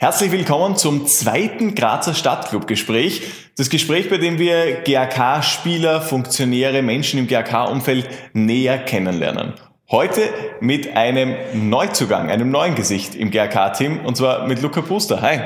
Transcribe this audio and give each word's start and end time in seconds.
Herzlich 0.00 0.30
willkommen 0.30 0.76
zum 0.76 1.08
zweiten 1.08 1.74
Grazer 1.74 2.14
Stadtclub-Gespräch. 2.14 3.32
Das 3.56 3.68
Gespräch, 3.68 4.08
bei 4.08 4.18
dem 4.18 4.38
wir 4.38 4.82
GAK-Spieler, 4.82 6.00
Funktionäre, 6.00 6.82
Menschen 6.82 7.18
im 7.18 7.26
GAK-Umfeld 7.26 8.08
näher 8.32 8.78
kennenlernen. 8.78 9.54
Heute 9.90 10.20
mit 10.60 10.96
einem 10.96 11.34
Neuzugang, 11.68 12.30
einem 12.30 12.52
neuen 12.52 12.76
Gesicht 12.76 13.16
im 13.16 13.32
GAK-Team, 13.32 14.06
und 14.06 14.16
zwar 14.16 14.46
mit 14.46 14.62
Luca 14.62 14.82
Puster. 14.82 15.20
Hi. 15.20 15.40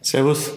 Servus. 0.00 0.50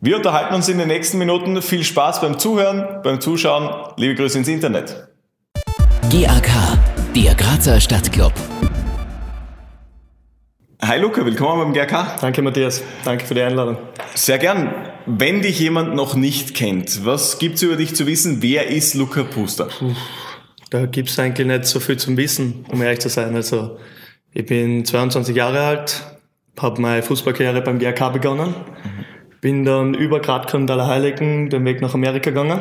Wir 0.00 0.16
unterhalten 0.16 0.56
uns 0.56 0.68
in 0.68 0.78
den 0.78 0.88
nächsten 0.88 1.18
Minuten. 1.18 1.62
Viel 1.62 1.84
Spaß 1.84 2.20
beim 2.20 2.40
Zuhören, 2.40 3.02
beim 3.04 3.20
Zuschauen. 3.20 3.70
Liebe 3.98 4.16
Grüße 4.16 4.36
ins 4.36 4.48
Internet. 4.48 5.06
GAK, 6.10 6.50
der 7.14 7.36
Grazer 7.36 7.80
Stadtclub. 7.80 8.32
Hi 10.82 10.98
Luca, 10.98 11.24
willkommen 11.26 11.62
beim 11.62 11.72
GRK. 11.74 12.16
Danke 12.20 12.40
Matthias, 12.40 12.82
danke 13.04 13.26
für 13.26 13.34
die 13.34 13.42
Einladung. 13.42 13.76
Sehr 14.14 14.38
gern. 14.38 14.74
Wenn 15.04 15.42
dich 15.42 15.60
jemand 15.60 15.94
noch 15.94 16.14
nicht 16.14 16.54
kennt, 16.54 17.04
was 17.04 17.38
gibt 17.38 17.56
es 17.56 17.62
über 17.62 17.76
dich 17.76 17.94
zu 17.94 18.06
wissen? 18.06 18.40
Wer 18.40 18.68
ist 18.68 18.94
Luca 18.94 19.22
Puster? 19.22 19.66
Puh, 19.66 19.94
da 20.70 20.86
gibt 20.86 21.10
es 21.10 21.18
eigentlich 21.18 21.46
nicht 21.46 21.66
so 21.66 21.80
viel 21.80 21.98
zum 21.98 22.16
Wissen, 22.16 22.64
um 22.70 22.80
ehrlich 22.80 23.00
zu 23.00 23.10
sein. 23.10 23.34
Also 23.34 23.78
ich 24.32 24.46
bin 24.46 24.84
22 24.84 25.36
Jahre 25.36 25.60
alt, 25.60 26.02
habe 26.58 26.80
meine 26.80 27.02
Fußballkarriere 27.02 27.60
beim 27.60 27.78
GRK 27.78 28.08
begonnen, 28.08 28.54
bin 29.42 29.64
dann 29.66 29.92
über 29.92 30.20
Gradkorn 30.20 30.62
und 30.62 30.70
Allerheiligen 30.70 31.50
den 31.50 31.64
Weg 31.66 31.82
nach 31.82 31.92
Amerika 31.92 32.30
gegangen 32.30 32.60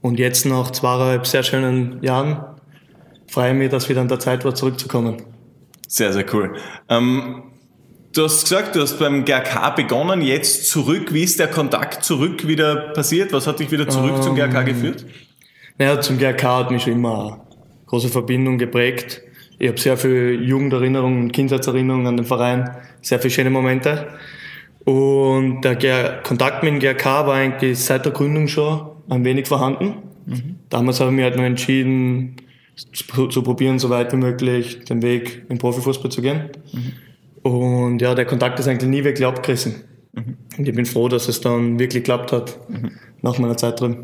und 0.00 0.18
jetzt 0.18 0.46
nach 0.46 0.70
zweieinhalb 0.70 1.26
sehr 1.26 1.42
schönen 1.42 2.02
Jahren 2.02 2.44
freue 3.28 3.52
ich 3.52 3.58
mich, 3.58 3.70
dass 3.70 3.88
wieder 3.88 4.00
an 4.00 4.08
der 4.08 4.20
Zeit 4.20 4.44
war, 4.44 4.54
zurückzukommen. 4.54 5.16
Sehr, 5.92 6.10
sehr 6.14 6.24
cool. 6.32 6.54
Ähm, 6.88 7.42
du 8.14 8.24
hast 8.24 8.44
gesagt, 8.44 8.74
du 8.74 8.80
hast 8.80 8.98
beim 8.98 9.26
GRK 9.26 9.74
begonnen, 9.76 10.22
jetzt 10.22 10.70
zurück. 10.70 11.12
Wie 11.12 11.22
ist 11.22 11.38
der 11.38 11.48
Kontakt 11.48 12.02
zurück 12.02 12.48
wieder 12.48 12.94
passiert? 12.94 13.30
Was 13.34 13.46
hat 13.46 13.60
dich 13.60 13.70
wieder 13.70 13.86
zurück 13.86 14.14
ähm, 14.16 14.22
zum 14.22 14.34
GRK 14.34 14.62
geführt? 14.62 15.04
Naja, 15.76 16.00
zum 16.00 16.16
GRK 16.16 16.60
hat 16.60 16.70
mich 16.70 16.84
schon 16.84 16.94
immer 16.94 17.18
eine 17.18 17.40
große 17.88 18.08
Verbindung 18.08 18.56
geprägt. 18.56 19.20
Ich 19.58 19.68
habe 19.68 19.78
sehr 19.78 19.98
viel 19.98 20.42
Jugenderinnerungen 20.42 21.24
und 21.24 21.32
Kindheitserinnerungen 21.32 22.06
an 22.06 22.16
den 22.16 22.24
Verein, 22.24 22.70
sehr 23.02 23.18
viele 23.18 23.34
schöne 23.34 23.50
Momente. 23.50 24.06
Und 24.86 25.60
der 25.60 26.22
Kontakt 26.22 26.62
mit 26.62 26.72
dem 26.72 26.80
GRK 26.80 27.26
war 27.26 27.34
eigentlich 27.34 27.78
seit 27.78 28.06
der 28.06 28.12
Gründung 28.12 28.48
schon 28.48 28.92
ein 29.10 29.26
wenig 29.26 29.46
vorhanden. 29.46 29.96
Mhm. 30.24 30.56
Damals 30.70 31.00
habe 31.00 31.10
ich 31.10 31.16
mich 31.16 31.24
halt 31.24 31.36
noch 31.36 31.44
entschieden, 31.44 32.36
zu, 32.74 33.42
probieren, 33.42 33.78
so 33.78 33.90
weit 33.90 34.12
wie 34.12 34.16
möglich 34.16 34.84
den 34.84 35.02
Weg 35.02 35.44
im 35.48 35.58
Profifußball 35.58 36.10
zu 36.10 36.22
gehen. 36.22 36.50
Mhm. 36.72 37.50
Und 37.50 38.02
ja, 38.02 38.14
der 38.14 38.24
Kontakt 38.24 38.58
ist 38.58 38.68
eigentlich 38.68 38.90
nie 38.90 39.04
wirklich 39.04 39.26
abgerissen. 39.26 39.82
Mhm. 40.12 40.36
Und 40.58 40.68
ich 40.68 40.74
bin 40.74 40.86
froh, 40.86 41.08
dass 41.08 41.28
es 41.28 41.40
dann 41.40 41.78
wirklich 41.78 42.04
geklappt 42.04 42.32
hat, 42.32 42.58
mhm. 42.68 42.92
nach 43.20 43.38
meiner 43.38 43.56
Zeit 43.56 43.80
drin. 43.80 43.96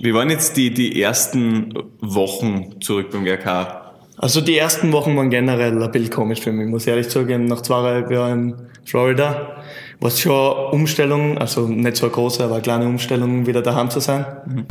Wie 0.00 0.12
waren 0.12 0.30
jetzt 0.30 0.56
die, 0.56 0.72
die 0.72 1.00
ersten 1.00 1.72
Wochen 2.00 2.80
zurück 2.80 3.10
beim 3.12 3.24
GRK? 3.24 3.82
Also 4.16 4.40
die 4.40 4.56
ersten 4.56 4.92
Wochen 4.92 5.16
waren 5.16 5.30
generell 5.30 5.82
ein 5.82 5.90
bisschen 5.90 6.10
komisch 6.10 6.40
für 6.40 6.52
mich, 6.52 6.68
muss 6.68 6.86
ehrlich 6.86 7.08
zugeben. 7.08 7.46
Nach 7.46 7.62
zweieinhalb 7.62 8.10
Jahren 8.10 8.50
in 8.50 8.56
Florida 8.84 9.62
war 10.00 10.08
es 10.08 10.20
schon 10.20 10.72
Umstellung, 10.72 11.38
also 11.38 11.66
nicht 11.66 11.96
so 11.96 12.06
eine 12.06 12.14
große, 12.14 12.44
aber 12.44 12.54
eine 12.54 12.62
kleine 12.62 12.86
Umstellung, 12.86 13.46
wieder 13.46 13.62
daheim 13.62 13.90
zu 13.90 14.00
sein. 14.00 14.24
Mhm. 14.46 14.66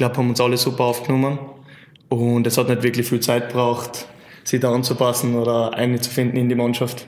Glaube, 0.00 0.16
haben 0.16 0.30
uns 0.30 0.40
alle 0.40 0.56
super 0.56 0.84
aufgenommen. 0.84 1.38
Und 2.08 2.46
es 2.46 2.58
hat 2.58 2.68
nicht 2.68 2.82
wirklich 2.82 3.06
viel 3.06 3.20
Zeit 3.20 3.48
gebraucht, 3.48 4.06
sich 4.44 4.60
da 4.60 4.72
anzupassen 4.72 5.36
oder 5.36 5.74
einzufinden 5.74 6.38
in 6.38 6.48
die 6.48 6.54
Mannschaft. 6.54 7.06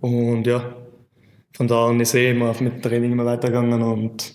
Und 0.00 0.46
ja, 0.46 0.62
von 1.56 1.66
da 1.66 1.88
an 1.88 1.98
ist 1.98 2.14
eh 2.14 2.30
immer 2.30 2.54
mit 2.60 2.74
dem 2.74 2.82
Training 2.82 3.12
immer 3.12 3.24
weitergegangen 3.24 3.82
und 3.82 4.34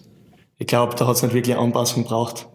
ich 0.57 0.67
glaube, 0.67 0.95
da 0.95 1.07
hat 1.07 1.15
es 1.15 1.23
nicht 1.23 1.33
wirklich 1.33 1.55
Anpassung 1.55 2.03
gebraucht. 2.03 2.47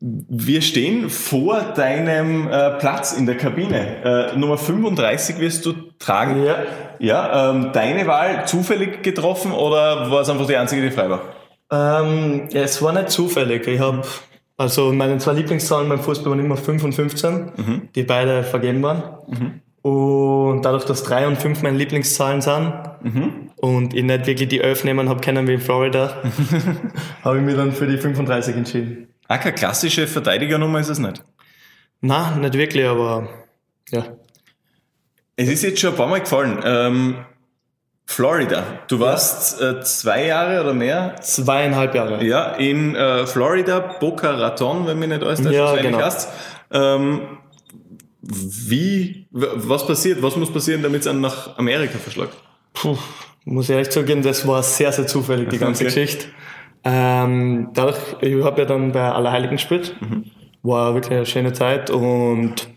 Wir 0.00 0.62
stehen 0.62 1.10
vor 1.10 1.60
deinem 1.74 2.48
äh, 2.48 2.78
Platz 2.78 3.12
in 3.12 3.26
der 3.26 3.36
Kabine. 3.36 4.32
Äh, 4.34 4.36
Nummer 4.36 4.58
35 4.58 5.38
wirst 5.38 5.64
du 5.64 5.72
tragen. 5.98 6.44
Ja. 6.44 6.56
Ja, 6.98 7.50
ähm, 7.50 7.70
deine 7.72 8.06
Wahl 8.06 8.46
zufällig 8.46 9.02
getroffen 9.02 9.52
oder 9.52 10.10
war 10.10 10.20
es 10.20 10.28
einfach 10.28 10.46
die 10.46 10.56
einzige, 10.56 10.82
die 10.82 10.90
frei 10.90 11.10
war? 11.10 11.22
Ähm, 11.70 12.48
ja, 12.50 12.62
es 12.62 12.80
war 12.82 12.92
nicht 12.92 13.10
zufällig. 13.10 13.66
Ich 13.66 13.80
habe 13.80 14.02
also 14.56 14.92
meine 14.92 15.18
zwei 15.18 15.32
Lieblingszahlen 15.32 15.88
beim 15.88 16.00
Fußball 16.00 16.30
waren 16.30 16.44
immer 16.44 16.56
5 16.56 16.84
und 16.84 16.92
15, 16.94 17.34
mhm. 17.56 17.88
die 17.94 18.04
beide 18.04 18.44
vergeben 18.44 18.82
waren. 18.82 19.02
Mhm. 19.26 19.60
Und 19.82 20.62
dadurch, 20.62 20.84
dass 20.84 21.02
3 21.02 21.26
und 21.26 21.36
5 21.36 21.62
meine 21.62 21.76
Lieblingszahlen 21.76 22.40
sind 22.40 22.72
mhm. 23.02 23.50
und 23.56 23.94
ich 23.94 24.04
nicht 24.04 24.26
wirklich 24.26 24.48
die 24.48 24.60
11 24.60 24.84
nehmen 24.84 25.08
habe 25.08 25.20
können 25.20 25.46
wie 25.48 25.54
in 25.54 25.60
Florida, 25.60 26.22
habe 27.24 27.38
ich 27.38 27.44
mich 27.44 27.56
dann 27.56 27.72
für 27.72 27.86
die 27.86 27.98
35 27.98 28.56
entschieden. 28.56 29.08
Ah, 29.26 29.38
keine 29.38 29.54
klassische 29.54 30.06
Verteidigernummer 30.06 30.80
ist 30.80 30.88
es 30.88 30.98
nicht? 30.98 31.24
Nein, 32.00 32.40
nicht 32.40 32.54
wirklich, 32.54 32.86
aber 32.86 33.28
ja. 33.90 34.04
Es 35.36 35.48
ist 35.48 35.62
jetzt 35.62 35.80
schon 35.80 35.90
ein 35.90 35.96
paar 35.96 36.06
Mal 36.06 36.20
gefallen. 36.20 36.60
Ähm, 36.64 37.16
Florida. 38.06 38.62
Du 38.88 39.00
warst 39.00 39.60
ja. 39.60 39.70
äh, 39.70 39.80
zwei 39.80 40.26
Jahre 40.26 40.60
oder 40.60 40.74
mehr? 40.74 41.16
Zweieinhalb 41.20 41.94
Jahre. 41.94 42.24
Ja, 42.24 42.52
in 42.52 42.94
äh, 42.94 43.26
Florida, 43.26 43.80
Boca 43.80 44.30
Raton, 44.30 44.86
wenn 44.86 44.98
mir 44.98 45.08
nicht 45.08 45.22
alles 45.22 45.40
ja, 45.50 45.74
genau. 45.76 46.00
hast. 46.00 46.28
Ähm, 46.70 47.38
wie, 48.20 49.26
was 49.30 49.86
passiert, 49.86 50.22
was 50.22 50.36
muss 50.36 50.52
passieren, 50.52 50.82
damit 50.82 51.02
es 51.02 51.06
einen 51.06 51.20
nach 51.20 51.58
Amerika 51.58 51.98
verschlagt? 51.98 52.36
Puh, 52.72 52.96
muss 53.44 53.68
ehrlich 53.68 53.90
zugeben, 53.90 54.22
das 54.22 54.46
war 54.46 54.62
sehr, 54.62 54.92
sehr 54.92 55.06
zufällig, 55.06 55.50
die 55.50 55.58
ganze 55.58 55.84
okay. 55.86 55.94
Geschichte. 55.94 56.26
Ähm, 56.84 57.70
dadurch, 57.72 57.98
ich 58.20 58.42
habe 58.44 58.60
ja 58.60 58.66
dann 58.66 58.92
bei 58.92 59.10
Allerheiligen 59.10 59.56
gespielt, 59.56 59.96
mhm. 60.00 60.24
war 60.62 60.94
wirklich 60.94 61.16
eine 61.16 61.26
schöne 61.26 61.52
Zeit 61.52 61.90
und 61.90 62.68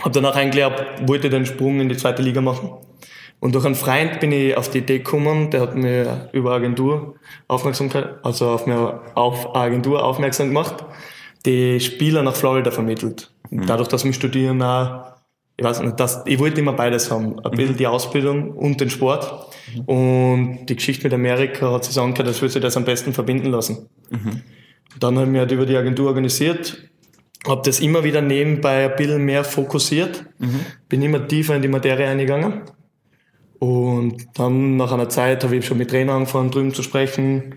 habe 0.00 0.10
danach 0.10 0.34
eigentlich 0.36 0.64
ab, 0.64 0.84
wollte 1.06 1.30
den 1.30 1.46
Sprung 1.46 1.80
in 1.80 1.88
die 1.88 1.96
zweite 1.96 2.22
Liga 2.22 2.40
machen. 2.40 2.72
Und 3.42 3.56
durch 3.56 3.64
einen 3.64 3.74
Freund 3.74 4.20
bin 4.20 4.30
ich 4.30 4.56
auf 4.56 4.70
die 4.70 4.78
Idee 4.78 4.98
gekommen, 4.98 5.50
der 5.50 5.62
hat 5.62 5.74
mir 5.74 6.28
über 6.32 6.52
Agentur 6.52 7.16
Aufmerksamkeit, 7.48 8.24
also 8.24 8.48
auf 8.48 8.66
mir 8.66 9.00
auf 9.16 9.56
Agentur 9.56 10.04
aufmerksam 10.04 10.46
gemacht, 10.46 10.84
die 11.44 11.80
Spieler 11.80 12.22
nach 12.22 12.36
Florida 12.36 12.70
vermittelt. 12.70 13.32
Mhm. 13.50 13.66
Dadurch, 13.66 13.88
dass 13.88 14.04
wir 14.04 14.12
studieren 14.12 14.62
auch, 14.62 15.14
ich 15.56 15.64
weiß 15.64 15.80
nicht, 15.80 15.98
dass, 15.98 16.22
ich 16.24 16.38
wollte 16.38 16.60
immer 16.60 16.74
beides 16.74 17.10
haben. 17.10 17.40
Ein 17.40 17.50
bisschen 17.50 17.72
mhm. 17.72 17.78
die 17.78 17.86
Ausbildung 17.88 18.52
und 18.52 18.80
den 18.80 18.90
Sport. 18.90 19.52
Mhm. 19.74 19.80
Und 19.86 20.66
die 20.66 20.76
Geschichte 20.76 21.02
mit 21.02 21.12
Amerika 21.12 21.72
hat 21.72 21.84
sich 21.84 21.98
angehört, 21.98 22.28
als 22.28 22.40
würde 22.40 22.52
sich 22.52 22.62
das 22.62 22.76
am 22.76 22.84
besten 22.84 23.12
verbinden 23.12 23.50
lassen. 23.50 23.88
Mhm. 24.10 24.42
Dann 25.00 25.18
haben 25.18 25.32
wir 25.32 25.40
halt 25.40 25.50
über 25.50 25.66
die 25.66 25.76
Agentur 25.76 26.06
organisiert, 26.06 26.88
habe 27.48 27.62
das 27.64 27.80
immer 27.80 28.04
wieder 28.04 28.20
nebenbei 28.20 28.88
ein 28.88 28.94
bisschen 28.94 29.24
mehr 29.24 29.42
fokussiert, 29.42 30.26
mhm. 30.38 30.60
bin 30.88 31.02
immer 31.02 31.26
tiefer 31.26 31.56
in 31.56 31.62
die 31.62 31.66
Materie 31.66 32.06
eingegangen 32.06 32.62
und 33.62 34.16
dann 34.34 34.76
nach 34.76 34.90
einer 34.90 35.08
Zeit 35.08 35.44
habe 35.44 35.54
ich 35.54 35.64
schon 35.64 35.78
mit 35.78 35.88
Trainer 35.88 36.14
angefangen, 36.14 36.50
drüben 36.50 36.74
zu 36.74 36.82
sprechen. 36.82 37.54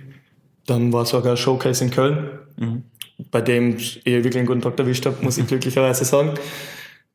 Dann 0.67 0.93
war 0.93 1.03
sogar 1.03 1.31
ein 1.31 1.37
Showcase 1.37 1.83
in 1.83 1.89
Köln, 1.89 2.29
mhm. 2.57 2.83
bei 3.31 3.41
dem 3.41 3.77
ich 3.77 4.05
wirklich 4.05 4.37
einen 4.37 4.45
guten 4.45 4.61
Tag 4.61 4.77
erwischt 4.77 5.07
habe, 5.07 5.15
muss 5.23 5.39
ich 5.39 5.47
glücklicherweise 5.47 6.05
sagen. 6.05 6.35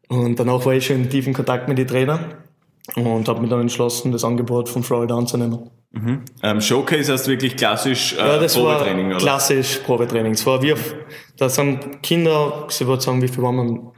Und 0.09 0.41
danach 0.41 0.67
war 0.67 0.75
ich 0.75 0.87
schon 0.87 0.97
in 0.97 1.09
tiefen 1.09 1.33
Kontakt 1.33 1.69
mit 1.69 1.78
den 1.78 1.87
Trainern 1.87 2.34
und 2.97 3.28
habe 3.28 3.41
mich 3.41 3.49
dann 3.49 3.61
entschlossen, 3.61 4.11
das 4.11 4.25
Angebot 4.25 4.69
von 4.69 4.83
Florida 4.83 5.17
anzunehmen. 5.17 5.71
Mhm. 5.93 6.22
Ähm, 6.43 6.61
Showcase 6.61 7.12
heißt 7.12 7.28
wirklich 7.28 7.57
klassisch 7.57 8.15
äh, 8.15 8.17
ja, 8.17 8.39
das 8.39 8.55
Probetraining, 8.55 9.11
war 9.11 9.15
oder? 9.15 9.25
Klassisch 9.25 9.78
Probetraining. 9.87 10.33
Es 10.33 10.45
war 10.47 10.61
wie 10.62 10.72
auf, 10.72 10.97
da 11.37 11.49
sind 11.49 12.03
Kinder, 12.03 12.67
ich 12.69 12.84
würde 12.84 13.01
sagen, 13.01 13.22
wie 13.22 13.28
viel 13.28 13.45
waren 13.45 13.57
wir? 13.57 13.93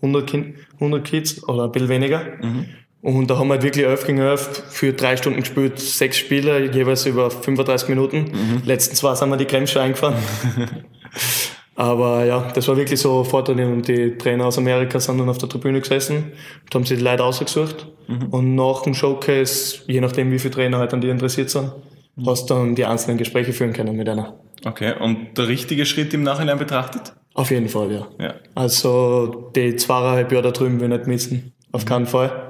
100, 0.00 0.26
kind, 0.26 0.54
100 0.76 1.04
Kids 1.04 1.46
oder 1.46 1.64
ein 1.64 1.72
bisschen 1.72 1.90
weniger. 1.90 2.24
Mhm. 2.40 2.68
Und 3.00 3.30
da 3.30 3.38
haben 3.38 3.48
wir 3.48 3.54
halt 3.54 3.62
wirklich 3.62 3.84
11 3.84 4.06
gegen 4.06 4.18
11 4.18 4.64
für 4.70 4.92
drei 4.92 5.16
Stunden 5.16 5.40
gespielt, 5.40 5.78
sechs 5.78 6.16
Spiele, 6.18 6.70
jeweils 6.72 7.06
über 7.06 7.30
35 7.30 7.88
Minuten. 7.88 8.18
Mhm. 8.32 8.62
Letzten 8.64 8.96
zwei 8.96 9.14
sind 9.14 9.30
wir 9.30 9.36
die 9.36 9.46
Grenze 9.46 9.80
eingefahren. 9.80 10.16
Aber 11.76 12.24
ja, 12.24 12.50
das 12.52 12.66
war 12.66 12.76
wirklich 12.76 12.98
so 12.98 13.22
Vorteil 13.22 13.60
und 13.60 13.86
die 13.86 14.18
Trainer 14.18 14.46
aus 14.46 14.58
Amerika 14.58 14.98
sind 14.98 15.18
dann 15.18 15.28
auf 15.28 15.38
der 15.38 15.48
Tribüne 15.48 15.80
gesessen 15.80 16.32
und 16.64 16.74
haben 16.74 16.84
sich 16.84 16.98
die 16.98 17.04
Leute 17.04 17.22
ausgesucht. 17.22 17.86
Mhm. 18.08 18.26
Und 18.30 18.54
nach 18.56 18.82
dem 18.82 18.94
Showcase, 18.94 19.82
je 19.86 20.00
nachdem 20.00 20.32
wie 20.32 20.40
viele 20.40 20.54
Trainer 20.54 20.78
halt 20.78 20.92
an 20.92 21.00
die 21.00 21.08
interessiert 21.08 21.50
sind, 21.50 21.70
mhm. 22.16 22.26
hast 22.26 22.46
dann 22.46 22.74
die 22.74 22.84
einzelnen 22.84 23.16
Gespräche 23.16 23.52
führen 23.52 23.72
können 23.72 23.96
mit 23.96 24.08
einer. 24.08 24.34
Okay, 24.64 24.94
und 24.98 25.38
der 25.38 25.46
richtige 25.46 25.86
Schritt 25.86 26.12
im 26.14 26.24
Nachhinein 26.24 26.58
betrachtet? 26.58 27.12
Auf 27.34 27.52
jeden 27.52 27.68
Fall, 27.68 27.92
ja. 27.92 28.08
ja. 28.18 28.34
Also 28.56 29.52
die 29.54 29.76
zweieinhalb 29.76 30.32
Jahre 30.32 30.42
da 30.42 30.50
drüben 30.50 30.80
will 30.80 30.90
ich 30.90 30.98
nicht 30.98 31.06
missen. 31.06 31.52
Auf 31.70 31.84
mhm. 31.84 31.88
keinen 31.88 32.06
Fall. 32.06 32.47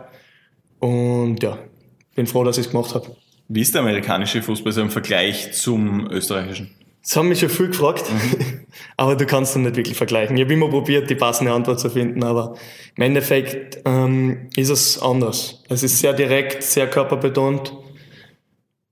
Und 0.80 1.42
ja, 1.42 1.58
bin 2.14 2.26
froh, 2.26 2.44
dass 2.44 2.58
ich 2.58 2.66
es 2.66 2.70
gemacht 2.72 2.94
habe. 2.94 3.16
Wie 3.48 3.62
ist 3.62 3.74
der 3.74 3.82
amerikanische 3.82 4.42
Fußball 4.42 4.72
so 4.72 4.82
im 4.82 4.90
Vergleich 4.90 5.52
zum 5.52 6.10
österreichischen? 6.10 6.70
Das 7.02 7.16
haben 7.16 7.28
mich 7.28 7.40
schon 7.40 7.48
viel 7.48 7.68
gefragt, 7.68 8.04
mhm. 8.10 8.66
aber 8.98 9.16
du 9.16 9.24
kannst 9.24 9.54
dann 9.54 9.62
nicht 9.62 9.76
wirklich 9.76 9.96
vergleichen. 9.96 10.36
Ich 10.36 10.42
habe 10.42 10.52
immer 10.52 10.68
probiert, 10.68 11.08
die 11.08 11.14
passende 11.14 11.52
Antwort 11.52 11.80
zu 11.80 11.88
finden, 11.88 12.22
aber 12.22 12.56
im 12.96 13.02
Endeffekt 13.02 13.80
ähm, 13.86 14.48
ist 14.56 14.68
es 14.68 15.00
anders. 15.00 15.62
Es 15.70 15.82
ist 15.82 15.98
sehr 15.98 16.12
direkt, 16.12 16.62
sehr 16.62 16.86
körperbetont. 16.86 17.72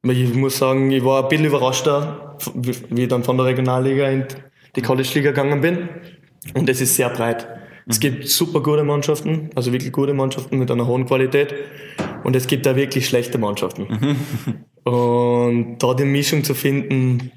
Ich 0.04 0.32
muss 0.34 0.56
sagen, 0.56 0.90
ich 0.90 1.04
war 1.04 1.24
ein 1.24 1.28
bisschen 1.28 1.46
überraschter, 1.46 2.38
wie 2.54 3.02
ich 3.02 3.08
dann 3.08 3.24
von 3.24 3.36
der 3.36 3.46
Regionalliga 3.46 4.08
in 4.08 4.24
die 4.76 4.82
College-Liga 4.82 5.30
gegangen 5.30 5.60
bin. 5.60 5.88
Und 6.54 6.68
es 6.68 6.80
ist 6.80 6.94
sehr 6.94 7.10
breit. 7.10 7.46
Es 7.88 8.00
gibt 8.00 8.28
super 8.28 8.62
gute 8.62 8.82
Mannschaften, 8.82 9.50
also 9.54 9.72
wirklich 9.72 9.92
gute 9.92 10.12
Mannschaften 10.12 10.58
mit 10.58 10.70
einer 10.70 10.86
hohen 10.86 11.06
Qualität. 11.06 11.54
Und 12.24 12.34
es 12.34 12.48
gibt 12.48 12.66
da 12.66 12.74
wirklich 12.74 13.06
schlechte 13.06 13.38
Mannschaften. 13.38 13.86
Und 14.84 15.78
da 15.78 15.94
die 15.94 16.04
Mischung 16.04 16.42
zu 16.42 16.54
finden, 16.54 17.30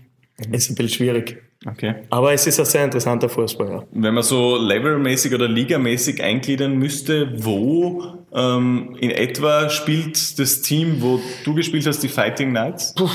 ist 0.52 0.70
ein 0.70 0.76
bisschen 0.76 0.90
schwierig. 0.90 1.42
Okay. 1.68 1.96
Aber 2.10 2.32
es 2.32 2.48
ist 2.48 2.60
ein 2.60 2.66
sehr 2.66 2.86
interessanter 2.86 3.28
Fußball, 3.28 3.70
ja. 3.70 3.84
Wenn 3.92 4.14
man 4.14 4.24
so 4.24 4.56
levelmäßig 4.58 5.34
oder 5.34 5.48
ligamäßig 5.48 6.24
eingliedern 6.24 6.78
müsste, 6.78 7.34
wo 7.44 8.26
ähm, 8.34 8.96
in 9.00 9.12
etwa 9.12 9.70
spielt 9.70 10.40
das 10.40 10.62
Team, 10.62 11.02
wo 11.02 11.20
du 11.44 11.54
gespielt 11.54 11.86
hast, 11.86 12.02
die 12.02 12.08
Fighting 12.08 12.52
Knights? 12.52 12.96
Puh, 12.96 13.10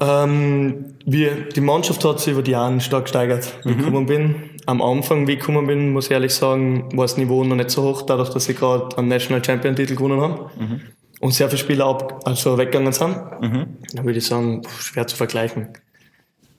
ähm, 0.00 0.94
wir, 1.04 1.48
die 1.54 1.60
Mannschaft 1.60 2.02
hat 2.04 2.20
sich 2.20 2.32
über 2.32 2.42
die 2.42 2.52
Jahre 2.52 2.80
stark 2.80 3.04
gesteigert, 3.04 3.52
wie 3.64 3.72
ich 3.72 3.76
mhm. 3.76 3.84
gekommen 3.84 4.06
bin. 4.06 4.34
Am 4.66 4.82
Anfang, 4.82 5.26
wie 5.26 5.32
ich 5.32 5.40
gekommen 5.40 5.66
bin, 5.66 5.92
muss 5.92 6.06
ich 6.06 6.12
ehrlich 6.12 6.34
sagen, 6.34 6.88
war 6.92 7.04
das 7.04 7.16
Niveau 7.16 7.44
noch 7.44 7.56
nicht 7.56 7.70
so 7.70 7.82
hoch, 7.82 8.02
dadurch, 8.02 8.30
dass 8.30 8.48
ich 8.48 8.56
gerade 8.56 8.96
einen 8.98 9.08
National 9.08 9.44
Champion 9.44 9.74
Titel 9.74 9.96
gewonnen 9.96 10.20
habe. 10.20 10.50
Mhm. 10.58 10.80
Und 11.20 11.34
sehr 11.34 11.48
viele 11.48 11.58
Spieler 11.58 11.86
ab, 11.86 12.22
also 12.24 12.56
weggegangen 12.56 12.92
sind. 12.92 13.16
Mhm. 13.40 13.66
Dann 13.92 14.04
würde 14.04 14.18
ich 14.18 14.26
sagen, 14.26 14.62
schwer 14.78 15.06
zu 15.06 15.16
vergleichen 15.16 15.68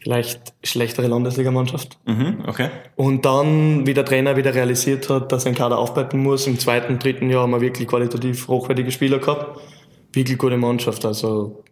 vielleicht 0.01 0.53
schlechtere 0.63 1.07
Landesligamannschaft. 1.07 1.99
Mhm, 2.05 2.43
okay. 2.47 2.69
Und 2.95 3.25
dann, 3.25 3.85
wie 3.85 3.93
der 3.93 4.05
Trainer 4.05 4.35
wieder 4.35 4.53
realisiert 4.53 5.09
hat, 5.09 5.31
dass 5.31 5.45
ein 5.45 5.55
Kader 5.55 5.77
aufbreiten 5.77 6.21
muss, 6.21 6.47
im 6.47 6.59
zweiten, 6.59 6.99
dritten 6.99 7.29
Jahr 7.29 7.43
haben 7.43 7.51
wir 7.51 7.61
wirklich 7.61 7.87
qualitativ 7.87 8.47
hochwertige 8.47 8.91
Spieler 8.91 9.19
gehabt. 9.19 9.59
Wirklich 10.13 10.37
gute 10.37 10.57
Mannschaft. 10.57 11.05
Also, 11.05 11.63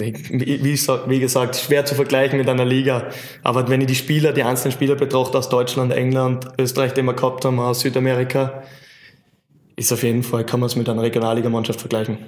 wie, 0.00 1.20
gesagt, 1.20 1.56
schwer 1.56 1.84
zu 1.84 1.94
vergleichen 1.94 2.38
mit 2.38 2.48
einer 2.48 2.64
Liga. 2.64 3.08
Aber 3.42 3.68
wenn 3.68 3.80
ich 3.80 3.86
die 3.86 3.94
Spieler, 3.94 4.32
die 4.32 4.42
einzelnen 4.42 4.72
Spieler 4.72 4.94
betrachte 4.94 5.38
aus 5.38 5.48
Deutschland, 5.48 5.92
England, 5.92 6.46
Österreich, 6.58 6.94
die 6.94 7.02
wir 7.02 7.14
gehabt 7.14 7.44
haben, 7.44 7.58
aus 7.58 7.80
Südamerika, 7.80 8.62
ist 9.76 9.92
auf 9.92 10.02
jeden 10.02 10.22
Fall, 10.22 10.44
kann 10.44 10.60
man 10.60 10.66
es 10.66 10.76
mit 10.76 10.88
einer 10.88 11.02
Regionalligamannschaft 11.02 11.80
vergleichen. 11.80 12.18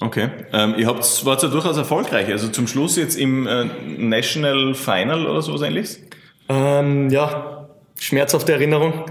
Okay. 0.00 0.28
Ähm, 0.52 0.74
ihr 0.76 0.86
habt, 0.86 1.24
wart 1.24 1.42
ja 1.42 1.48
durchaus 1.48 1.76
erfolgreich. 1.76 2.28
Also 2.28 2.48
zum 2.48 2.66
Schluss 2.66 2.96
jetzt 2.96 3.16
im 3.16 3.46
äh, 3.46 3.64
National 3.98 4.74
Final 4.74 5.26
oder 5.26 5.42
sowas 5.42 5.62
ähnliches? 5.62 6.00
Ähm, 6.48 7.10
ja, 7.10 7.68
schmerzhafte 7.98 8.52
Erinnerung. 8.52 9.04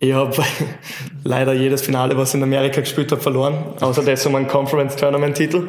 Ich 0.00 0.12
habe 0.12 0.36
leider 1.24 1.52
jedes 1.52 1.82
Finale, 1.82 2.16
was 2.16 2.30
ich 2.30 2.34
in 2.36 2.42
Amerika 2.42 2.80
gespielt 2.80 3.10
habe, 3.12 3.20
verloren. 3.20 3.74
Außer 3.80 4.02
das 4.02 4.24
um 4.26 4.34
einen 4.34 4.48
Conference 4.48 4.96
Tournament 4.96 5.36
Titel. 5.36 5.68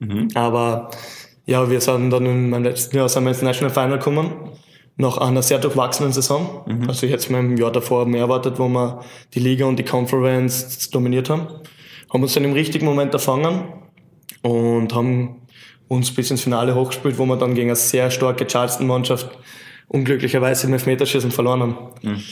Mhm. 0.00 0.28
Aber 0.34 0.90
ja, 1.46 1.70
wir 1.70 1.80
sind 1.80 2.10
dann 2.10 2.26
im 2.26 2.62
letzten 2.62 2.96
Jahr 2.96 3.08
sind 3.08 3.24
wir 3.24 3.30
ins 3.30 3.42
National 3.42 3.72
Final 3.72 3.98
gekommen. 3.98 4.32
Nach 4.96 5.16
einer 5.16 5.42
sehr 5.42 5.58
durchwachsenen 5.58 6.12
Saison. 6.12 6.62
Mhm. 6.66 6.88
Also 6.88 7.06
ich 7.06 7.12
hätte 7.12 7.22
es 7.22 7.30
mir 7.30 7.38
im 7.38 7.56
Jahr 7.56 7.72
davor 7.72 8.04
mehr 8.06 8.22
erwartet, 8.22 8.58
wo 8.58 8.68
wir 8.68 9.00
die 9.32 9.40
Liga 9.40 9.64
und 9.64 9.78
die 9.78 9.84
Conference 9.84 10.90
dominiert 10.90 11.30
haben. 11.30 11.46
Haben 12.12 12.22
uns 12.22 12.34
dann 12.34 12.44
im 12.44 12.52
richtigen 12.52 12.84
Moment 12.84 13.14
erfangen 13.14 13.72
und 14.42 14.94
haben 14.94 15.42
uns 15.88 16.14
bis 16.14 16.30
ins 16.30 16.42
Finale 16.42 16.74
hochgespielt, 16.74 17.18
wo 17.18 17.24
wir 17.26 17.36
dann 17.36 17.54
gegen 17.54 17.70
eine 17.70 17.76
sehr 17.76 18.10
starke 18.10 18.46
Charleston-Mannschaft 18.46 19.30
unglücklicherweise 19.88 20.66
im 20.66 20.72
Elfmeterschießen 20.74 21.30
verloren 21.30 21.60
haben. 21.62 21.76
Mhm. 22.02 22.22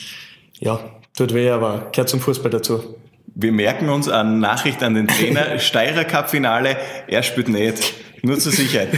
Ja, 0.61 0.81
tut 1.17 1.35
weh, 1.35 1.51
aber 1.51 1.89
gehört 1.91 2.09
zum 2.09 2.21
Fußball 2.21 2.51
dazu. 2.51 2.97
Wir 3.41 3.53
merken 3.53 3.89
uns 3.89 4.09
eine 4.09 4.31
Nachricht 4.37 4.83
an 4.83 4.95
den 4.95 5.07
Trainer, 5.07 5.59
Steirer 5.61 6.03
Cup-Finale, 6.03 6.77
er 7.07 7.23
spielt 7.23 7.49
nicht. 7.49 7.95
Nur 8.21 8.37
zur 8.37 8.51
Sicherheit. 8.51 8.89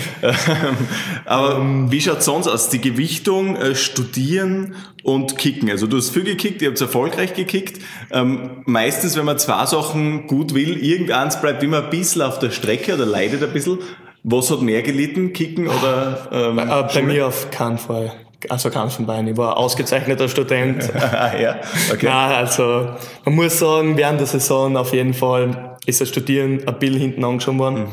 Aber 1.26 1.58
ähm, 1.58 1.92
wie 1.92 2.00
schaut 2.00 2.22
sonst 2.22 2.48
aus? 2.48 2.70
Die 2.70 2.80
Gewichtung, 2.80 3.56
äh, 3.56 3.74
Studieren 3.74 4.76
und 5.02 5.36
Kicken. 5.36 5.68
Also 5.68 5.86
du 5.86 5.98
hast 5.98 6.08
viel 6.08 6.24
gekickt, 6.24 6.62
ihr 6.62 6.70
habt 6.70 6.80
erfolgreich 6.80 7.34
gekickt. 7.34 7.82
Ähm, 8.10 8.62
meistens, 8.64 9.18
wenn 9.18 9.26
man 9.26 9.38
zwei 9.38 9.66
Sachen 9.66 10.26
gut 10.26 10.54
will, 10.54 10.82
irgendeins 10.82 11.38
bleibt 11.38 11.62
immer 11.62 11.84
ein 11.84 11.90
bisschen 11.90 12.22
auf 12.22 12.38
der 12.38 12.50
Strecke 12.50 12.94
oder 12.94 13.04
leidet 13.04 13.42
ein 13.42 13.52
bisschen. 13.52 13.80
Was 14.22 14.50
hat 14.50 14.62
mehr 14.62 14.80
gelitten, 14.80 15.34
Kicken 15.34 15.68
oder 15.68 16.28
ähm, 16.32 16.56
Bei, 16.56 16.80
äh, 16.80 16.88
bei 16.94 17.02
mir 17.02 17.26
auf 17.26 17.50
keinen 17.50 17.76
Fall. 17.76 18.10
Also 18.48 18.70
beiden. 18.70 19.28
Ich 19.28 19.36
war 19.36 19.56
ausgezeichneter 19.56 20.28
Student. 20.28 20.90
ja, 20.94 21.60
okay. 21.92 22.06
Nein, 22.06 22.36
also 22.36 22.90
man 23.24 23.34
muss 23.34 23.58
sagen, 23.58 23.96
während 23.96 24.20
der 24.20 24.26
Saison 24.26 24.76
auf 24.76 24.92
jeden 24.92 25.14
Fall 25.14 25.76
ist 25.86 26.00
das 26.00 26.08
Studieren 26.08 26.66
ein 26.66 26.78
bisschen 26.78 27.00
hinten 27.00 27.24
angeschoben 27.24 27.58
worden. 27.58 27.80
Mhm 27.80 27.88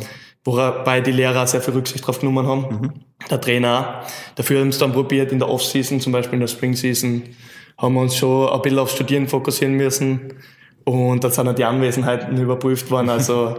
wobei 0.47 1.01
die 1.01 1.11
Lehrer 1.11 1.45
sehr 1.45 1.61
viel 1.61 1.73
Rücksicht 1.73 2.07
drauf 2.07 2.19
genommen 2.19 2.47
haben. 2.47 2.61
Mhm. 2.61 2.93
Der 3.29 3.41
Trainer 3.41 4.01
auch. 4.03 4.35
Dafür 4.35 4.61
haben 4.61 4.67
wir 4.67 4.71
es 4.71 4.77
dann 4.77 4.93
probiert, 4.93 5.31
in 5.31 5.39
der 5.39 5.49
Off-Season, 5.49 5.99
zum 5.99 6.13
Beispiel 6.13 6.35
in 6.35 6.39
der 6.39 6.47
Spring-Season, 6.47 7.23
haben 7.77 7.93
wir 7.93 8.01
uns 8.01 8.15
schon 8.15 8.49
ein 8.49 8.61
bisschen 8.61 8.79
auf 8.79 8.89
Studieren 8.89 9.27
fokussieren 9.27 9.75
müssen. 9.75 10.33
Und 10.85 11.23
dann 11.23 11.31
sind 11.31 11.49
auch 11.49 11.53
die 11.53 11.65
Anwesenheiten 11.65 12.41
überprüft 12.41 12.89
worden. 12.89 13.09
Also, 13.09 13.57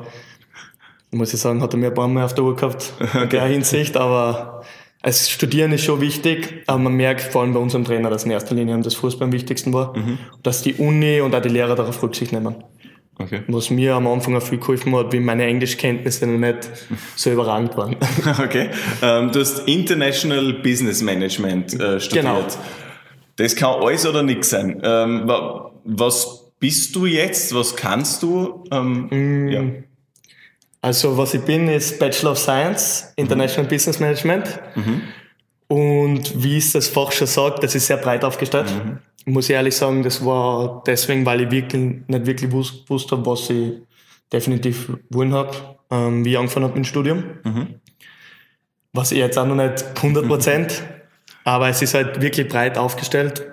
muss 1.11 1.35
ich 1.35 1.40
sagen, 1.40 1.61
hat 1.61 1.75
er 1.75 1.79
mir 1.79 1.88
ein 1.88 1.94
paar 1.94 2.08
Mal 2.08 2.25
auf 2.25 2.35
der 2.35 2.44
Uhr 2.44 2.56
gehabt, 2.56 2.94
in 3.14 3.29
der 3.29 3.44
Hinsicht. 3.44 3.96
Aber 3.99 4.62
als 5.00 5.31
Studieren 5.31 5.73
ist 5.73 5.85
schon 5.85 6.00
wichtig, 6.00 6.65
aber 6.67 6.79
man 6.79 6.95
merkt 6.95 7.33
vor 7.33 7.43
allem 7.43 7.55
bei 7.55 7.61
unserem 7.61 7.85
Trainer, 7.85 8.11
dass 8.11 8.25
in 8.25 8.31
erster 8.31 8.55
Linie 8.55 8.81
das 8.81 8.95
Fußball 8.95 9.27
am 9.27 9.33
wichtigsten 9.33 9.73
war, 9.73 9.97
mhm. 9.97 10.19
dass 10.43 10.62
die 10.62 10.75
Uni 10.75 11.21
und 11.21 11.35
auch 11.35 11.41
die 11.41 11.49
Lehrer 11.49 11.77
darauf 11.77 12.03
Rücksicht 12.03 12.33
nehmen. 12.33 12.56
Okay. 13.21 13.43
Was 13.49 13.71
mir 13.71 13.95
am 13.95 14.06
Anfang 14.06 14.37
auch 14.37 14.43
viel 14.43 14.59
geholfen 14.59 14.95
hat, 14.95 15.12
wie 15.12 15.19
meine 15.19 15.45
Englischkenntnisse 15.45 16.27
noch 16.27 16.39
nicht 16.39 16.71
so 17.17 17.31
überragend 17.31 17.77
waren. 17.77 17.97
Okay. 18.39 18.71
Ähm, 19.03 19.33
du 19.33 19.41
hast 19.41 19.67
International 19.67 20.55
Business 20.62 21.03
Management 21.03 21.75
äh, 21.75 21.99
studiert. 21.99 22.25
Genau. 22.25 22.43
Das 23.37 23.56
kann 23.56 23.81
alles 23.81 24.06
oder 24.06 24.23
nichts 24.23 24.50
sein. 24.50 24.81
Ähm, 24.85 25.23
was 25.85 26.53
bist 26.61 26.95
du 26.95 27.06
jetzt? 27.06 27.55
Was 27.55 27.77
kannst 27.77 28.23
du? 28.23 28.65
Ähm, 28.71 29.09
mm, 29.11 29.49
ja. 29.49 29.65
Also 30.81 31.17
was 31.19 31.35
ich 31.35 31.43
bin, 31.43 31.69
ist 31.69 31.99
Bachelor 31.99 32.33
of 32.33 32.39
Science, 32.39 33.13
International 33.17 33.65
mhm. 33.65 33.69
Business 33.69 33.99
Management. 33.99 34.61
Mhm. 34.77 35.03
Und 35.67 36.43
wie 36.43 36.57
es 36.57 36.73
das 36.73 36.89
Fach 36.89 37.13
schon 37.13 37.27
sagt, 37.27 37.63
das 37.63 37.75
ist 37.75 37.87
sehr 37.87 37.99
breit 37.99 38.25
aufgestellt. 38.25 38.73
Mhm 38.73 38.99
muss 39.29 39.49
ich 39.49 39.55
ehrlich 39.55 39.77
sagen, 39.77 40.03
das 40.03 40.25
war 40.25 40.83
deswegen, 40.87 41.25
weil 41.27 41.43
ich 41.43 41.51
wirklich 41.51 41.83
nicht 42.07 42.27
wirklich 42.27 42.51
gewusst 42.51 43.13
habe, 43.13 43.25
was 43.27 43.51
ich 43.51 43.75
definitiv 44.33 44.93
wollen 45.11 45.33
habe, 45.33 45.57
ähm, 45.91 46.25
wie 46.25 46.33
ich 46.33 46.38
angefangen 46.38 46.64
habe 46.64 46.75
mit 46.75 46.85
dem 46.85 46.88
Studium. 46.88 47.25
Mhm. 47.45 47.75
Was 48.93 49.12
ich 49.12 49.19
jetzt 49.19 49.38
auch 49.38 49.47
noch 49.47 49.55
nicht 49.55 49.85
100 49.97 50.26
Prozent, 50.26 50.83
aber 51.45 51.69
es 51.69 51.83
ist 51.83 51.95
halt 51.95 52.21
wirklich 52.21 52.49
breit 52.49 52.79
aufgestellt. 52.79 53.47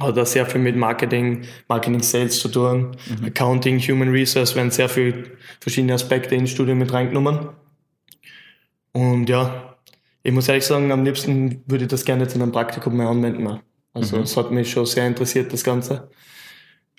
Hat 0.00 0.18
auch 0.18 0.26
sehr 0.26 0.46
viel 0.46 0.60
mit 0.60 0.76
Marketing, 0.76 1.42
Marketing 1.68 2.02
Sales 2.02 2.40
zu 2.40 2.48
tun, 2.48 2.96
mhm. 3.08 3.26
Accounting, 3.26 3.78
Human 3.78 4.10
Resource 4.10 4.56
werden 4.56 4.70
sehr 4.70 4.88
viele 4.88 5.24
verschiedene 5.60 5.94
Aspekte 5.94 6.34
ins 6.34 6.50
Studium 6.50 6.78
mit 6.78 6.92
reingenommen. 6.92 7.50
Und 8.92 9.28
ja, 9.28 9.76
ich 10.22 10.32
muss 10.32 10.48
ehrlich 10.48 10.64
sagen, 10.64 10.90
am 10.90 11.04
liebsten 11.04 11.62
würde 11.66 11.84
ich 11.84 11.90
das 11.90 12.04
gerne 12.04 12.26
zu 12.26 12.36
einem 12.36 12.50
Praktikum 12.50 12.96
mehr 12.96 13.08
anwenden. 13.08 13.60
Also 13.92 14.18
es 14.18 14.34
mhm. 14.34 14.40
hat 14.40 14.50
mich 14.50 14.70
schon 14.70 14.86
sehr 14.86 15.06
interessiert, 15.06 15.52
das 15.52 15.62
Ganze. 15.62 16.10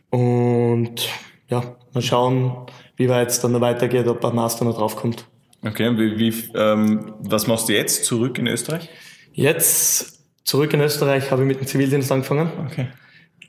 Und 0.09 1.09
ja, 1.49 1.75
mal 1.93 2.01
schauen, 2.01 2.67
wie 2.95 3.09
weit 3.09 3.29
es 3.29 3.41
dann 3.41 3.51
noch 3.51 3.61
weitergeht, 3.61 4.07
ob 4.07 4.23
ein 4.23 4.35
Master 4.35 4.63
noch 4.63 4.77
draufkommt. 4.77 5.25
Okay, 5.63 5.97
wie, 5.97 6.17
wie, 6.17 6.51
ähm, 6.55 7.13
was 7.19 7.47
machst 7.47 7.67
du 7.67 7.73
jetzt 7.73 8.05
zurück 8.05 8.37
in 8.37 8.47
Österreich? 8.47 8.89
Jetzt 9.33 10.14
zurück 10.45 10.73
in 10.73 10.79
Österreich 10.79 11.31
habe 11.31 11.41
ich 11.41 11.47
mit 11.47 11.59
dem 11.59 11.67
Zivildienst 11.67 12.11
angefangen. 12.11 12.49
Okay. 12.67 12.87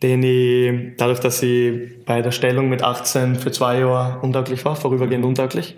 Den 0.03 0.23
ich, 0.23 0.97
dadurch, 0.99 1.21
dass 1.21 1.43
ich 1.43 2.05
bei 2.05 2.21
der 2.21 2.33
Stellung 2.33 2.69
mit 2.69 2.83
18 2.83 3.37
für 3.37 3.51
zwei 3.53 3.79
Jahre 3.79 4.21
untauglich 4.21 4.65
war, 4.65 4.77
vorübergehend 4.77 5.25
untauglich. 5.25 5.77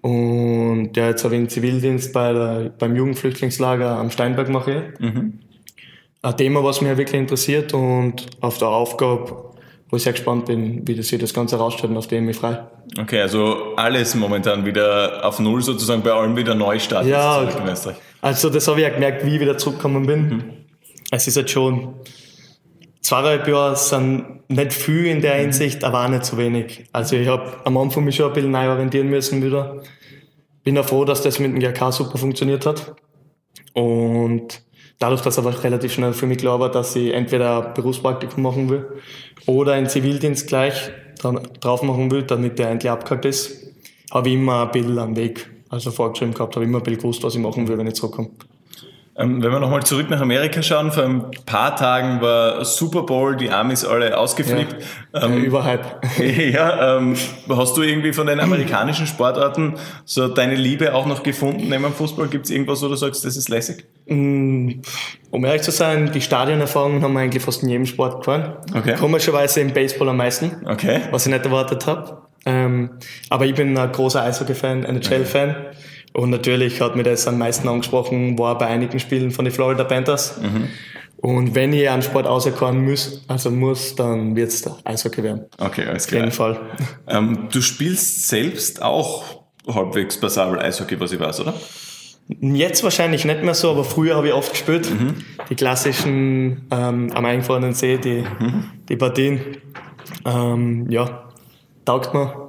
Und 0.00 0.96
ja, 0.96 1.08
jetzt 1.08 1.24
habe 1.24 1.34
ich 1.34 1.42
den 1.42 1.48
Zivildienst 1.48 2.12
bei 2.12 2.32
der, 2.32 2.70
beim 2.78 2.96
Jugendflüchtlingslager 2.96 3.98
am 3.98 4.10
Steinberg 4.10 4.48
mache. 4.48 4.94
Mhm 4.98 5.40
ein 6.26 6.36
Thema, 6.36 6.62
was 6.64 6.80
mich 6.80 6.96
wirklich 6.96 7.20
interessiert 7.20 7.72
und 7.72 8.26
auf 8.40 8.58
der 8.58 8.68
Aufgabe, 8.68 9.52
wo 9.88 9.96
ich 9.96 10.02
sehr 10.02 10.12
gespannt 10.12 10.46
bin, 10.46 10.86
wie 10.86 11.00
sich 11.00 11.18
das 11.20 11.32
Ganze 11.32 11.56
herausstellt 11.56 11.92
und 11.92 11.98
auf 11.98 12.08
dem 12.08 12.28
ich 12.28 12.36
frei. 12.36 12.66
Okay, 12.98 13.20
also 13.20 13.74
alles 13.76 14.14
momentan 14.14 14.64
wieder 14.64 15.24
auf 15.24 15.38
Null 15.38 15.62
sozusagen, 15.62 16.02
bei 16.02 16.12
allem 16.12 16.36
wieder 16.36 16.54
neu 16.54 16.78
starten. 16.78 17.08
Ja, 17.08 17.46
also 18.20 18.50
das 18.50 18.66
habe 18.68 18.80
ich 18.80 18.86
ja 18.86 18.92
gemerkt, 18.92 19.24
wie 19.24 19.34
ich 19.34 19.40
wieder 19.40 19.58
zurückgekommen 19.58 20.06
bin. 20.06 20.28
Mhm. 20.28 20.44
Es 21.10 21.26
ist 21.28 21.36
jetzt 21.36 21.50
schon 21.50 21.94
zweieinhalb 23.06 23.46
Jahre 23.46 23.76
sind 23.76 24.40
nicht 24.48 24.72
viel 24.72 25.06
in 25.06 25.20
der 25.20 25.36
mhm. 25.36 25.40
Hinsicht, 25.40 25.84
aber 25.84 26.04
auch 26.04 26.08
nicht 26.08 26.24
zu 26.24 26.36
wenig. 26.36 26.84
Also 26.92 27.16
ich 27.16 27.28
habe 27.28 27.60
am 27.64 27.76
Anfang 27.76 28.04
mich 28.04 28.16
schon 28.16 28.28
ein 28.28 28.32
bisschen 28.32 28.50
neu 28.50 28.68
orientieren 28.68 29.08
müssen 29.08 29.42
wieder. 29.42 29.82
Bin 30.64 30.76
auch 30.78 30.84
froh, 30.84 31.04
dass 31.04 31.22
das 31.22 31.38
mit 31.38 31.52
dem 31.52 31.60
GK 31.60 31.92
super 31.92 32.18
funktioniert 32.18 32.66
hat. 32.66 32.96
Und 33.72 34.62
dadurch, 34.98 35.20
dass 35.20 35.38
aber 35.38 35.62
relativ 35.62 35.92
schnell 35.92 36.12
für 36.12 36.26
mich 36.26 36.38
klar 36.38 36.58
war, 36.58 36.70
dass 36.70 36.96
ich 36.96 37.12
entweder 37.12 37.62
Berufspraktikum 37.62 38.42
machen 38.42 38.68
will 38.68 38.86
oder 39.46 39.74
einen 39.74 39.88
Zivildienst 39.88 40.48
gleich 40.48 40.90
drauf 41.60 41.82
machen 41.82 42.10
will, 42.10 42.22
damit 42.22 42.58
der 42.58 42.70
endlich 42.70 42.90
abgehakt 42.90 43.24
ist, 43.24 43.72
habe 44.10 44.28
ich 44.28 44.34
immer 44.34 44.62
ein 44.62 44.70
bisschen 44.70 44.98
am 44.98 45.16
Weg, 45.16 45.48
also 45.68 45.90
vorgeschrieben 45.90 46.34
gehabt, 46.34 46.54
habe 46.56 46.64
immer 46.64 46.78
ein 46.78 46.84
bisschen 46.84 47.00
gewusst, 47.00 47.22
was 47.22 47.34
ich 47.34 47.40
machen 47.40 47.66
will, 47.68 47.78
wenn 47.78 47.86
ich 47.86 47.94
zurückkomme. 47.94 48.30
Ähm, 49.18 49.42
wenn 49.42 49.50
wir 49.50 49.60
nochmal 49.60 49.82
zurück 49.82 50.10
nach 50.10 50.20
Amerika 50.20 50.62
schauen, 50.62 50.92
vor 50.92 51.04
ein 51.04 51.30
paar 51.46 51.74
Tagen 51.74 52.20
war 52.20 52.62
Super 52.66 53.02
Bowl, 53.02 53.34
die 53.34 53.50
Amis 53.50 53.82
alle 53.82 54.18
ausgeflippt. 54.18 54.76
Ja, 55.14 55.24
ähm, 55.24 55.42
überhalb. 55.42 56.04
ja, 56.18 56.98
ähm, 56.98 57.16
hast 57.48 57.76
du 57.78 57.82
irgendwie 57.82 58.12
von 58.12 58.26
den 58.26 58.40
amerikanischen 58.40 59.06
Sportarten 59.06 59.76
so 60.04 60.28
deine 60.28 60.54
Liebe 60.54 60.94
auch 60.94 61.06
noch 61.06 61.22
gefunden 61.22 61.70
neben 61.70 61.84
dem 61.84 61.94
Fußball? 61.94 62.28
Gibt 62.28 62.44
es 62.44 62.50
irgendwas, 62.50 62.82
wo 62.82 62.88
du 62.88 62.96
sagst, 62.96 63.24
das 63.24 63.38
ist 63.38 63.48
lässig? 63.48 63.86
Mm, 64.04 64.80
um 65.30 65.44
ehrlich 65.46 65.62
zu 65.62 65.70
sein, 65.70 66.12
die 66.12 66.20
Stadionerfahrungen 66.20 67.02
haben 67.02 67.14
wir 67.14 67.20
eigentlich 67.20 67.42
fast 67.42 67.62
in 67.62 67.70
jedem 67.70 67.86
Sport 67.86 68.18
gefallen. 68.18 68.52
Okay. 68.76 68.96
Komischerweise 68.98 69.62
im 69.62 69.72
Baseball 69.72 70.10
am 70.10 70.18
meisten, 70.18 70.66
okay. 70.66 71.00
was 71.10 71.24
ich 71.24 71.32
nicht 71.32 71.44
erwartet 71.44 71.86
habe. 71.86 72.18
Ähm, 72.46 72.90
aber 73.28 73.44
ich 73.44 73.54
bin 73.54 73.76
ein 73.76 73.92
großer 73.92 74.22
Eishockey-Fan, 74.22 74.84
NHL-Fan. 74.84 75.50
Okay. 75.50 75.76
Und 76.14 76.30
natürlich 76.30 76.80
hat 76.80 76.96
mir 76.96 77.02
das 77.02 77.26
am 77.26 77.36
meisten 77.36 77.68
angesprochen, 77.68 78.38
war 78.38 78.56
bei 78.56 78.66
einigen 78.68 78.98
Spielen 78.98 79.32
von 79.32 79.44
den 79.44 79.52
Florida 79.52 79.84
Panthers. 79.84 80.40
Mhm. 80.40 80.68
Und 81.18 81.54
wenn 81.54 81.72
ich 81.72 81.88
einen 81.90 82.02
Sport 82.02 82.26
auserkoren 82.26 82.84
muss, 82.84 83.24
also 83.26 83.50
muss, 83.50 83.94
dann 83.96 84.36
wird 84.36 84.48
es 84.48 84.64
Eishockey 84.84 85.22
werden. 85.22 85.44
Okay, 85.58 85.84
alles 85.84 86.06
klar. 86.06 86.20
Auf 86.20 86.24
jeden 86.24 86.36
Fall. 86.36 86.60
Ähm, 87.08 87.48
du 87.52 87.60
spielst 87.60 88.28
selbst 88.28 88.82
auch 88.82 89.42
halbwegs 89.66 90.18
passabel 90.18 90.58
Eishockey, 90.58 90.98
was 90.98 91.12
ich 91.12 91.20
weiß, 91.20 91.40
oder? 91.40 91.54
Jetzt 92.28 92.82
wahrscheinlich 92.82 93.24
nicht 93.24 93.42
mehr 93.42 93.54
so, 93.54 93.70
aber 93.70 93.84
früher 93.84 94.16
habe 94.16 94.28
ich 94.28 94.34
oft 94.34 94.50
gespielt. 94.50 94.90
Mhm. 94.90 95.14
Die 95.48 95.54
klassischen 95.54 96.66
ähm, 96.70 97.12
am 97.12 97.24
eingefrorenen 97.24 97.74
See, 97.74 97.98
die, 97.98 98.24
mhm. 98.40 98.64
die 98.88 98.96
Partien. 98.96 99.40
Ähm, 100.24 100.90
ja, 100.90 101.25
taugt 101.86 102.12
mir 102.12 102.46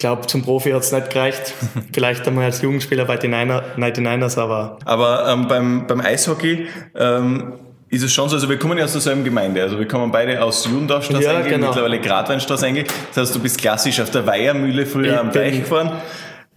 glaube, 0.00 0.26
zum 0.26 0.42
Profi 0.42 0.72
hat 0.72 0.82
es 0.82 0.90
nicht 0.90 1.10
gereicht. 1.10 1.54
Vielleicht 1.92 2.26
einmal 2.26 2.46
als 2.46 2.60
Jugendspieler 2.60 3.04
bei 3.04 3.16
den 3.16 3.34
99ers, 3.34 4.40
aber. 4.40 4.78
Aber 4.84 5.28
ähm, 5.28 5.46
beim, 5.46 5.86
beim 5.86 6.00
Eishockey 6.00 6.66
ähm, 6.96 7.52
ist 7.88 8.02
es 8.02 8.12
schon 8.12 8.28
so, 8.28 8.34
also 8.34 8.48
wir 8.48 8.58
kommen 8.58 8.78
ja 8.78 8.84
aus 8.84 8.92
derselben 8.92 9.22
Gemeinde. 9.22 9.62
Also 9.62 9.78
wir 9.78 9.86
kommen 9.86 10.10
beide 10.10 10.42
aus 10.42 10.64
Judendorfstraße 10.64 11.22
ja, 11.22 11.40
genau. 11.42 11.68
mittlerweile 11.68 12.00
Gradweinstraße 12.00 12.72
Das 13.14 13.16
heißt, 13.16 13.34
du 13.34 13.40
bist 13.40 13.58
klassisch 13.58 14.00
auf 14.00 14.10
der 14.10 14.26
Weihermühle 14.26 14.86
früher 14.86 15.12
ich 15.12 15.18
am 15.18 15.32
Teich 15.32 15.60
gefahren. 15.60 15.92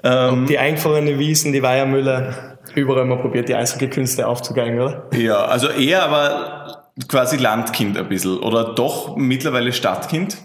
Ähm, 0.03 0.48
die 0.48 0.58
eingefahrene 0.58 1.20
Wiesen, 1.20 1.53
die 1.53 1.62
Weihermühle, 1.62 2.58
überall 2.75 3.06
mal 3.06 3.18
probiert, 3.18 3.48
die 3.50 3.56
Eishockeykünste 3.56 4.27
aufzugeigen, 4.27 4.80
oder? 4.80 5.08
Ja, 5.13 5.46
also 5.46 5.70
eher 5.70 6.03
aber 6.03 6.84
quasi 7.08 7.38
Landkind 7.38 7.98
ein 7.98 8.08
bisschen 8.08 8.38
oder 8.39 8.75
doch 8.75 9.15
mittlerweile 9.15 9.74
Stadtkind? 9.74 10.38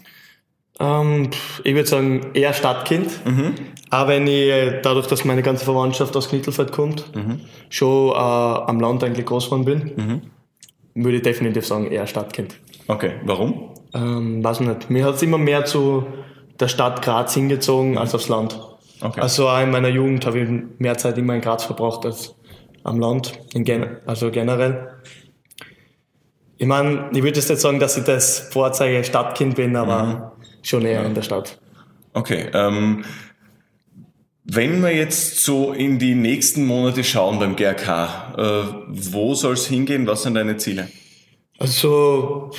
Ähm, 0.81 1.31
ich 1.65 1.75
würde 1.75 1.89
sagen, 1.89 2.31
eher 2.35 2.53
Stadtkind. 2.53 3.09
Mhm. 3.27 3.55
Auch 3.91 4.07
wenn 4.07 4.27
ich, 4.27 4.53
dadurch, 4.83 5.07
dass 5.07 5.25
meine 5.25 5.43
ganze 5.43 5.65
Verwandtschaft 5.65 6.15
aus 6.17 6.29
Knittelfeld 6.29 6.73
kommt, 6.73 7.15
mhm. 7.15 7.41
schon 7.69 8.11
äh, 8.11 8.15
am 8.15 8.81
Land 8.81 9.03
eigentlich 9.03 9.27
groß 9.27 9.47
geworden 9.47 9.65
bin, 9.65 9.93
mhm. 9.97 10.23
würde 10.95 11.17
ich 11.17 11.23
definitiv 11.23 11.67
sagen, 11.67 11.91
eher 11.91 12.07
Stadtkind. 12.07 12.57
Okay, 12.87 13.13
warum? 13.25 13.71
Ähm, 13.95 14.45
weiß 14.45 14.61
nicht. 14.61 14.91
Mir 14.91 15.05
hat 15.05 15.17
es 15.17 15.23
immer 15.23 15.39
mehr 15.39 15.65
zu 15.65 16.07
der 16.61 16.69
Stadt 16.69 17.03
Graz 17.03 17.35
hingezogen 17.35 17.99
als 17.99 18.15
aufs 18.15 18.29
Land. 18.29 18.61
Okay. 19.01 19.21
Also 19.21 19.49
auch 19.49 19.61
in 19.61 19.71
meiner 19.71 19.89
Jugend 19.89 20.27
habe 20.27 20.41
ich 20.41 20.49
mehr 20.79 20.97
Zeit 20.99 21.17
immer 21.19 21.35
in 21.35 21.41
Graz 21.41 21.65
verbracht 21.65 22.05
als 22.05 22.35
am 22.85 22.99
Land, 22.99 23.39
gen 23.53 23.99
also 24.07 24.31
generell. 24.31 24.89
Ich 26.57 26.67
meine, 26.67 27.09
ich 27.13 27.23
würde 27.23 27.39
jetzt 27.39 27.49
nicht 27.49 27.61
sagen, 27.61 27.79
dass 27.79 27.97
ich 27.97 28.05
das 28.05 28.41
Vorzeige 28.51 29.05
Stadtkind 29.05 29.55
bin, 29.55 29.77
aber 29.77 30.03
mhm 30.03 30.23
schon 30.69 30.85
eher 30.85 31.05
in 31.05 31.15
der 31.15 31.23
Stadt. 31.23 31.59
Okay. 32.13 32.47
Ähm, 32.53 33.05
wenn 34.45 34.83
wir 34.83 34.95
jetzt 34.95 35.45
so 35.45 35.73
in 35.73 35.99
die 35.99 36.15
nächsten 36.15 36.67
Monate 36.67 37.05
schauen 37.05 37.39
beim 37.39 37.55
GRK, 37.55 38.35
äh, 38.37 38.75
wo 38.89 39.35
soll 39.35 39.55
es 39.55 39.67
hingehen? 39.67 40.07
Was 40.07 40.23
sind 40.23 40.35
deine 40.35 40.57
Ziele? 40.57 40.89
Also 41.59 42.51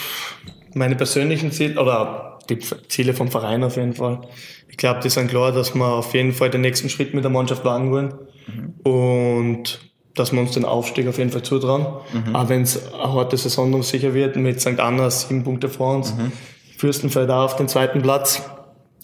meine 0.76 0.96
persönlichen 0.96 1.52
Ziele 1.52 1.82
oder 1.82 2.40
die 2.50 2.60
Ziele 2.60 3.14
vom 3.14 3.30
Verein 3.30 3.64
auf 3.64 3.76
jeden 3.76 3.94
Fall. 3.94 4.22
Ich 4.68 4.78
glaube, 4.78 5.00
die 5.02 5.10
sind 5.10 5.30
klar, 5.30 5.52
dass 5.52 5.74
wir 5.74 5.86
auf 5.86 6.14
jeden 6.14 6.34
Fall 6.34 6.50
den 6.50 6.62
nächsten 6.62 6.90
Schritt 6.90 7.14
mit 7.14 7.24
der 7.24 7.32
Mannschaft 7.32 7.66
wagen 7.66 7.92
wollen 7.92 8.14
mhm. 8.48 8.92
und 8.92 9.80
dass 10.16 10.32
wir 10.32 10.42
uns 10.42 10.52
den 10.52 10.66
Aufstieg 10.66 11.08
auf 11.08 11.18
jeden 11.18 11.32
Fall 11.32 11.44
zutrauen. 11.44 11.88
Mhm. 12.14 12.36
Auch 12.36 12.50
wenn 12.50 12.64
es 12.64 12.94
eine 12.94 13.14
harte 13.14 13.38
Saison 13.38 13.82
sicher 13.84 14.14
wird 14.14 14.36
mit 14.36 14.62
St. 14.62 14.80
Anna 14.80 15.10
sieben 15.10 15.44
Punkte 15.44 15.70
vor 15.70 15.96
uns. 15.96 16.14
Mhm. 16.14 16.32
Fürstenfeld 16.80 17.30
auch 17.30 17.44
auf 17.44 17.56
den 17.58 17.68
zweiten 17.68 18.02
Platz. 18.02 18.42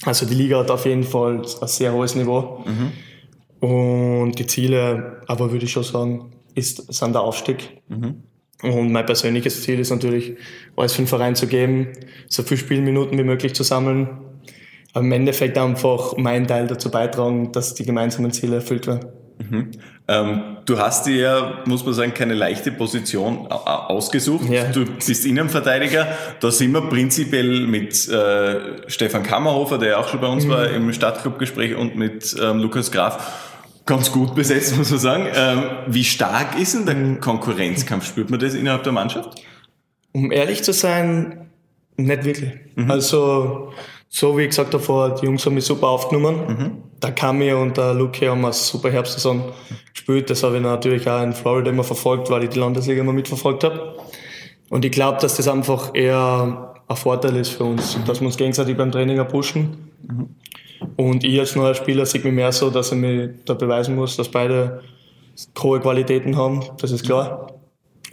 Also 0.05 0.25
die 0.25 0.34
Liga 0.34 0.60
hat 0.60 0.72
auf 0.72 0.86
jeden 0.86 1.03
Fall 1.03 1.41
ein 1.62 1.67
sehr 1.67 1.91
hohes 1.91 2.15
Niveau. 2.15 2.63
Mhm. 2.65 3.67
Und 3.67 4.39
die 4.39 4.48
Ziele, 4.48 5.22
aber 5.27 5.51
würde 5.51 5.65
ich 5.65 5.74
schon 5.74 5.84
sagen, 5.84 6.32
ist, 6.53 6.94
sind 6.94 7.13
der 7.13 7.22
Aufstieg. 7.22 7.82
Mhm. 7.89 8.24
Und 8.63 8.94
mein 8.94 9.05
persönliches 9.05 9.62
Ziel 9.62 9.79
ist 9.79 9.89
natürlich, 9.89 10.38
alles 10.77 10.94
für 10.94 11.01
den 11.01 11.08
Verein 11.08 11.36
zu 11.36 11.48
geben, 11.48 11.91
so 12.29 12.44
viele 12.44 12.60
Spielminuten 12.60 13.17
wie 13.17 13.24
möglich 13.24 13.53
zu 13.53 13.63
sammeln. 13.63 14.08
Aber 14.94 15.03
im 15.03 15.12
Endeffekt 15.12 15.58
einfach 15.58 16.15
meinen 16.15 16.48
Teil 16.48 16.67
dazu 16.67 16.89
beitragen, 16.89 17.51
dass 17.51 17.74
die 17.74 17.84
gemeinsamen 17.84 18.32
Ziele 18.32 18.55
erfüllt 18.55 18.88
werden. 18.88 19.10
Mhm. 19.38 19.72
Ähm, 20.07 20.57
du 20.65 20.77
hast 20.77 21.07
dir 21.07 21.15
ja, 21.15 21.63
muss 21.65 21.83
man 21.83 21.95
sagen, 21.95 22.13
keine 22.13 22.35
leichte 22.35 22.71
Position 22.71 23.47
ausgesucht. 23.47 24.47
Ja. 24.50 24.65
Du 24.65 24.85
bist 24.85 25.25
Innenverteidiger. 25.25 26.07
Da 26.39 26.51
sind 26.51 26.74
wir 26.74 26.81
prinzipiell 26.81 27.65
mit 27.65 28.07
äh, 28.07 28.88
Stefan 28.88 29.24
Kammerhofer, 29.24 29.79
der 29.79 29.89
ja 29.89 29.97
auch 29.97 30.07
schon 30.07 30.21
bei 30.21 30.27
uns 30.27 30.45
mhm. 30.45 30.50
war 30.50 30.69
im 30.69 30.93
Stadtclubgespräch, 30.93 31.75
und 31.75 31.95
mit 31.95 32.35
ähm, 32.39 32.59
Lukas 32.59 32.91
Graf 32.91 33.33
ganz 33.85 34.12
gut 34.12 34.35
besetzt, 34.35 34.77
muss 34.77 34.91
man 34.91 35.00
sagen. 35.00 35.27
Ähm, 35.33 35.63
wie 35.88 36.03
stark 36.03 36.59
ist 36.59 36.75
denn 36.75 36.85
der 36.85 36.95
mhm. 36.95 37.19
Konkurrenzkampf? 37.19 38.05
Spürt 38.05 38.29
man 38.29 38.39
das 38.39 38.53
innerhalb 38.53 38.83
der 38.83 38.93
Mannschaft? 38.93 39.41
Um 40.12 40.31
ehrlich 40.31 40.63
zu 40.63 40.71
sein, 40.71 41.50
nicht 41.97 42.25
wirklich. 42.25 42.51
Mhm. 42.75 42.91
Also, 42.91 43.74
so 44.15 44.38
wie 44.38 44.43
ich 44.43 44.50
gesagt 44.50 44.74
habe, 44.74 45.15
die 45.19 45.25
Jungs 45.25 45.45
haben 45.45 45.55
mich 45.55 45.65
super 45.65 45.88
aufgenommen. 45.88 46.39
Mhm. 46.48 46.72
Der 47.03 47.12
Kami 47.12 47.51
und 47.51 47.75
der 47.75 47.93
Luke 47.93 48.29
haben 48.29 48.45
eine 48.45 48.53
super 48.53 48.89
Herbstsaison 48.89 49.43
gespielt. 49.93 50.29
Das 50.29 50.41
habe 50.41 50.55
ich 50.55 50.63
natürlich 50.63 51.05
auch 51.10 51.22
in 51.22 51.34
Florida 51.34 51.69
immer 51.69 51.84
verfolgt, 51.84 52.29
weil 52.29 52.43
ich 52.43 52.51
die 52.51 52.60
Landesliga 52.60 53.01
immer 53.01 53.12
mitverfolgt 53.12 53.65
habe. 53.65 53.98
Und 54.69 54.86
ich 54.86 54.93
glaube, 54.93 55.19
dass 55.19 55.36
das 55.36 55.50
einfach 55.50 55.93
eher 55.93 56.75
ein 56.88 56.95
Vorteil 56.95 57.36
ist 57.36 57.50
für 57.50 57.65
uns, 57.65 58.00
dass 58.07 58.22
wir 58.22 58.27
uns 58.27 58.38
gegenseitig 58.38 58.77
beim 58.77 58.89
Training 58.89 59.22
pushen. 59.27 59.91
Mhm. 60.07 60.29
Und 60.95 61.25
ich 61.25 61.38
als 61.38 61.57
neuer 61.57 61.75
Spieler 61.75 62.05
sehe 62.05 62.24
mich 62.24 62.31
mehr 62.31 62.53
so, 62.53 62.69
dass 62.69 62.93
ich 62.93 62.98
mich 62.98 63.31
da 63.43 63.53
beweisen 63.53 63.98
muss, 63.98 64.15
dass 64.15 64.29
beide 64.29 64.81
hohe 65.60 65.81
Qualitäten 65.81 66.38
haben, 66.38 66.63
das 66.79 66.91
ist 66.91 67.03
klar. 67.03 67.48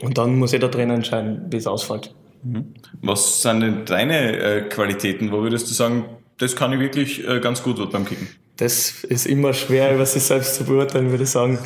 Und 0.00 0.18
dann 0.18 0.37
muss 0.37 0.50
jeder 0.50 0.68
Trainer 0.68 0.94
entscheiden, 0.94 1.47
wie 1.49 1.59
es 1.59 1.68
ausfällt. 1.68 2.12
Mhm. 2.42 2.75
Was 3.02 3.42
sind 3.42 3.61
denn 3.61 3.84
deine 3.84 4.38
äh, 4.38 4.61
Qualitäten? 4.62 5.32
Wo 5.32 5.42
würdest 5.42 5.70
du 5.70 5.75
sagen, 5.75 6.04
das 6.38 6.56
kann 6.56 6.72
ich 6.72 6.80
wirklich 6.80 7.26
äh, 7.26 7.40
ganz 7.40 7.62
gut 7.62 7.90
beim 7.90 8.04
Kicken? 8.04 8.28
Das 8.56 9.04
ist 9.04 9.26
immer 9.26 9.52
schwer, 9.54 9.94
über 9.94 10.06
sich 10.06 10.22
selbst 10.22 10.56
zu 10.56 10.64
beurteilen, 10.64 11.11
würde 11.11 11.25
ich 11.25 11.30
sagen. 11.30 11.58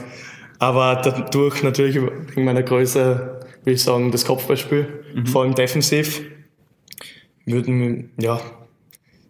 Aber 0.58 0.96
dadurch 0.96 1.62
natürlich 1.62 1.96
in 1.96 2.44
meiner 2.44 2.62
Größe, 2.62 3.40
würde 3.64 3.74
ich 3.74 3.82
sagen, 3.82 4.10
das 4.12 4.24
Kopfballspiel, 4.24 5.04
mhm. 5.14 5.26
vor 5.26 5.42
allem 5.42 5.54
defensiv, 5.54 6.22
würden, 7.44 8.10
ja, 8.18 8.40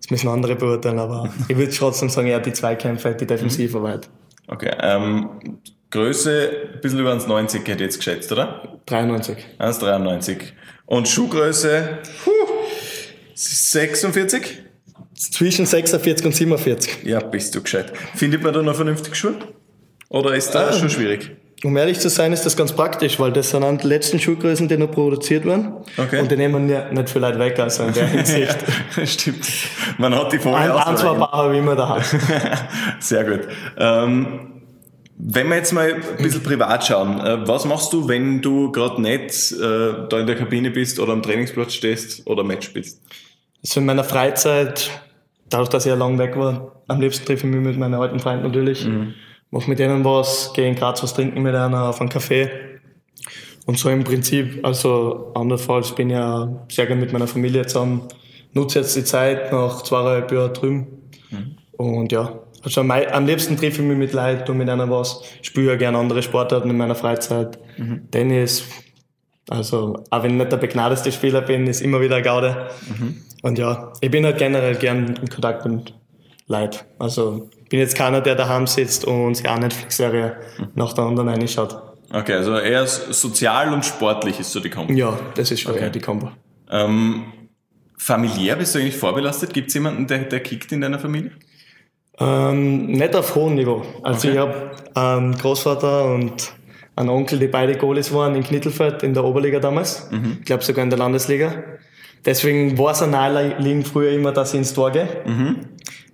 das 0.01 0.11
müssen 0.11 0.29
andere 0.29 0.57
beurteilen, 0.57 0.99
aber 0.99 1.33
ich 1.49 1.57
würde 1.57 1.73
trotzdem 1.73 2.09
sagen, 2.09 2.29
ja, 2.29 2.39
die 2.39 2.53
Zweikämpfe, 2.53 3.15
die 3.15 3.27
Defensivarbeit. 3.27 4.09
Okay, 4.49 4.71
ähm, 4.81 5.29
Größe 5.91 6.51
ein 6.75 6.81
bisschen 6.81 6.99
über 6.99 7.13
1,90 7.13 7.59
hätte 7.61 7.73
ich 7.73 7.81
jetzt 7.81 7.97
geschätzt, 7.99 8.33
oder? 8.33 8.79
93. 8.87 9.37
1,93. 9.59 10.39
Und 10.87 11.09
Schuhgröße, 11.09 11.99
puh, 12.25 12.31
46? 13.35 14.63
Zwischen 15.15 15.67
46 15.67 16.27
und 16.27 16.35
47. 16.35 17.05
Ja, 17.05 17.21
bist 17.21 17.55
du 17.55 17.63
gescheit. 17.63 17.93
Findet 18.15 18.43
man 18.43 18.53
da 18.53 18.63
noch 18.63 18.75
vernünftig 18.75 19.15
Schuhe? 19.17 19.37
Oder 20.09 20.35
ist 20.35 20.51
das 20.51 20.77
äh, 20.77 20.81
schon 20.81 20.91
schwierig? 20.91 21.31
Um 21.65 21.77
ehrlich 21.77 21.99
zu 21.99 22.11
sein, 22.11 22.33
ist 22.33 22.45
das 22.45 22.57
ganz 22.57 22.73
praktisch, 22.73 23.19
weil 23.19 23.33
das 23.33 23.51
sind 23.51 23.83
die 23.83 23.87
letzten 23.87 24.21
Schuhgrößen, 24.21 24.69
die 24.69 24.77
noch 24.77 24.91
produziert 24.91 25.47
werden. 25.47 25.73
Okay. 25.97 26.21
Und 26.21 26.31
die 26.31 26.37
nehmen 26.37 26.69
ja 26.69 26.93
nicht 26.93 27.09
viel 27.09 27.23
Leute 27.23 27.39
weg, 27.39 27.59
also 27.59 27.85
in 27.85 27.95
der 27.95 28.07
Hinsicht. 28.09 28.59
Stimmt. 29.05 29.49
Man 29.97 30.15
hat 30.15 30.33
die 30.33 30.39
vorher 30.39 30.77
Ein, 30.77 30.83
ein 30.83 30.97
zwei 30.99 31.15
Paar 31.15 31.33
habe 31.33 31.55
ich 31.55 31.61
immer 31.61 31.75
da. 31.75 32.01
Sehr 33.01 33.25
gut. 33.25 33.49
Ähm, 33.79 34.56
wenn 35.19 35.49
wir 35.49 35.57
jetzt 35.57 35.73
mal 35.73 35.95
ein 35.95 36.23
bisschen 36.23 36.43
privat 36.43 36.85
schauen, 36.87 37.19
äh, 37.21 37.47
was 37.49 37.65
machst 37.65 37.93
du, 37.93 38.07
wenn 38.09 38.43
du 38.43 38.71
gerade 38.71 39.01
nicht 39.01 39.53
äh, 39.53 40.09
da 40.09 40.21
in 40.21 40.27
der 40.27 40.37
Kabine 40.37 40.71
bist 40.71 41.01
oder 41.01 41.13
am 41.13 41.23
Trainingsplatz 41.23 41.75
stehst 41.75 42.27
oder 42.27 42.45
Match 42.45 42.67
spielst? 42.67 43.03
Also 43.63 43.81
in 43.81 43.87
meiner 43.87 44.05
Freizeit, 44.05 44.91
dadurch, 45.49 45.71
dass 45.71 45.87
ich 45.87 45.91
ja 45.91 45.97
lang 45.97 46.19
weg 46.19 46.37
war, 46.37 46.83
am 46.87 47.01
liebsten 47.01 47.25
treffe 47.25 47.47
ich 47.47 47.53
mich 47.53 47.65
mit 47.65 47.79
meinen 47.79 47.95
alten 47.95 48.19
Freunden 48.19 48.45
natürlich. 48.45 48.87
Mhm. 48.87 49.15
Mach 49.51 49.67
mit 49.67 49.79
denen 49.79 50.05
was, 50.05 50.53
gehe 50.53 50.69
in 50.69 50.75
Graz 50.75 51.03
was 51.03 51.15
trinken 51.15 51.43
mit 51.43 51.55
einer 51.55 51.89
auf 51.89 52.01
einen 52.01 52.11
Kaffee. 52.11 52.51
Und 53.65 53.79
so 53.79 53.89
im 53.89 54.05
Prinzip, 54.05 54.65
also 54.65 55.33
andernfalls 55.35 55.95
bin 55.95 56.11
ich 56.11 56.17
ja 56.17 56.67
sehr 56.71 56.87
gerne 56.87 57.01
mit 57.01 57.13
meiner 57.13 57.27
Familie 57.27 57.67
zusammen, 57.67 58.03
nutze 58.53 58.81
jetzt 58.81 58.95
die 58.97 59.05
Zeit 59.05 59.51
nach 59.51 59.83
zweieinhalb 59.83 60.31
Jahren 60.31 60.53
drüben. 60.53 60.87
Mhm. 61.31 61.57
Und 61.77 62.13
ja, 62.13 62.46
also 62.67 62.81
am, 62.81 62.91
am 62.91 63.27
liebsten 63.27 63.57
treffe 63.57 63.81
ich 63.81 63.89
mich 63.89 63.97
mit 63.97 64.13
Leuten 64.13 64.51
und 64.51 64.59
mit 64.59 64.69
einer 64.69 64.91
was. 64.91 65.23
Ich 65.41 65.47
spiele 65.47 65.69
ja 65.69 65.77
gerne 65.77 65.99
andere 65.99 66.21
Sportarten 66.21 66.69
in 66.69 66.77
meiner 66.77 66.97
Freizeit. 66.97 67.61
Mhm. 67.79 68.11
Tennis. 68.11 68.65
Also, 69.49 70.03
auch 70.11 70.23
wenn 70.25 70.33
ich 70.33 70.37
nicht 70.39 70.51
der 70.51 70.57
begnadeste 70.57 71.13
Spieler 71.13 71.43
bin, 71.43 71.69
ist 71.69 71.81
immer 71.81 72.01
wieder 72.01 72.17
eine 72.17 72.25
Gaude. 72.25 72.67
Mhm. 72.89 73.23
Und 73.43 73.59
ja, 73.59 73.93
ich 74.01 74.11
bin 74.11 74.25
halt 74.25 74.39
generell 74.39 74.75
gern 74.75 75.15
in 75.15 75.29
Kontakt 75.29 75.65
mit 75.65 75.95
Leuten. 76.49 76.79
Also, 76.99 77.49
ich 77.63 77.69
bin 77.69 77.79
jetzt 77.79 77.97
keiner, 77.97 78.21
der 78.21 78.35
daheim 78.35 78.67
sitzt 78.67 79.05
und 79.05 79.37
sich 79.37 79.49
eine 79.49 79.61
Netflix-Serie 79.61 80.37
mhm. 80.59 80.69
nach 80.75 80.93
der 80.93 81.05
anderen 81.05 81.29
reinschaut. 81.29 81.81
Okay, 82.13 82.35
also 82.35 82.59
eher 82.59 82.85
sozial 82.85 83.73
und 83.73 83.85
sportlich 83.85 84.41
ist 84.41 84.51
so 84.51 84.59
die 84.59 84.71
Kombo. 84.71 84.93
Ja, 84.93 85.17
das 85.37 85.53
ist 85.53 85.61
schon 85.61 85.73
okay. 85.73 85.83
eher 85.83 85.91
die 85.91 86.01
Kombo. 86.01 86.33
Ähm, 86.69 87.27
familiär 87.97 88.57
bist 88.57 88.75
du 88.75 88.81
eigentlich 88.81 88.97
vorbelastet? 88.97 89.55
Gibt 89.55 89.69
es 89.69 89.75
jemanden, 89.75 90.09
der, 90.09 90.25
der 90.25 90.41
kickt 90.41 90.73
in 90.73 90.81
deiner 90.81 90.99
Familie? 90.99 91.31
Ähm, 92.19 92.87
nicht 92.87 93.15
auf 93.15 93.35
hohem 93.35 93.55
Niveau. 93.57 93.83
Also 94.03 94.29
okay. 94.29 94.33
ich 94.33 94.39
habe 94.39 94.71
einen 94.95 95.37
Großvater 95.37 96.07
und 96.07 96.53
einen 96.97 97.11
Onkel, 97.11 97.39
die 97.39 97.47
beide 97.47 97.77
Goalies 97.77 98.13
waren 98.13 98.35
in 98.35 98.43
Knittelfeld 98.43 99.03
in 99.03 99.13
der 99.13 99.25
Oberliga 99.25 99.61
damals. 99.61 100.11
Mhm. 100.11 100.39
Ich 100.41 100.47
glaube 100.47 100.65
sogar 100.65 100.83
in 100.83 100.91
der 100.91 100.99
Landesliga. 100.99 101.53
Deswegen 102.25 102.77
war 102.79 102.93
es 102.93 103.03
ein 103.03 103.11
naheliegend 103.11 103.87
früher 103.87 104.13
immer, 104.13 104.33
dass 104.33 104.55
ich 104.55 104.59
ins 104.59 104.73
Tor 104.73 104.91
gehe. 104.91 105.09
Mhm. 105.27 105.57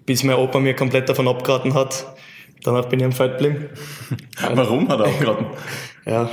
Bis 0.04 0.24
mein 0.24 0.36
Opa 0.36 0.58
mir 0.58 0.74
komplett 0.74 1.08
davon 1.08 1.28
abgeraten 1.28 1.72
hat. 1.74 2.04
Danach 2.64 2.86
bin 2.86 2.98
ich 2.98 3.06
am 3.06 3.12
Feld 3.12 3.38
geblieben. 3.38 3.68
Warum 4.54 4.88
hat 4.88 5.00
er 5.00 5.06
abgeraten? 5.06 5.46
ja, 6.06 6.28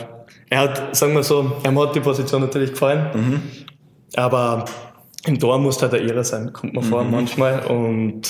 er 0.49 0.59
hat, 0.59 0.95
sagen 0.95 1.13
wir 1.13 1.23
so, 1.23 1.57
er 1.63 1.75
hat 1.75 1.95
die 1.95 1.99
Position 1.99 2.41
natürlich 2.41 2.71
gefallen. 2.71 3.07
Mhm. 3.13 3.41
Aber 4.15 4.65
im 5.25 5.39
Tor 5.39 5.59
muss 5.59 5.81
halt 5.81 5.93
der 5.93 6.01
Ehre 6.01 6.23
sein, 6.23 6.51
kommt 6.51 6.73
man 6.73 6.83
vor 6.83 7.03
mhm. 7.03 7.11
manchmal. 7.11 7.65
Und 7.67 8.29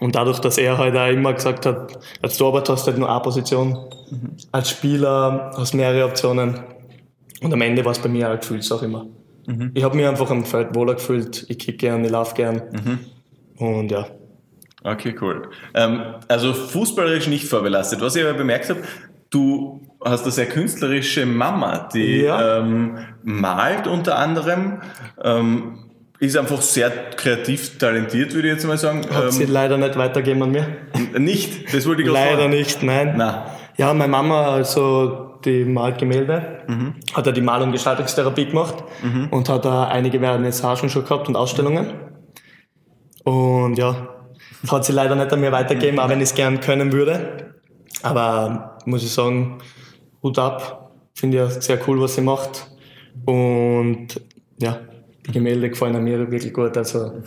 und 0.00 0.14
dadurch, 0.14 0.38
dass 0.40 0.58
er 0.58 0.78
halt 0.78 0.96
auch 0.96 1.08
immer 1.08 1.32
gesagt 1.32 1.66
hat, 1.66 1.98
als 2.22 2.36
Torwart 2.36 2.68
hast 2.68 2.86
du 2.86 2.90
halt 2.90 2.98
nur 2.98 3.10
eine 3.10 3.20
Position, 3.20 3.70
mhm. 4.10 4.36
als 4.52 4.70
Spieler 4.70 5.52
hast 5.56 5.72
du 5.72 5.76
mehrere 5.76 6.06
Optionen. 6.06 6.60
Und 7.40 7.52
am 7.52 7.60
Ende 7.60 7.84
war 7.84 7.92
es 7.92 7.98
bei 7.98 8.08
mir 8.08 8.30
auch 8.30 8.40
Gefühlssache 8.40 8.86
immer. 8.86 9.06
Mhm. 9.46 9.72
Ich 9.74 9.84
habe 9.84 9.96
mich 9.96 10.06
einfach 10.06 10.30
am 10.30 10.44
Feld 10.44 10.74
wohler 10.74 10.94
gefühlt, 10.94 11.46
ich 11.48 11.58
kicke 11.58 11.76
gern, 11.76 12.04
ich 12.04 12.10
laufe 12.10 12.34
gern. 12.34 12.62
Mhm. 12.72 12.98
Und 13.58 13.90
ja. 13.90 14.06
Okay, 14.82 15.14
cool. 15.20 15.48
Ähm, 15.74 16.02
also 16.28 16.52
fußballerisch 16.52 17.28
nicht 17.28 17.46
vorbelastet. 17.46 18.00
Was 18.00 18.16
ich 18.16 18.24
aber 18.24 18.34
bemerkt 18.34 18.68
habe, 18.68 18.82
du 19.30 19.80
hast 20.04 20.24
eine 20.24 20.32
sehr 20.32 20.46
künstlerische 20.46 21.24
Mama, 21.26 21.88
die 21.92 22.22
ja. 22.22 22.58
ähm, 22.58 22.98
malt 23.22 23.86
unter 23.86 24.18
anderem. 24.18 24.82
Ähm, 25.22 25.78
ist 26.18 26.36
einfach 26.36 26.62
sehr 26.62 26.90
kreativ 27.16 27.78
talentiert, 27.78 28.34
würde 28.34 28.48
ich 28.48 28.54
jetzt 28.54 28.66
mal 28.66 28.78
sagen. 28.78 29.02
Hat 29.10 29.24
ähm, 29.24 29.30
sie 29.30 29.44
leider 29.44 29.76
nicht 29.76 29.96
weitergeben 29.96 30.42
an 30.42 30.52
mir. 30.52 30.66
Nicht? 31.18 31.74
Das 31.74 31.86
wollte 31.86 32.02
ich 32.02 32.08
gerade 32.08 32.36
Leider 32.36 32.48
nicht, 32.48 32.82
nein. 32.82 33.16
nein. 33.16 33.42
Ja, 33.76 33.92
meine 33.92 34.10
Mama, 34.10 34.54
also 34.54 35.40
die 35.44 35.64
malt 35.64 35.98
Gemälde, 35.98 36.62
mhm. 36.68 36.94
hat 37.12 37.26
ja 37.26 37.32
die 37.32 37.40
Mal- 37.40 37.62
und 37.62 37.72
Gestaltungstherapie 37.72 38.46
gemacht 38.46 38.84
mhm. 39.02 39.28
und 39.30 39.48
hat 39.48 39.64
da 39.64 39.88
einige 39.88 40.20
Vernissagen 40.20 40.88
schon 40.88 41.04
gehabt 41.04 41.28
und 41.28 41.36
Ausstellungen. 41.36 41.92
Und 43.24 43.76
ja, 43.76 44.08
das 44.62 44.70
hat 44.70 44.84
sie 44.84 44.92
leider 44.92 45.16
nicht 45.16 45.32
an 45.32 45.40
mir 45.40 45.50
weitergegeben, 45.50 45.98
auch 45.98 46.08
wenn 46.08 46.20
ich 46.20 46.30
es 46.30 46.34
gern 46.34 46.60
können 46.60 46.92
würde. 46.92 47.54
Aber 48.02 48.78
muss 48.84 49.02
ich 49.02 49.10
sagen, 49.12 49.58
Hut 50.22 50.38
ab. 50.38 50.92
Finde 51.14 51.46
ich 51.46 51.62
sehr 51.62 51.78
cool, 51.86 52.00
was 52.00 52.16
sie 52.16 52.22
macht. 52.22 52.66
Und 53.24 54.20
ja, 54.58 54.80
die 55.26 55.32
Gemälde 55.32 55.70
gefallen 55.70 56.02
mir 56.04 56.18
wirklich 56.18 56.52
gut. 56.52 56.76
Also 56.76 57.22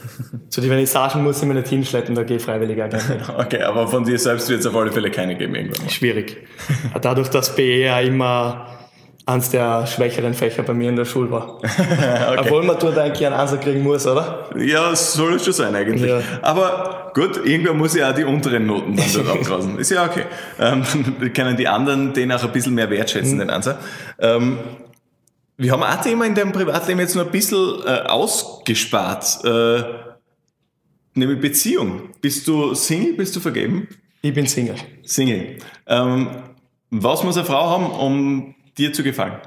zu 0.50 0.62
den 0.62 0.70
Vernissagen 0.70 1.24
muss 1.24 1.42
ich 1.42 1.48
mir 1.48 1.56
nicht 1.56 1.68
hinschleppen, 1.68 2.14
da 2.14 2.24
gehe 2.24 2.38
ich 2.38 2.44
freiwillig 2.44 2.82
auch 2.82 2.90
gerne. 2.90 3.04
Okay, 3.38 3.62
aber 3.62 3.88
von 3.88 4.04
dir 4.04 4.20
selbst 4.20 4.50
wird 4.50 4.60
es 4.60 4.66
auf 4.66 4.76
alle 4.76 4.92
Fälle 4.92 5.10
keine 5.10 5.36
geben 5.36 5.56
irgendwann. 5.56 5.86
Mal. 5.86 5.92
Schwierig. 5.92 6.38
Dadurch, 7.02 7.30
dass 7.30 7.56
BE 7.56 7.86
ja 7.86 8.00
immer 8.00 8.68
eines 9.28 9.50
der 9.50 9.86
schwächeren 9.88 10.34
Fächer 10.34 10.64
bei 10.64 10.74
mir 10.74 10.90
in 10.90 10.96
der 10.96 11.04
Schule 11.04 11.30
war. 11.30 11.58
okay. 11.62 12.38
Obwohl 12.38 12.64
man 12.64 12.78
dort 12.80 12.98
eigentlich 12.98 13.26
einen 13.26 13.36
Ansatz 13.36 13.62
kriegen 13.62 13.84
muss, 13.84 14.08
oder? 14.08 14.50
Ja, 14.58 14.96
soll 14.96 15.34
es 15.34 15.44
schon 15.44 15.54
sein 15.54 15.76
eigentlich. 15.76 16.10
Ja. 16.10 16.22
Aber 16.42 17.12
gut, 17.14 17.46
irgendwann 17.46 17.78
muss 17.78 17.94
ich 17.94 18.04
auch 18.04 18.14
die 18.14 18.24
unteren 18.24 18.66
Noten 18.66 18.96
dann 18.96 19.06
dort 19.14 19.28
abgrasen. 19.28 19.78
Ist 19.80 19.92
ja 19.92 20.06
okay. 20.06 20.24
Ähm, 20.60 20.84
können 21.34 21.58
die 21.58 21.68
anderen 21.68 22.14
den 22.14 22.32
auch 22.32 22.42
ein 22.42 22.52
bisschen 22.54 22.74
mehr 22.74 22.90
wertschätzen, 22.90 23.36
mhm. 23.36 23.40
den 23.40 23.50
Ansatz. 23.50 23.78
Ähm, 24.20 24.60
wir 25.58 25.72
haben 25.72 25.84
ein 25.84 26.02
Thema 26.02 26.26
in 26.26 26.36
deinem 26.36 26.52
Privatleben 26.52 27.00
jetzt 27.00 27.16
nur 27.16 27.26
ein 27.26 27.32
bisschen 27.32 27.82
äh, 27.86 28.02
ausgespart, 28.08 29.44
äh, 29.44 29.84
nämlich 31.16 31.40
Beziehung. 31.40 32.10
Bist 32.22 32.48
du 32.48 32.76
Single, 32.76 33.14
bist 33.14 33.36
du 33.36 33.40
vergeben? 33.40 33.88
Ich 34.22 34.34
bin 34.34 34.46
Single. 34.46 34.76
Single. 35.04 35.58
Ähm, 35.88 36.30
was 36.92 37.24
muss 37.24 37.38
eine 37.38 37.46
Frau 37.46 37.70
haben, 37.70 37.90
um 37.92 38.56
dir 38.78 38.94
zu 38.94 39.04
gefallen? 39.04 39.40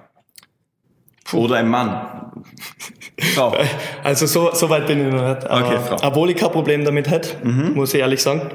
Oder 1.32 1.56
ein 1.56 1.68
Mann? 1.68 2.32
Frau. 3.34 3.54
Also 4.02 4.26
so, 4.26 4.50
so 4.52 4.68
weit 4.68 4.86
bin 4.86 5.06
ich 5.06 5.14
noch 5.14 5.28
nicht. 5.28 5.44
Okay, 5.48 5.78
Frau. 5.78 5.96
Obwohl 6.02 6.30
ich 6.30 6.36
kein 6.36 6.50
Problem 6.50 6.84
damit 6.84 7.08
hätte, 7.08 7.46
mhm. 7.46 7.74
muss 7.74 7.94
ich 7.94 8.00
ehrlich 8.00 8.22
sagen. 8.22 8.50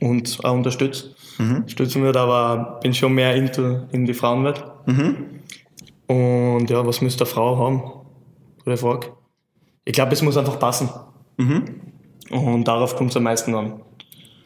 Und 0.00 0.38
auch 0.44 0.52
unterstützt. 0.52 1.16
Mhm. 1.38 1.56
Unterstützen 1.56 2.02
wird, 2.02 2.16
aber 2.16 2.78
bin 2.82 2.94
schon 2.94 3.14
mehr 3.14 3.34
into, 3.34 3.88
in 3.90 4.04
die 4.04 4.14
Frauenwelt. 4.14 4.62
Mhm. 4.86 5.40
Und 6.08 6.68
ja, 6.68 6.84
was 6.86 7.00
müsste 7.00 7.24
eine 7.24 7.30
Frau 7.30 7.58
haben? 7.58 7.82
Gute 8.64 8.76
Frage. 8.76 9.12
Ich 9.84 9.92
glaube, 9.92 10.12
es 10.12 10.22
muss 10.22 10.36
einfach 10.36 10.58
passen. 10.58 10.88
Mhm. 11.36 11.80
Und 12.30 12.64
darauf 12.64 12.96
kommt 12.96 13.10
es 13.10 13.16
am 13.16 13.22
meisten 13.22 13.54
an. 13.54 13.80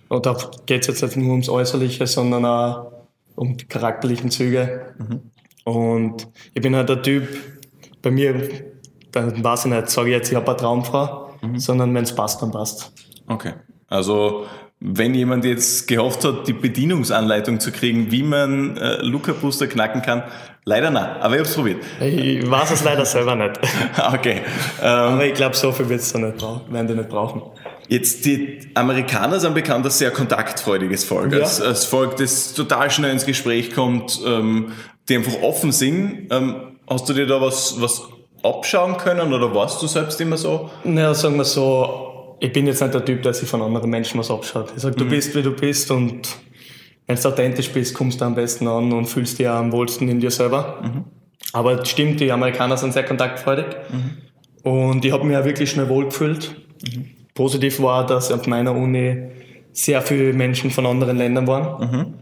Und 0.08 0.26
da 0.26 0.36
geht 0.66 0.82
es 0.82 0.88
jetzt 0.88 1.02
nicht 1.02 1.16
nur 1.16 1.30
ums 1.30 1.48
Äußerliche, 1.48 2.06
sondern 2.06 2.44
auch 2.44 2.92
um 3.34 3.56
die 3.56 3.64
charakterlichen 3.64 4.30
Züge. 4.30 4.94
Mhm. 4.98 5.20
Und 5.64 6.28
ich 6.52 6.60
bin 6.60 6.76
halt 6.76 6.88
der 6.88 7.02
Typ, 7.02 7.28
bei 8.02 8.10
mir, 8.10 8.48
dann 9.12 9.42
weiß 9.42 9.66
ich 9.66 9.70
nicht, 9.70 9.88
sage 9.88 10.10
ich 10.10 10.16
jetzt, 10.16 10.30
ich 10.30 10.36
habe 10.36 10.48
eine 10.48 10.56
Traumfrau, 10.56 11.30
mhm. 11.40 11.58
sondern 11.58 11.94
wenn 11.94 12.04
es 12.04 12.14
passt, 12.14 12.42
dann 12.42 12.50
passt. 12.50 12.92
Okay. 13.26 13.52
Also 13.86 14.46
wenn 14.84 15.14
jemand 15.14 15.44
jetzt 15.44 15.86
gehofft 15.86 16.24
hat, 16.24 16.48
die 16.48 16.52
Bedienungsanleitung 16.52 17.60
zu 17.60 17.70
kriegen, 17.70 18.10
wie 18.10 18.24
man 18.24 18.76
äh, 18.76 18.96
Luca 19.02 19.32
Booster 19.32 19.68
knacken 19.68 20.02
kann, 20.02 20.24
leider 20.64 20.90
nein. 20.90 21.16
Aber 21.20 21.34
ich 21.34 21.40
habe 21.40 21.48
es 21.48 21.54
probiert. 21.54 21.82
Ich 22.00 22.50
weiß 22.50 22.72
es 22.72 22.82
leider 22.82 23.04
selber 23.04 23.36
nicht. 23.36 23.60
okay. 24.12 24.42
Ähm, 24.82 24.88
Aber 24.88 25.24
ich 25.24 25.34
glaube, 25.34 25.54
so 25.54 25.70
viel 25.70 25.88
wird's 25.88 26.12
da 26.12 26.18
nicht 26.18 26.38
brauchen, 26.38 26.72
werden 26.72 26.88
die 26.88 26.94
nicht 26.94 27.08
brauchen. 27.08 27.42
Jetzt, 27.86 28.24
die 28.24 28.60
Amerikaner 28.74 29.38
sind 29.38 29.54
bekannt 29.54 29.84
als 29.84 29.98
sehr 29.98 30.10
kontaktfreudiges 30.10 31.04
Volk. 31.04 31.32
Ja. 31.32 31.40
Als, 31.40 31.60
als 31.60 31.84
Volk, 31.84 32.16
das 32.16 32.54
total 32.54 32.90
schnell 32.90 33.12
ins 33.12 33.26
Gespräch 33.26 33.72
kommt, 33.74 34.20
ähm, 34.26 34.72
die 35.08 35.16
einfach 35.16 35.42
offen 35.42 35.70
sind. 35.70 36.28
Ähm, 36.30 36.78
hast 36.88 37.08
du 37.08 37.12
dir 37.12 37.26
da 37.26 37.40
was, 37.40 37.80
was 37.80 38.02
abschauen 38.42 38.96
können 38.96 39.32
oder 39.32 39.54
warst 39.54 39.80
du 39.80 39.86
selbst 39.86 40.20
immer 40.20 40.36
so? 40.36 40.70
Naja, 40.82 41.14
sagen 41.14 41.36
wir 41.36 41.44
so, 41.44 42.11
ich 42.42 42.52
bin 42.52 42.66
jetzt 42.66 42.82
nicht 42.82 42.92
der 42.92 43.04
Typ, 43.04 43.22
der 43.22 43.32
sich 43.34 43.48
von 43.48 43.62
anderen 43.62 43.88
Menschen 43.88 44.18
was 44.18 44.28
abschaut. 44.28 44.72
Ich 44.74 44.82
sage, 44.82 44.96
du 44.96 45.04
mhm. 45.04 45.10
bist, 45.10 45.32
wie 45.36 45.42
du 45.42 45.52
bist 45.52 45.92
und 45.92 46.28
wenn 47.06 47.16
du 47.16 47.28
authentisch 47.28 47.70
bist, 47.70 47.94
kommst 47.94 48.20
du 48.20 48.24
am 48.24 48.34
besten 48.34 48.66
an 48.66 48.92
und 48.92 49.06
fühlst 49.06 49.38
dich 49.38 49.48
am 49.48 49.70
wohlsten 49.70 50.08
in 50.08 50.18
dir 50.18 50.32
selber. 50.32 50.80
Mhm. 50.82 51.04
Aber 51.52 51.80
es 51.80 51.88
stimmt, 51.88 52.18
die 52.18 52.32
Amerikaner 52.32 52.76
sind 52.76 52.94
sehr 52.94 53.04
kontaktfreudig 53.04 53.66
mhm. 53.92 54.68
und 54.68 55.04
ich 55.04 55.12
habe 55.12 55.24
mich 55.24 55.36
auch 55.36 55.44
wirklich 55.44 55.70
schnell 55.70 55.88
wohlgefühlt. 55.88 56.56
Mhm. 56.82 57.10
Positiv 57.32 57.80
war, 57.80 58.04
dass 58.06 58.32
auf 58.32 58.48
meiner 58.48 58.74
Uni 58.74 59.22
sehr 59.70 60.02
viele 60.02 60.32
Menschen 60.32 60.72
von 60.72 60.84
anderen 60.84 61.18
Ländern 61.18 61.46
waren. 61.46 61.90
Mhm. 61.90 62.14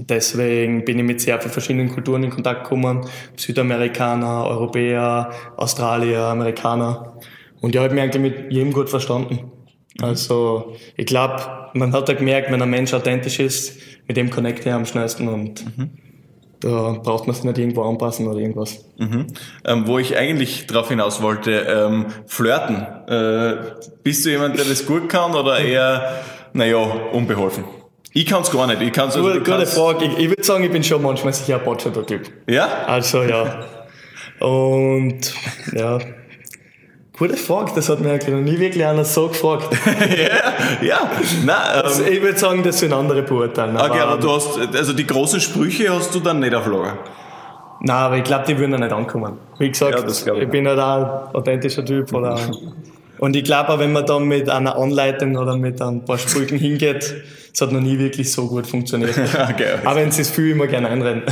Deswegen 0.00 0.84
bin 0.84 0.98
ich 0.98 1.04
mit 1.04 1.22
sehr 1.22 1.40
vielen 1.40 1.52
verschiedenen 1.52 1.88
Kulturen 1.88 2.24
in 2.24 2.30
Kontakt 2.30 2.64
gekommen. 2.64 3.06
Südamerikaner, 3.36 4.44
Europäer, 4.48 5.30
Australier, 5.56 6.24
Amerikaner. 6.24 7.16
Und 7.62 7.74
ich 7.74 7.80
habe 7.80 7.94
mich 7.94 8.02
eigentlich 8.02 8.22
mit 8.22 8.52
jedem 8.52 8.72
gut 8.74 8.90
verstanden. 8.90 9.50
Mhm. 9.98 10.04
Also 10.04 10.76
ich 10.96 11.06
glaube, 11.06 11.70
man 11.74 11.92
hat 11.92 12.08
ja 12.08 12.14
gemerkt, 12.14 12.50
wenn 12.50 12.62
ein 12.62 12.70
Mensch 12.70 12.92
authentisch 12.94 13.38
ist, 13.38 13.78
mit 14.06 14.16
dem 14.16 14.30
connecte 14.30 14.68
ich 14.68 14.74
am 14.74 14.86
schnellsten 14.86 15.28
und 15.28 15.64
mhm. 15.76 15.90
da 16.60 16.98
braucht 17.02 17.26
man 17.26 17.34
sich 17.34 17.44
nicht 17.44 17.58
irgendwo 17.58 17.82
anpassen 17.82 18.26
oder 18.26 18.38
irgendwas. 18.38 18.84
Mhm. 18.98 19.26
Ähm, 19.64 19.86
wo 19.86 19.98
ich 19.98 20.16
eigentlich 20.16 20.66
darauf 20.66 20.88
hinaus 20.88 21.22
wollte, 21.22 21.52
ähm, 21.52 22.06
flirten. 22.26 22.86
Äh, 23.08 23.56
bist 24.02 24.24
du 24.24 24.30
jemand, 24.30 24.58
der 24.58 24.64
das 24.64 24.86
gut 24.86 25.08
kann 25.08 25.34
oder 25.34 25.58
eher, 25.58 26.22
naja, 26.52 26.78
unbeholfen? 26.78 27.64
Ich 28.14 28.26
kann 28.26 28.42
es 28.42 28.50
gar 28.50 28.66
nicht. 28.66 28.82
Ich 28.82 28.92
kann's, 28.92 29.16
also, 29.16 29.26
gute, 29.26 29.40
gute 29.40 29.66
Frage. 29.66 30.04
Ich, 30.04 30.18
ich 30.18 30.28
würde 30.28 30.44
sagen, 30.44 30.64
ich 30.64 30.70
bin 30.70 30.84
schon 30.84 31.00
manchmal 31.00 31.32
sicher 31.32 31.58
ein 31.58 31.64
botschafter 31.64 32.04
Typ. 32.04 32.30
Ja? 32.46 32.84
Also 32.86 33.22
ja. 33.22 33.64
Und 34.38 35.32
ja, 35.72 35.98
Gute 37.22 37.36
Frage, 37.36 37.70
das 37.76 37.88
hat 37.88 38.00
mir 38.00 38.10
eigentlich 38.10 38.34
noch 38.34 38.40
nie 38.40 38.58
wirklich 38.58 38.84
einer 38.84 39.04
so 39.04 39.28
gefragt. 39.28 39.68
ja, 40.10 40.84
ja. 40.84 41.10
Nein, 41.46 41.56
ähm, 41.72 41.82
also 41.84 42.02
ich 42.02 42.20
würde 42.20 42.36
sagen, 42.36 42.64
das 42.64 42.80
sind 42.80 42.92
andere 42.92 43.22
beurteilen. 43.22 43.76
Okay, 43.76 44.00
aber, 44.00 44.14
aber 44.14 44.20
du 44.20 44.32
hast, 44.32 44.58
also 44.74 44.92
die 44.92 45.06
großen 45.06 45.38
Sprüche 45.40 45.94
hast 45.94 46.12
du 46.16 46.18
dann 46.18 46.40
nicht 46.40 46.52
auf 46.52 46.66
Lager? 46.66 46.98
Nein, 47.78 47.96
aber 47.96 48.16
ich 48.16 48.24
glaube, 48.24 48.44
die 48.48 48.58
würden 48.58 48.72
da 48.72 48.78
nicht 48.78 48.90
ankommen. 48.90 49.38
Wie 49.60 49.70
gesagt, 49.70 50.26
Ja, 50.26 50.34
ich 50.34 50.42
ich 50.42 50.50
bin 50.50 50.66
halt 50.66 50.80
auch 50.80 51.28
ein 51.28 51.34
authentischer 51.36 51.84
Typ. 51.84 52.12
Oder 52.12 52.36
und 53.20 53.36
ich 53.36 53.44
glaube 53.44 53.68
auch, 53.68 53.78
wenn 53.78 53.92
man 53.92 54.04
dann 54.04 54.24
mit 54.24 54.50
einer 54.50 54.76
Anleitung 54.76 55.36
oder 55.36 55.56
mit 55.56 55.80
ein 55.80 56.04
paar 56.04 56.18
Sprüchen 56.18 56.58
hingeht, 56.58 57.22
es 57.54 57.60
hat 57.60 57.70
noch 57.70 57.80
nie 57.80 58.00
wirklich 58.00 58.32
so 58.32 58.48
gut 58.48 58.66
funktioniert. 58.66 59.14
Okay. 59.48 59.74
auch 59.84 59.94
wenn 59.94 60.10
sie 60.10 60.22
es 60.22 60.30
viel 60.30 60.50
immer 60.50 60.66
gerne 60.66 60.88
einrennen. 60.88 61.22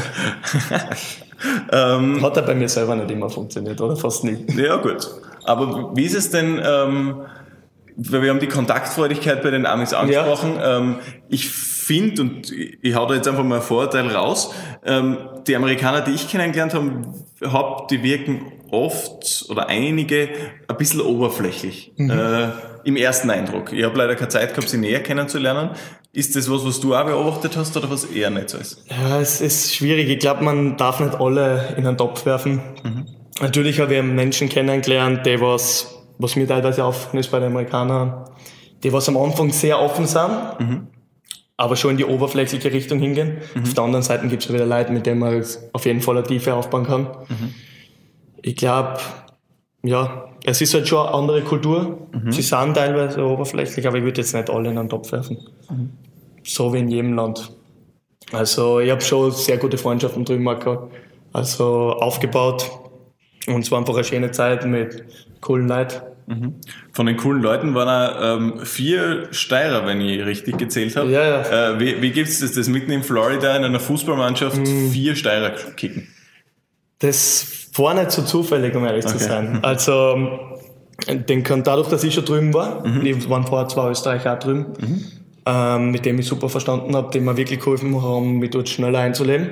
Ähm, 1.73 2.23
Hat 2.23 2.37
er 2.37 2.43
bei 2.43 2.55
mir 2.55 2.69
selber 2.69 2.95
nicht 2.95 3.11
immer 3.11 3.29
funktioniert, 3.29 3.81
oder 3.81 3.97
fast 3.97 4.23
nie. 4.23 4.45
Ja, 4.57 4.77
gut. 4.77 5.09
Aber 5.51 5.97
wie 5.97 6.05
ist 6.05 6.15
es 6.15 6.31
denn, 6.31 6.61
ähm, 6.65 7.23
weil 7.97 8.23
wir 8.23 8.31
haben 8.31 8.41
die 8.41 8.47
Kontaktfreudigkeit 8.47 9.43
bei 9.43 9.51
den 9.51 9.67
Amis 9.67 9.93
angesprochen. 9.93 10.59
Ähm, 10.63 10.97
ich 11.29 11.51
finde, 11.51 12.23
und 12.23 12.53
ich, 12.53 12.95
hau 12.95 13.07
da 13.07 13.15
jetzt 13.15 13.29
einfach 13.29 13.45
mal 13.45 13.57
ein 13.57 13.63
Vorurteil 13.63 14.07
raus, 14.09 14.55
ähm, 14.85 15.19
die 15.47 15.57
Amerikaner, 15.57 16.01
die 16.01 16.13
ich 16.13 16.29
kennengelernt 16.29 16.75
habe, 16.75 17.03
hab, 17.53 17.89
die 17.89 18.03
wirken 18.03 18.53
oft 18.71 19.47
oder 19.49 19.69
einige 19.69 20.29
ein 20.69 20.77
bisschen 20.77 21.01
oberflächlich 21.01 21.93
äh, 21.99 22.49
im 22.85 22.97
ersten 22.97 23.29
Eindruck. 23.31 23.73
Ich 23.73 23.85
habe 23.85 23.99
leider 23.99 24.15
keine 24.15 24.29
Zeit 24.29 24.51
gehabt, 24.51 24.69
sie 24.69 24.79
näher 24.79 25.03
kennenzulernen. 25.03 25.71
Ist 26.13 26.37
das 26.37 26.51
was, 26.51 26.65
was 26.65 26.81
du 26.81 26.95
auch 26.95 27.05
beobachtet 27.05 27.57
hast 27.57 27.77
oder 27.77 27.91
was 27.91 28.05
eher 28.05 28.31
nicht 28.31 28.51
so 28.51 28.59
ist? 28.59 28.85
Ja, 28.89 29.21
es 29.21 29.41
ist 29.41 29.75
schwierig. 29.75 30.09
Ich 30.09 30.19
glaube, 30.19 30.43
man 30.45 30.77
darf 30.77 31.01
nicht 31.01 31.21
alle 31.21 31.75
in 31.77 31.87
einen 31.87 31.97
Topf 31.97 32.25
werfen. 32.27 32.61
Natürlich 33.41 33.81
habe 33.81 33.97
ich 33.97 34.03
Menschen 34.03 34.49
kennengelernt, 34.49 35.25
die 35.25 35.41
was, 35.41 36.03
was 36.19 36.37
mir 36.37 36.47
teilweise 36.47 36.85
aufgefallen 36.85 37.21
ist 37.21 37.31
bei 37.31 37.39
den 37.39 37.49
Amerikanern, 37.49 38.27
die 38.83 38.93
was 38.93 39.09
am 39.09 39.17
Anfang 39.17 39.51
sehr 39.51 39.81
offen 39.81 40.07
sind, 40.07 40.87
aber 41.57 41.77
schon 41.77 41.93
in 41.93 41.97
die 41.97 42.05
oberflächliche 42.05 42.73
Richtung 42.73 42.99
hingehen. 42.99 43.39
Auf 43.63 43.75
der 43.75 43.85
anderen 43.85 44.03
Seite 44.03 44.29
gibt 44.29 44.43
es 44.45 44.53
wieder 44.53 44.67
Leute, 44.67 44.93
mit 44.93 45.07
denen 45.07 45.21
man 45.21 45.45
auf 45.73 45.87
jeden 45.87 46.01
Fall 46.01 46.19
eine 46.19 46.27
Tiefe 46.27 46.55
aufbauen 46.55 46.87
kann. 46.87 47.09
Ich 48.43 48.57
glaube, 48.57 48.99
ja, 49.83 50.29
es 50.45 50.61
ist 50.61 50.75
halt 50.75 50.89
schon 50.89 51.07
eine 51.07 51.15
andere 51.15 51.43
Kultur. 51.43 52.09
Sie 52.29 52.43
sind 52.43 52.75
teilweise 52.75 53.25
oberflächlich, 53.25 53.87
aber 53.87 53.99
ich 53.99 54.05
würde 54.05 54.21
jetzt 54.21 54.35
nicht 54.35 54.51
alle 54.51 54.71
in 54.71 54.79
einen 54.79 54.89
Topf 54.89 55.13
werfen. 55.13 55.39
So 56.45 56.73
wie 56.73 56.79
in 56.79 56.89
jedem 56.89 57.15
Land. 57.15 57.51
Also 58.33 58.81
ich 58.81 58.91
habe 58.91 59.01
schon 59.01 59.31
sehr 59.33 59.57
gute 59.57 59.79
Freundschaften 59.79 60.25
drüben 60.25 60.47
auch 60.49 60.59
gehabt. 60.59 60.95
Also 61.33 61.93
aufgebaut. 61.93 62.71
Und 63.47 63.61
es 63.63 63.71
war 63.71 63.79
einfach 63.79 63.95
eine 63.95 64.05
schöne 64.05 64.31
Zeit 64.31 64.65
mit 64.67 65.05
coolen 65.41 65.69
Leuten. 65.69 66.03
Von 66.93 67.07
den 67.07 67.17
coolen 67.17 67.43
Leuten 67.43 67.75
waren 67.75 67.89
auch 67.89 68.37
ähm, 68.39 68.61
vier 68.65 69.27
Steirer, 69.33 69.85
wenn 69.87 70.01
ich 70.01 70.25
richtig 70.25 70.59
gezählt 70.59 70.95
habe. 70.95 71.11
Ja, 71.11 71.25
ja. 71.25 71.73
Äh, 71.73 71.81
wie 71.81 72.01
wie 72.03 72.11
gibt 72.13 72.29
es 72.29 72.39
das, 72.39 72.53
das 72.53 72.69
mitten 72.69 72.93
in 72.93 73.03
Florida 73.03 73.57
in 73.57 73.65
einer 73.65 73.81
Fußballmannschaft 73.81 74.59
Mhm. 74.59 74.91
vier 74.93 75.17
Steirer 75.17 75.51
kicken? 75.77 76.07
Das 77.01 77.69
war 77.75 77.95
nicht 77.95 78.13
so 78.13 78.23
zufällig, 78.23 78.75
um 78.77 78.85
ehrlich 78.85 79.07
zu 79.07 79.17
Okay. 79.17 79.25
sein. 79.25 79.59
Also 79.63 80.39
den 81.09 81.43
kann, 81.43 81.65
dadurch, 81.65 81.89
dass 81.89 82.05
ich 82.05 82.15
schon 82.15 82.25
drüben 82.27 82.53
war, 82.55 82.85
die 82.85 83.29
waren 83.29 83.45
vorher 83.45 83.67
zwei 83.69 83.91
Österreicher 83.91 84.35
auch 84.35 84.39
drüben, 84.39 84.67
ähm, 85.47 85.91
mit 85.91 86.05
dem 86.05 86.19
ich 86.19 86.27
super 86.27 86.49
verstanden 86.49 86.95
habe, 86.95 87.11
die 87.11 87.21
mir 87.21 87.37
wirklich 87.37 87.59
geholfen 87.59 88.01
haben, 88.03 88.39
mich 88.39 88.51
dort 88.51 88.69
schneller 88.69 88.99
einzuleben. 89.01 89.49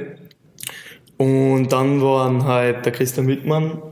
Und 1.18 1.68
dann 1.72 2.00
waren 2.00 2.44
halt 2.44 2.86
der 2.86 2.92
Christian 2.92 3.26
Wittmann, 3.26 3.82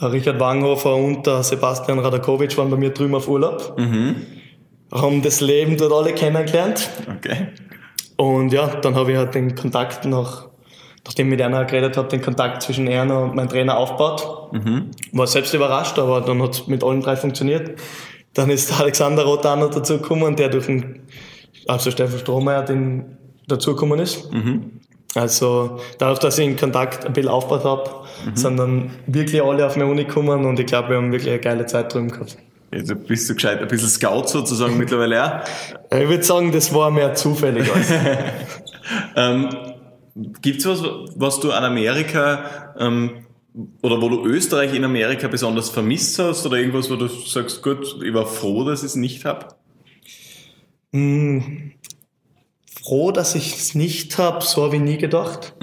der 0.00 0.10
Richard 0.10 0.40
Wanghofer 0.40 0.96
und 0.96 1.26
der 1.26 1.42
Sebastian 1.42 1.98
Radakovic 1.98 2.56
waren 2.58 2.70
bei 2.70 2.76
mir 2.76 2.90
drüben 2.90 3.14
auf 3.14 3.28
Urlaub. 3.28 3.76
Haben 4.90 5.22
das 5.22 5.40
Leben 5.40 5.76
dort 5.76 5.92
alle 5.92 6.12
kennengelernt. 6.14 6.90
Okay. 7.18 7.48
Und 8.16 8.52
ja, 8.52 8.66
dann 8.68 8.94
habe 8.94 9.12
ich 9.12 9.18
halt 9.18 9.34
den 9.34 9.54
Kontakt 9.54 10.04
nach, 10.04 10.48
nachdem 11.04 11.26
ich 11.26 11.30
mit 11.32 11.42
einer 11.42 11.64
geredet 11.64 11.96
habe, 11.96 12.08
den 12.08 12.22
Kontakt 12.22 12.62
zwischen 12.62 12.86
Erna 12.86 13.18
und 13.18 13.34
meinem 13.34 13.48
Trainer 13.48 13.76
aufgebaut. 13.76 14.50
War 15.12 15.26
selbst 15.26 15.52
überrascht, 15.54 15.98
aber 15.98 16.20
dann 16.20 16.42
hat 16.42 16.54
es 16.54 16.66
mit 16.66 16.82
allen 16.82 17.00
drei 17.00 17.16
funktioniert. 17.16 17.78
Dann 18.34 18.48
ist 18.50 18.70
der 18.70 18.80
Alexander 18.80 19.24
Rotaner 19.24 19.68
dazugekommen, 19.68 20.36
der 20.36 20.48
durch 20.48 20.66
den, 20.66 21.02
also 21.66 21.90
Stefan 21.90 22.18
Strohmeier, 22.18 22.62
den 22.62 23.18
dazugekommen 23.46 23.98
ist. 23.98 24.30
Also 25.14 25.78
dadurch, 25.98 26.20
dass 26.20 26.38
ich 26.38 26.46
den 26.46 26.56
Kontakt 26.56 27.04
ein 27.04 27.12
bisschen 27.12 27.30
aufgebaut 27.30 27.64
habe, 27.64 27.90
sind 28.34 28.56
dann 28.56 28.90
wirklich 29.06 29.42
alle 29.42 29.66
auf 29.66 29.76
meine 29.76 29.90
Uni 29.90 30.04
gekommen 30.04 30.46
und 30.46 30.58
ich 30.58 30.66
glaube, 30.66 30.90
wir 30.90 30.96
haben 30.96 31.12
wirklich 31.12 31.30
eine 31.30 31.40
geile 31.40 31.66
Zeit 31.66 31.92
drüben 31.92 32.10
gehabt. 32.10 32.38
Also 32.72 32.96
bist 32.96 33.28
du 33.28 33.34
gescheit, 33.34 33.60
ein 33.60 33.68
bisschen 33.68 33.88
Scout 33.88 34.28
sozusagen 34.28 34.78
mittlerweile 34.78 35.42
auch. 35.42 35.94
Ich 35.94 36.08
würde 36.08 36.22
sagen, 36.22 36.52
das 36.52 36.72
war 36.72 36.90
mehr 36.90 37.14
zufällig 37.14 37.72
als. 37.74 37.92
Ähm, 39.14 39.48
Gibt 40.42 40.60
es 40.60 40.66
was, 40.66 40.82
was 41.14 41.40
du 41.40 41.52
an 41.52 41.64
Amerika 41.64 42.74
ähm, 42.78 43.26
oder 43.82 44.02
wo 44.02 44.08
du 44.08 44.24
Österreich 44.26 44.74
in 44.74 44.84
Amerika 44.84 45.28
besonders 45.28 45.70
vermisst 45.70 46.18
hast 46.18 46.44
oder 46.44 46.58
irgendwas, 46.58 46.90
wo 46.90 46.96
du 46.96 47.08
sagst, 47.08 47.62
gut, 47.62 47.96
ich 48.02 48.12
war 48.12 48.26
froh, 48.26 48.64
dass 48.64 48.80
ich 48.80 48.88
es 48.88 48.96
nicht 48.96 49.24
habe? 49.24 49.48
Froh, 52.82 53.12
dass 53.12 53.34
ich 53.34 53.56
es 53.56 53.74
nicht 53.74 54.18
habe, 54.18 54.44
so 54.44 54.64
habe 54.64 54.76
ich 54.76 54.82
nie 54.82 54.98
gedacht. 54.98 55.54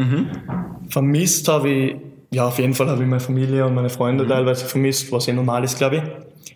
Vermisst 0.89 1.47
habe 1.47 1.69
ich, 1.69 1.95
ja, 2.31 2.47
auf 2.47 2.59
jeden 2.59 2.73
Fall 2.73 2.87
habe 2.87 3.03
ich 3.03 3.09
meine 3.09 3.19
Familie 3.19 3.65
und 3.65 3.75
meine 3.75 3.89
Freunde 3.89 4.27
teilweise 4.27 4.65
vermisst, 4.65 5.11
was 5.11 5.27
eh 5.27 5.33
normal 5.33 5.63
ist, 5.63 5.77
glaube 5.77 5.97
ich. 5.97 6.03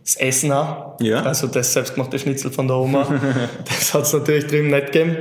Das 0.04 0.16
Essen 0.16 0.52
auch. 0.52 1.00
Ja. 1.00 1.22
Also 1.24 1.48
das 1.48 1.74
selbstgemachte 1.74 2.20
Schnitzel 2.20 2.52
von 2.52 2.68
der 2.68 2.78
Oma. 2.78 3.08
das 3.66 3.94
hat 3.94 4.04
es 4.04 4.14
natürlich 4.14 4.48
drüben 4.48 4.70
nicht 4.70 4.92
gegeben. 4.92 5.18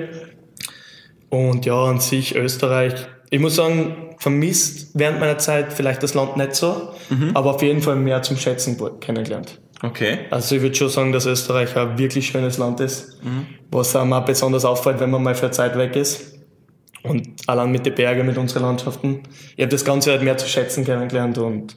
Und 1.31 1.65
ja, 1.67 1.85
an 1.85 2.01
sich 2.01 2.35
Österreich. 2.35 2.95
Ich 3.31 3.41
muss 3.41 3.57
sagen, 3.57 4.15
vermisst 4.19 4.91
während 4.95 5.21
meiner 5.21 5.39
Zeit 5.39 5.73
vielleicht 5.73 6.03
das 6.03 6.15
Land 6.15 6.37
nicht 6.37 6.55
so, 6.55 6.91
aber 7.33 7.55
auf 7.55 7.63
jeden 7.63 7.81
Fall 7.81 7.97
mehr 7.97 8.23
zum 8.23 8.37
Schätzen 8.37 8.79
kennengelernt. 9.01 9.59
Okay. 9.83 10.21
Also 10.31 10.55
ich 10.57 10.63
würde 10.63 10.75
schon 10.75 10.89
sagen, 10.89 11.13
dass 11.13 11.27
Österreich 11.27 11.77
ein 11.77 11.99
wirklich 11.99 12.27
schönes 12.29 12.59
Land 12.59 12.81
ist, 12.81 13.21
was 13.71 13.97
einem 13.97 14.13
auch 14.13 14.25
besonders 14.25 14.65
auffällt, 14.65 15.01
wenn 15.01 15.11
man 15.11 15.23
mal 15.23 15.35
für 15.35 15.47
eine 15.47 15.53
Zeit 15.53 15.77
weg 15.77 15.97
ist. 15.97 16.39
Und 17.03 17.29
allein 17.49 17.73
mit 17.73 17.85
den 17.85 17.95
Bergen, 17.95 18.27
mit 18.27 18.39
unseren 18.39 18.63
Landschaften. 18.63 19.23
Ich 19.57 19.63
habe 19.63 19.73
das 19.73 19.85
Ganze 19.85 20.13
halt 20.13 20.23
mehr 20.23 20.37
zu 20.37 20.49
schätzen 20.49 20.85
kennengelernt 20.85 21.37
und 21.39 21.77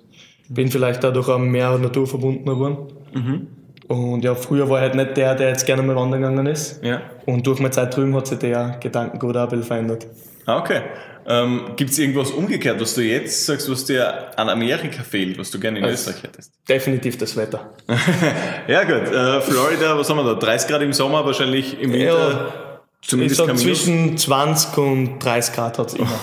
bin 0.49 0.69
vielleicht 0.69 1.03
dadurch 1.03 1.27
auch 1.29 1.39
mehr 1.39 1.75
naturverbundener 1.79 2.53
geworden. 2.53 3.47
Und 3.87 4.23
ja, 4.23 4.35
früher 4.35 4.69
war 4.69 4.77
ich 4.77 4.83
halt 4.83 4.95
nicht 4.95 5.17
der, 5.17 5.35
der 5.35 5.49
jetzt 5.49 5.65
gerne 5.65 5.81
mal 5.83 5.95
wandern 5.95 6.21
gegangen 6.21 6.45
ist. 6.47 6.83
Ja. 6.83 7.01
Und 7.25 7.45
durch 7.45 7.59
meine 7.59 7.71
Zeit 7.71 7.95
drüben 7.95 8.15
hat 8.15 8.27
sich 8.27 8.39
der 8.39 8.77
Gedankengut 8.79 9.35
auch 9.35 9.43
ein 9.43 9.49
bisschen 9.49 9.63
verändert. 9.63 10.07
Ah, 10.45 10.59
okay. 10.59 10.81
Ähm, 11.27 11.71
Gibt 11.75 11.89
es 11.91 11.97
irgendwas 11.97 12.29
umgekehrt, 12.31 12.79
was 12.79 12.93
du 12.93 13.01
jetzt 13.01 13.45
sagst, 13.45 13.69
was 13.69 13.85
dir 13.85 14.37
an 14.37 14.47
Amerika 14.47 15.01
fehlt, 15.01 15.39
was 15.39 15.49
du 15.49 15.59
gerne 15.59 15.79
in 15.79 15.85
Österreich 15.85 16.21
hättest? 16.21 16.53
Definitiv 16.69 17.17
das 17.17 17.35
Wetter. 17.35 17.73
Ja 18.67 18.83
gut, 18.83 19.11
äh, 19.11 19.41
Florida, 19.41 19.97
was 19.97 20.09
haben 20.09 20.17
wir 20.17 20.23
da? 20.23 20.33
30 20.35 20.69
Grad 20.69 20.81
im 20.81 20.93
Sommer, 20.93 21.25
wahrscheinlich 21.25 21.79
im 21.79 21.93
Winter 21.93 22.53
Ich 23.01 23.09
zumindest 23.09 23.37
sag 23.37 23.47
kein 23.47 23.55
Minus. 23.57 23.83
zwischen 23.83 24.17
20 24.17 24.77
und 24.77 25.19
30 25.19 25.55
Grad 25.55 25.79
hat 25.79 25.87
es 25.87 25.93
immer. 25.95 26.19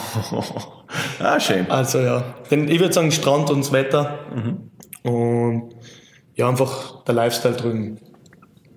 ah, 1.21 1.41
schön. 1.41 1.69
Also 1.71 1.99
ja, 1.99 2.35
denn 2.51 2.69
ich 2.69 2.79
würde 2.81 2.93
sagen 2.93 3.11
Strand 3.13 3.51
und 3.51 3.61
das 3.61 3.73
Wetter 3.73 4.19
und 5.03 5.75
ja 6.35 6.49
einfach 6.49 7.05
der 7.05 7.15
Lifestyle 7.15 7.55
drüben. 7.57 7.99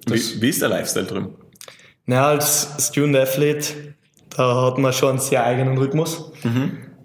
Wie, 0.07 0.41
wie 0.41 0.49
ist 0.49 0.61
der 0.61 0.69
Lifestyle 0.69 1.05
drüben? 1.05 1.35
Naja, 2.05 2.27
als 2.27 2.67
Student 2.79 3.15
Athlete, 3.17 3.95
da 4.35 4.65
hat 4.65 4.77
man 4.77 4.93
schon 4.93 5.09
einen 5.09 5.19
sehr 5.19 5.43
eigenen 5.45 5.77
Rhythmus. 5.77 6.31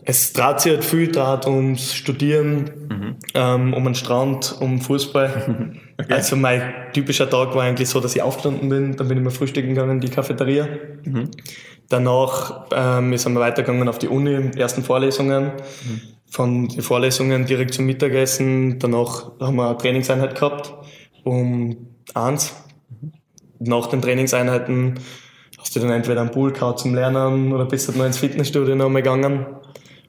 Es 0.02 0.32
dreht 0.32 0.60
sich 0.60 0.72
halt 0.72 0.84
viel 0.84 1.12
draht 1.12 1.46
ums 1.46 1.94
Studieren, 1.94 3.18
ähm, 3.34 3.74
um 3.74 3.84
den 3.84 3.94
Strand, 3.94 4.56
um 4.60 4.80
Fußball. 4.80 5.76
Also 6.08 6.34
mein 6.34 6.62
typischer 6.94 7.28
Tag 7.28 7.54
war 7.54 7.64
eigentlich 7.64 7.90
so, 7.90 8.00
dass 8.00 8.16
ich 8.16 8.22
aufgestanden 8.22 8.70
bin, 8.70 8.96
dann 8.96 9.06
bin 9.06 9.18
ich 9.18 9.22
mal 9.24 9.28
frühstücken 9.28 9.74
gegangen 9.74 9.96
in 9.96 10.00
die 10.00 10.08
Cafeteria. 10.08 10.66
Danach 11.90 12.68
ähm, 12.74 13.14
sind 13.18 13.34
wir 13.34 13.40
weitergegangen 13.40 13.86
auf 13.86 13.98
die 13.98 14.08
Uni, 14.08 14.50
ersten 14.56 14.82
Vorlesungen. 14.82 15.52
Von 16.30 16.68
den 16.68 16.80
Vorlesungen 16.80 17.44
direkt 17.44 17.74
zum 17.74 17.84
Mittagessen. 17.84 18.78
Danach 18.78 19.32
haben 19.40 19.56
wir 19.56 19.68
eine 19.68 19.76
Trainingseinheit 19.76 20.36
gehabt 20.36 20.72
um 21.24 21.88
eins. 22.14 22.54
Nach 23.58 23.86
den 23.86 24.00
Trainingseinheiten 24.00 25.00
hast 25.60 25.76
du 25.76 25.80
dann 25.80 25.90
entweder 25.90 26.22
am 26.22 26.30
Pool 26.30 26.52
gehabt 26.52 26.80
zum 26.80 26.94
Lernen 26.94 27.52
oder 27.52 27.66
bist 27.66 27.88
halt 27.88 27.98
noch 27.98 28.06
ins 28.06 28.18
Fitnessstudio 28.18 28.74
noch 28.74 28.86
einmal 28.86 29.02
gegangen 29.02 29.46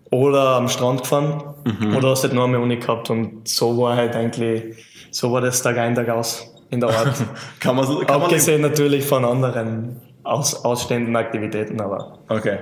oder 0.10 0.56
am 0.56 0.68
Strand 0.68 1.02
gefahren 1.02 1.56
oder 1.96 2.10
hast 2.10 2.24
halt 2.24 2.34
noch 2.34 2.46
einmal 2.46 2.62
Uni 2.62 2.78
gehabt 2.78 3.10
und 3.10 3.48
so 3.48 3.78
war 3.78 3.96
halt 3.96 4.16
eigentlich, 4.16 4.76
so 5.12 5.32
war 5.32 5.42
das 5.42 5.62
Tag 5.62 5.78
ein, 5.78 5.96
Tag 5.96 6.10
aus 6.10 6.54
in 6.70 6.80
der 6.80 6.90
Art. 6.90 7.16
Kann 7.60 7.76
man, 7.76 7.86
kann 7.86 8.20
man 8.20 8.24
Abgesehen 8.24 8.62
natürlich 8.62 9.06
von 9.06 9.26
anderen 9.26 10.02
aus, 10.24 10.64
ausstehenden 10.64 11.16
Aktivitäten, 11.16 11.82
aber 11.82 12.20
Okay. 12.30 12.60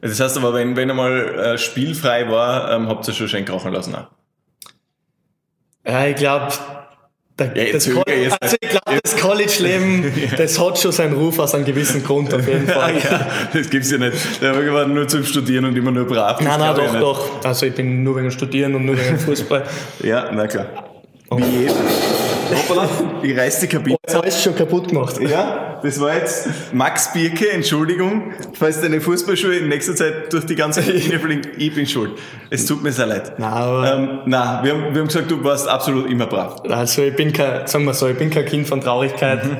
Das 0.00 0.18
heißt 0.18 0.36
aber, 0.36 0.52
wenn, 0.52 0.74
wenn 0.76 0.90
einmal 0.90 1.38
äh, 1.38 1.58
spielfrei 1.58 2.28
war, 2.28 2.72
ähm, 2.72 2.88
habt 2.88 3.06
ihr 3.06 3.14
schon 3.14 3.28
schön 3.28 3.44
krachen 3.44 3.72
lassen. 3.72 3.94
Auch. 3.94 4.08
ja, 5.86 6.06
ich 6.06 6.16
glaube, 6.16 6.48
Der, 7.48 7.66
Ja, 7.66 7.72
das, 7.72 7.88
also 8.40 8.56
ich 8.60 8.68
glaube, 8.70 9.00
das 9.02 9.16
College-Leben, 9.16 10.12
das 10.36 10.58
hat 10.60 10.78
schon 10.78 10.92
seinen 10.92 11.14
Ruf 11.14 11.38
aus 11.38 11.54
einem 11.54 11.64
gewissen 11.64 12.02
Grund 12.04 12.32
auf 12.34 12.46
jeden 12.46 12.68
Ah, 12.70 12.72
Fall. 12.72 12.94
ja, 12.98 13.26
das 13.52 13.68
gibt's 13.70 13.90
ja 13.90 13.98
nicht. 13.98 14.16
Der 14.40 14.72
war 14.72 14.86
nur 14.86 15.06
zum 15.08 15.24
Studieren 15.24 15.64
und 15.64 15.76
immer 15.76 15.90
nur 15.90 16.06
brav. 16.06 16.40
Nein, 16.40 16.58
nein, 16.58 16.74
doch, 16.76 16.98
doch. 17.00 17.44
Also 17.44 17.66
ich 17.66 17.74
bin 17.74 18.02
nur 18.02 18.16
wegen 18.16 18.30
Studieren 18.30 18.74
und 18.74 18.84
nur 18.86 18.96
wegen 18.98 19.18
Fußball. 19.18 19.64
Ja, 20.02 20.30
na 20.32 20.46
klar. 20.46 20.66
Wie 21.30 21.60
jeder. 21.60 21.74
Hoppala, 22.54 22.88
ich 23.22 23.36
reiß 23.36 23.60
die 23.60 23.66
Kabine. 23.66 23.96
Jetzt 24.02 24.14
alles 24.16 24.42
schon 24.42 24.54
kaputt 24.54 24.88
gemacht. 24.88 25.20
Ja, 25.20 25.80
das 25.82 26.00
war 26.00 26.14
jetzt 26.14 26.48
Max 26.72 27.12
Birke, 27.12 27.50
Entschuldigung, 27.50 28.32
falls 28.58 28.80
deine 28.80 29.00
Fußballschuhe 29.00 29.56
in 29.56 29.68
nächster 29.68 29.94
Zeit 29.96 30.32
durch 30.32 30.46
die 30.46 30.54
ganze 30.54 30.82
Kabine 30.82 31.18
fliegen. 31.18 31.42
Ich 31.56 31.74
bin 31.74 31.86
schuld. 31.86 32.12
Es 32.50 32.66
tut 32.66 32.82
mir 32.82 32.92
sehr 32.92 33.06
leid. 33.06 33.38
Nein, 33.38 33.52
aber 33.52 33.94
Ähm, 33.94 34.18
na, 34.26 34.60
wir 34.62 34.72
haben, 34.72 34.94
wir 34.94 35.00
haben 35.00 35.08
gesagt, 35.08 35.30
du 35.30 35.42
warst 35.42 35.68
absolut 35.68 36.10
immer 36.10 36.26
brav. 36.26 36.62
also 36.68 37.02
ich 37.02 37.16
bin 37.16 37.32
kein, 37.32 37.66
sagen 37.66 37.84
wir 37.84 37.94
so, 37.94 38.08
ich 38.08 38.16
bin 38.18 38.30
kein 38.30 38.46
Kind 38.46 38.66
von 38.66 38.80
Traurigkeit. 38.80 39.44
Mhm. 39.44 39.56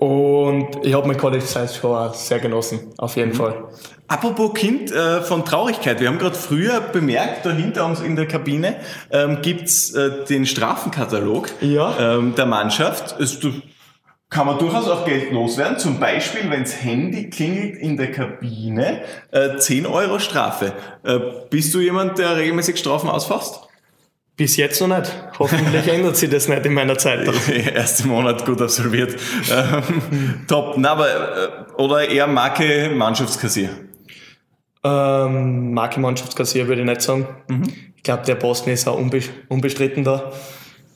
Und 0.00 0.78
ich 0.82 0.94
habe 0.94 1.06
meine 1.06 1.18
College-Zeit 1.18 1.74
schon 1.74 2.12
sehr 2.14 2.38
genossen, 2.38 2.80
auf 2.96 3.14
Mhm. 3.16 3.20
jeden 3.20 3.34
Fall. 3.34 3.64
Apropos 4.08 4.54
Kind 4.54 4.90
äh, 4.90 5.20
von 5.20 5.44
Traurigkeit, 5.44 6.00
wir 6.00 6.08
haben 6.08 6.18
gerade 6.18 6.34
früher 6.34 6.80
bemerkt, 6.80 7.44
da 7.46 7.50
hinter 7.50 7.84
uns 7.86 8.00
in 8.00 8.16
der 8.16 8.26
Kabine 8.26 8.76
ähm, 9.12 9.38
gibt's 9.42 9.92
äh, 9.94 10.24
den 10.24 10.46
Strafenkatalog 10.46 11.50
Ja. 11.60 12.16
ähm, 12.16 12.34
der 12.34 12.46
Mannschaft. 12.46 13.20
Es, 13.20 13.38
du, 13.38 13.52
kann 14.30 14.46
man 14.46 14.58
durchaus 14.58 14.88
auch 14.88 15.04
Geld 15.04 15.32
loswerden. 15.32 15.78
Zum 15.78 16.00
Beispiel, 16.00 16.48
wenns 16.50 16.82
Handy 16.82 17.28
klingelt 17.30 17.76
in 17.76 17.96
der 17.96 18.10
Kabine, 18.10 19.02
äh, 19.32 19.56
10 19.58 19.86
Euro 19.86 20.18
Strafe. 20.18 20.72
Äh, 21.04 21.18
bist 21.50 21.74
du 21.74 21.80
jemand, 21.80 22.16
der 22.18 22.36
regelmäßig 22.36 22.78
Strafen 22.78 23.10
ausfasst? 23.10 23.60
Bis 24.40 24.56
jetzt 24.56 24.80
noch 24.80 24.88
nicht. 24.88 25.12
Hoffentlich 25.38 25.86
ändert 25.92 26.16
sich 26.16 26.30
das 26.30 26.48
nicht 26.48 26.64
in 26.64 26.72
meiner 26.72 26.96
Zeit. 26.96 27.26
noch. 27.26 27.48
Erster 27.74 28.06
Monat 28.06 28.46
gut 28.46 28.62
absolviert. 28.62 29.14
Ähm, 29.52 30.46
top. 30.48 30.76
Na, 30.78 30.92
aber, 30.92 31.08
äh, 31.08 31.72
oder 31.76 32.08
eher 32.08 32.26
Marke 32.26 32.88
Mannschaftskassier. 32.88 33.68
Ähm, 34.82 35.74
Marke 35.74 36.00
Mannschaftskassier 36.00 36.66
würde 36.66 36.80
ich 36.80 36.88
nicht 36.88 37.02
sagen. 37.02 37.28
Mhm. 37.48 37.64
Ich 37.94 38.02
glaube, 38.02 38.22
der 38.24 38.36
Posten 38.36 38.70
ist 38.70 38.88
auch 38.88 38.96
unbe 38.96 39.20
unbestritten 39.48 40.04
da. 40.04 40.32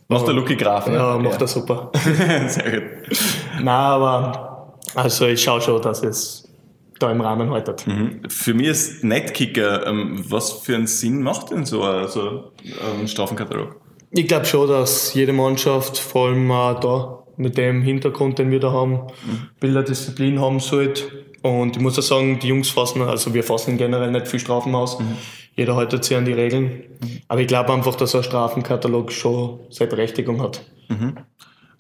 Macht 0.09 0.27
der 0.27 0.33
Lucky 0.33 0.57
Graf, 0.57 0.87
ne? 0.87 0.95
Ja, 0.95 1.19
macht 1.19 1.43
er 1.43 1.47
super. 1.47 1.93
Sehr 2.47 2.81
gut. 2.81 2.83
Nein, 3.57 3.69
aber 3.69 4.75
also 4.95 5.27
ich 5.27 5.43
schaue 5.43 5.61
schon, 5.61 5.83
dass 5.83 6.03
es 6.03 6.44
da 6.99 7.11
im 7.11 7.21
Rahmen 7.21 7.51
haltet. 7.51 7.87
Mhm. 7.87 8.21
Für 8.29 8.55
mich 8.55 8.69
ist 8.69 9.05
Netkicker, 9.05 9.87
ähm, 9.87 10.25
was 10.29 10.53
für 10.53 10.75
einen 10.75 10.87
Sinn 10.87 11.23
macht 11.23 11.51
denn 11.51 11.65
so 11.65 11.83
ein, 11.83 12.09
so 12.09 12.53
ein 13.01 13.09
Strafenkatalog? 13.09 13.81
Ich 14.11 14.29
glaube 14.29 14.47
schon, 14.47 14.69
dass 14.69 15.13
jede 15.15 15.33
Mannschaft, 15.33 15.99
vor 15.99 16.29
allem 16.29 16.51
auch 16.51 16.81
da, 16.81 17.25
mit 17.37 17.59
dem 17.59 17.83
Hintergrund, 17.83 18.39
den 18.39 18.51
wir 18.53 18.61
da 18.61 18.71
haben, 18.71 19.01
Bilderdisziplin 19.59 20.41
haben 20.41 20.61
sollte. 20.61 21.03
Und 21.43 21.77
ich 21.77 21.83
muss 21.83 21.99
auch 21.99 22.03
sagen, 22.03 22.39
die 22.39 22.49
Jungs 22.49 22.71
fassen, 22.71 23.03
also 23.03 23.35
wir 23.35 23.43
fassen 23.43 23.77
generell 23.77 24.13
nicht 24.13 24.29
viel 24.29 24.39
Strafen 24.39 24.75
aus. 24.75 24.99
Jeder 25.57 25.77
haltet 25.77 26.05
sich 26.05 26.17
an 26.17 26.25
die 26.25 26.33
Regeln. 26.33 26.85
Aber 27.29 27.41
ich 27.41 27.49
glaube 27.49 27.73
einfach, 27.73 27.97
dass 27.97 28.15
ein 28.15 28.23
Strafenkatalog 28.23 29.13
schon 29.13 29.61
seine 29.71 29.91
Berechtigung 29.91 30.41
hat. 30.41 30.65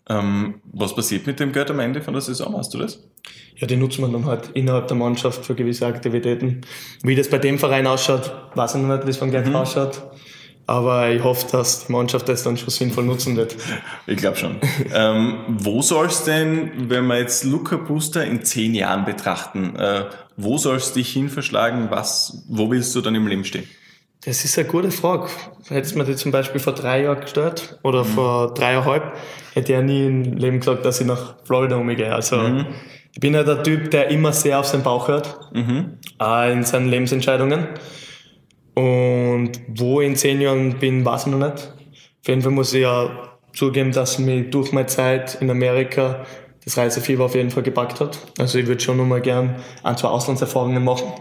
Ähm, 0.08 0.60
was 0.72 0.94
passiert 0.94 1.26
mit 1.26 1.40
dem 1.40 1.52
Geld 1.52 1.70
am 1.70 1.80
Ende 1.80 2.02
von 2.02 2.12
der 2.12 2.20
Saison? 2.20 2.56
Hast 2.56 2.74
du 2.74 2.78
das? 2.78 3.00
Ja, 3.56 3.66
die 3.66 3.76
nutzt 3.76 3.98
man 4.00 4.12
dann 4.12 4.26
halt 4.26 4.50
innerhalb 4.54 4.88
der 4.88 4.96
Mannschaft 4.96 5.46
für 5.46 5.54
gewisse 5.54 5.86
Aktivitäten. 5.86 6.62
Wie 7.02 7.14
das 7.14 7.30
bei 7.30 7.38
dem 7.38 7.58
Verein 7.58 7.86
ausschaut, 7.86 8.32
weiß 8.54 8.74
ich 8.74 8.82
noch 8.82 8.94
nicht, 8.94 9.06
wie 9.06 9.10
es 9.10 9.18
beim 9.18 9.30
Geld 9.30 9.52
ausschaut. 9.54 10.02
Aber 10.66 11.10
ich 11.10 11.22
hoffe, 11.22 11.46
dass 11.52 11.86
die 11.86 11.92
Mannschaft 11.92 12.28
das 12.28 12.42
dann 12.42 12.56
schon 12.56 12.70
sinnvoll 12.70 13.04
nutzen 13.04 13.36
wird. 13.36 13.56
Ich 14.06 14.16
glaube 14.16 14.36
schon. 14.36 14.56
ähm, 14.92 15.38
wo 15.48 15.82
soll 15.82 16.06
es 16.06 16.24
denn, 16.24 16.90
wenn 16.90 17.06
wir 17.06 17.18
jetzt 17.18 17.44
Luca 17.44 17.76
Buster 17.76 18.24
in 18.24 18.44
zehn 18.44 18.74
Jahren 18.74 19.04
betrachten, 19.04 19.76
äh, 19.76 20.04
wo 20.36 20.58
soll 20.58 20.76
es 20.76 20.92
dich 20.92 21.12
hin 21.12 21.28
verschlagen? 21.28 21.86
Was, 21.90 22.44
wo 22.48 22.70
willst 22.70 22.94
du 22.94 23.00
dann 23.00 23.14
im 23.14 23.26
Leben 23.26 23.44
stehen? 23.44 23.68
Das 24.24 24.44
ist 24.44 24.58
eine 24.58 24.66
gute 24.66 24.90
Frage. 24.90 25.28
Hättest 25.68 25.94
du 25.94 25.98
mir 25.98 26.04
die 26.04 26.16
zum 26.16 26.32
Beispiel 26.32 26.60
vor 26.60 26.72
drei 26.72 27.02
Jahren 27.02 27.20
gestellt 27.20 27.78
oder 27.82 28.04
vor 28.04 28.54
dreieinhalb, 28.54 29.12
hätte 29.52 29.72
ich 29.72 29.76
ja 29.78 29.82
nie 29.82 30.06
im 30.06 30.22
Leben 30.34 30.60
gesagt, 30.60 30.84
dass 30.84 31.00
ich 31.00 31.06
nach 31.06 31.36
Florida 31.44 31.76
umgehe. 31.76 32.14
Also 32.14 32.36
ich 33.12 33.20
bin 33.20 33.34
ja 33.34 33.42
der 33.42 33.62
Typ, 33.62 33.90
der 33.90 34.08
immer 34.08 34.32
sehr 34.32 34.60
auf 34.60 34.66
seinen 34.66 34.82
Bauch 34.82 35.08
hört, 35.08 35.38
auch 36.18 36.48
in 36.48 36.64
seinen 36.64 36.88
Lebensentscheidungen. 36.88 37.68
Und 38.74 39.52
wo 39.68 40.00
ich 40.00 40.08
in 40.08 40.16
zehn 40.16 40.40
Jahren 40.40 40.78
bin, 40.78 41.04
weiß 41.04 41.26
ich 41.26 41.32
noch 41.32 41.38
nicht. 41.38 41.72
Auf 42.22 42.28
jeden 42.28 42.42
Fall 42.42 42.52
muss 42.52 42.72
ich 42.72 42.82
ja 42.82 43.10
zugeben, 43.52 43.92
dass 43.92 44.18
mich 44.18 44.50
durch 44.50 44.72
meine 44.72 44.86
Zeit 44.86 45.36
in 45.40 45.50
Amerika 45.50 46.24
das 46.64 46.78
Reisefieber 46.78 47.26
auf 47.26 47.34
jeden 47.34 47.50
Fall 47.50 47.62
gepackt 47.62 48.00
hat. 48.00 48.18
Also 48.38 48.58
ich 48.58 48.66
würde 48.66 48.82
schon 48.82 48.96
noch 48.96 49.04
mal 49.04 49.20
gern 49.20 49.56
ein, 49.82 49.96
zwei 49.96 50.08
Auslandserfahrungen 50.08 50.82
machen. 50.82 51.12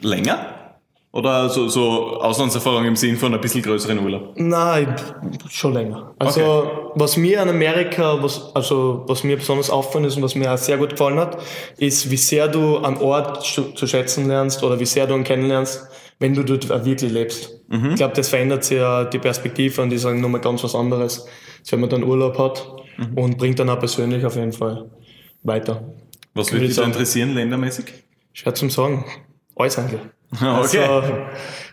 Länger? 0.00 0.61
Oder 1.12 1.50
so, 1.50 1.68
so 1.68 2.20
Auslandserfahrung 2.20 2.86
im 2.86 2.96
Sinn 2.96 3.18
von 3.18 3.34
ein 3.34 3.40
bisschen 3.40 3.62
größeren 3.62 3.98
Urlaub? 3.98 4.32
Nein, 4.36 4.96
schon 5.50 5.74
länger. 5.74 6.14
Also 6.18 6.92
was 6.94 7.18
mir 7.18 7.42
an 7.42 7.50
Amerika, 7.50 8.22
was, 8.22 8.50
also 8.56 9.04
was 9.06 9.22
mir 9.22 9.36
besonders 9.36 9.68
auffällt 9.68 10.06
ist 10.06 10.16
und 10.16 10.22
was 10.22 10.34
mir 10.34 10.50
auch 10.50 10.56
sehr 10.56 10.78
gut 10.78 10.90
gefallen 10.90 11.18
hat, 11.18 11.36
ist, 11.76 12.10
wie 12.10 12.16
sehr 12.16 12.48
du 12.48 12.78
einen 12.78 12.96
Ort 12.96 13.44
zu, 13.44 13.86
schätzen 13.86 14.26
lernst 14.26 14.62
oder 14.64 14.80
wie 14.80 14.86
sehr 14.86 15.06
du 15.06 15.14
ihn 15.14 15.22
kennenlernst, 15.22 15.86
wenn 16.18 16.32
du 16.32 16.44
dort 16.44 16.68
wirklich 16.86 17.12
lebst. 17.12 17.60
Ich 17.70 17.96
glaube, 17.96 18.14
das 18.14 18.28
verändert 18.28 18.64
sich 18.64 18.78
ja 18.78 19.04
die 19.04 19.18
Perspektive 19.18 19.82
und 19.82 19.90
die 19.90 19.98
sagen 19.98 20.20
nochmal 20.20 20.40
ganz 20.40 20.64
was 20.64 20.74
anderes, 20.74 21.26
als 21.60 21.72
wenn 21.72 21.80
man 21.80 21.90
dann 21.90 22.04
Urlaub 22.04 22.38
hat 22.38 22.66
und 23.16 23.36
bringt 23.36 23.58
dann 23.58 23.68
auch 23.68 23.78
persönlich 23.78 24.24
auf 24.24 24.36
jeden 24.36 24.52
Fall 24.52 24.90
weiter. 25.42 25.82
Was 26.34 26.48
Würde 26.48 26.52
würde 26.52 26.64
ich 26.64 26.70
dich 26.70 26.78
da 26.78 26.84
interessieren, 26.84 27.34
ländermäßig? 27.34 27.86
Schwer 28.32 28.54
zum 28.54 28.70
Sagen. 28.70 29.04
Alles 29.56 29.78
eigentlich. 29.78 30.00
Okay. 30.40 30.84
Also, 30.84 31.12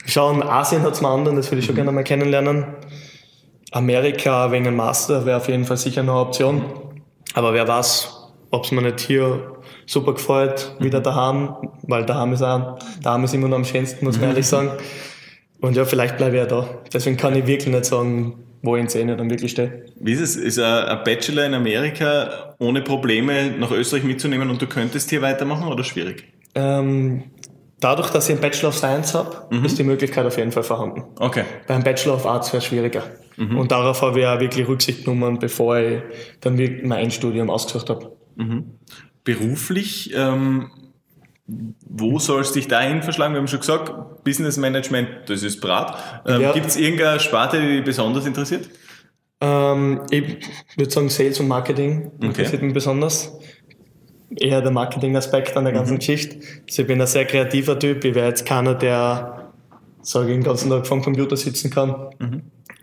schauen, 0.05 0.43
Asien 0.43 0.81
hat 0.81 0.93
es 0.93 1.01
mal 1.01 1.13
anderen, 1.13 1.37
das 1.37 1.49
würde 1.49 1.59
ich 1.59 1.65
schon 1.65 1.75
gerne 1.75 1.91
mal 1.91 2.03
kennenlernen. 2.03 2.65
Amerika 3.71 4.51
wegen 4.51 4.67
einem 4.67 4.75
Master 4.75 5.25
wäre 5.25 5.37
auf 5.37 5.47
jeden 5.47 5.65
Fall 5.65 5.77
sicher 5.77 6.03
noch 6.03 6.13
eine 6.13 6.21
Option. 6.21 6.65
Aber 7.35 7.53
wer 7.53 7.67
weiß, 7.67 8.19
ob 8.51 8.65
es 8.65 8.71
mir 8.71 8.81
nicht 8.81 8.99
hier 8.99 9.55
super 9.85 10.13
gefällt, 10.13 10.75
wieder 10.79 10.99
daheim, 10.99 11.55
weil 11.83 12.05
daheim 12.05 12.33
ist, 12.33 12.41
auch, 12.41 12.79
daheim 13.01 13.23
ist 13.23 13.33
immer 13.33 13.47
noch 13.47 13.57
am 13.57 13.65
schönsten, 13.65 14.05
muss 14.05 14.19
man 14.19 14.29
ehrlich 14.29 14.47
sagen. 14.47 14.71
Und 15.61 15.75
ja, 15.75 15.85
vielleicht 15.85 16.17
bleibe 16.17 16.35
ich 16.37 16.41
ja 16.41 16.47
da. 16.47 16.67
Deswegen 16.93 17.17
kann 17.17 17.35
ich 17.35 17.45
wirklich 17.45 17.73
nicht 17.73 17.85
sagen, 17.85 18.43
wo 18.61 18.75
ich 18.75 18.81
in 18.81 18.89
zehn 18.89 19.07
Jahren 19.07 19.19
dann 19.19 19.29
wirklich 19.29 19.51
stehe. 19.51 19.85
Wie 19.99 20.13
ist 20.13 20.21
es? 20.21 20.35
Ist 20.35 20.59
ein 20.59 20.85
ein 20.85 21.03
Bachelor 21.03 21.45
in 21.45 21.53
Amerika 21.53 22.55
ohne 22.59 22.81
Probleme 22.81 23.51
nach 23.51 23.71
Österreich 23.71 24.03
mitzunehmen 24.03 24.49
und 24.49 24.61
du 24.61 24.67
könntest 24.67 25.09
hier 25.09 25.21
weitermachen 25.21 25.67
oder 25.67 25.83
schwierig? 25.83 26.25
Ähm, 26.55 27.23
dadurch, 27.79 28.09
dass 28.09 28.25
ich 28.29 28.33
einen 28.33 28.41
Bachelor 28.41 28.69
of 28.69 28.77
Science 28.77 29.13
habe, 29.13 29.47
ist 29.65 29.77
die 29.79 29.83
Möglichkeit 29.83 30.25
auf 30.25 30.37
jeden 30.37 30.51
Fall 30.51 30.63
vorhanden. 30.63 31.03
Okay. 31.19 31.43
Beim 31.67 31.83
Bachelor 31.83 32.15
of 32.15 32.25
Arts 32.25 32.51
wäre 32.53 32.57
es 32.59 32.65
schwieriger. 32.65 33.03
Und 33.37 33.71
darauf 33.71 34.01
habe 34.01 34.19
ich 34.19 34.25
auch 34.25 34.39
wirklich 34.39 34.67
Rücksicht 34.67 35.05
genommen, 35.05 35.39
bevor 35.39 35.77
ich 35.77 36.01
dann 36.41 36.57
wirklich 36.57 36.85
mein 36.85 37.03
Endstudium 37.05 37.49
ausgesucht 37.49 37.89
habe. 37.89 38.11
Beruflich, 39.23 40.13
ähm, 40.15 40.71
wo 41.87 42.19
soll 42.19 42.41
es 42.41 42.51
dich 42.51 42.67
dahin 42.67 43.01
verschlagen? 43.01 43.33
Wir 43.33 43.39
haben 43.39 43.47
schon 43.47 43.59
gesagt, 43.59 44.23
Business 44.23 44.57
Management, 44.57 45.09
das 45.27 45.43
ist 45.43 45.61
Brat. 45.61 46.21
Ähm, 46.27 46.41
Ja. 46.41 46.51
Gibt 46.51 46.67
es 46.67 46.75
irgendeine 46.77 47.19
Sparte, 47.19 47.59
die 47.61 47.77
dich 47.77 47.83
besonders 47.85 48.25
interessiert? 48.25 48.69
Ähm, 49.41 50.01
ich 50.09 50.37
würde 50.77 50.91
sagen, 50.91 51.09
Sales 51.09 51.39
und 51.39 51.47
Marketing 51.47 52.11
interessiert 52.21 52.61
mich 52.61 52.73
besonders. 52.73 53.37
Eher 54.35 54.61
der 54.61 54.71
Marketing-Aspekt 54.71 55.57
an 55.57 55.63
der 55.63 55.73
ganzen 55.73 55.97
Geschichte. 55.97 56.37
Also 56.67 56.83
ich 56.83 56.87
bin 56.87 57.01
ein 57.01 57.07
sehr 57.07 57.25
kreativer 57.25 57.77
Typ. 57.77 58.03
Ich 58.05 58.13
wäre 58.13 58.27
jetzt 58.27 58.45
keiner, 58.45 58.75
der 58.75 59.51
sag 60.01 60.27
ich, 60.27 60.33
den 60.33 60.43
ganzen 60.43 60.69
Tag 60.69 60.87
vom 60.87 61.01
Computer 61.01 61.35
sitzen 61.35 61.69
kann. 61.71 61.95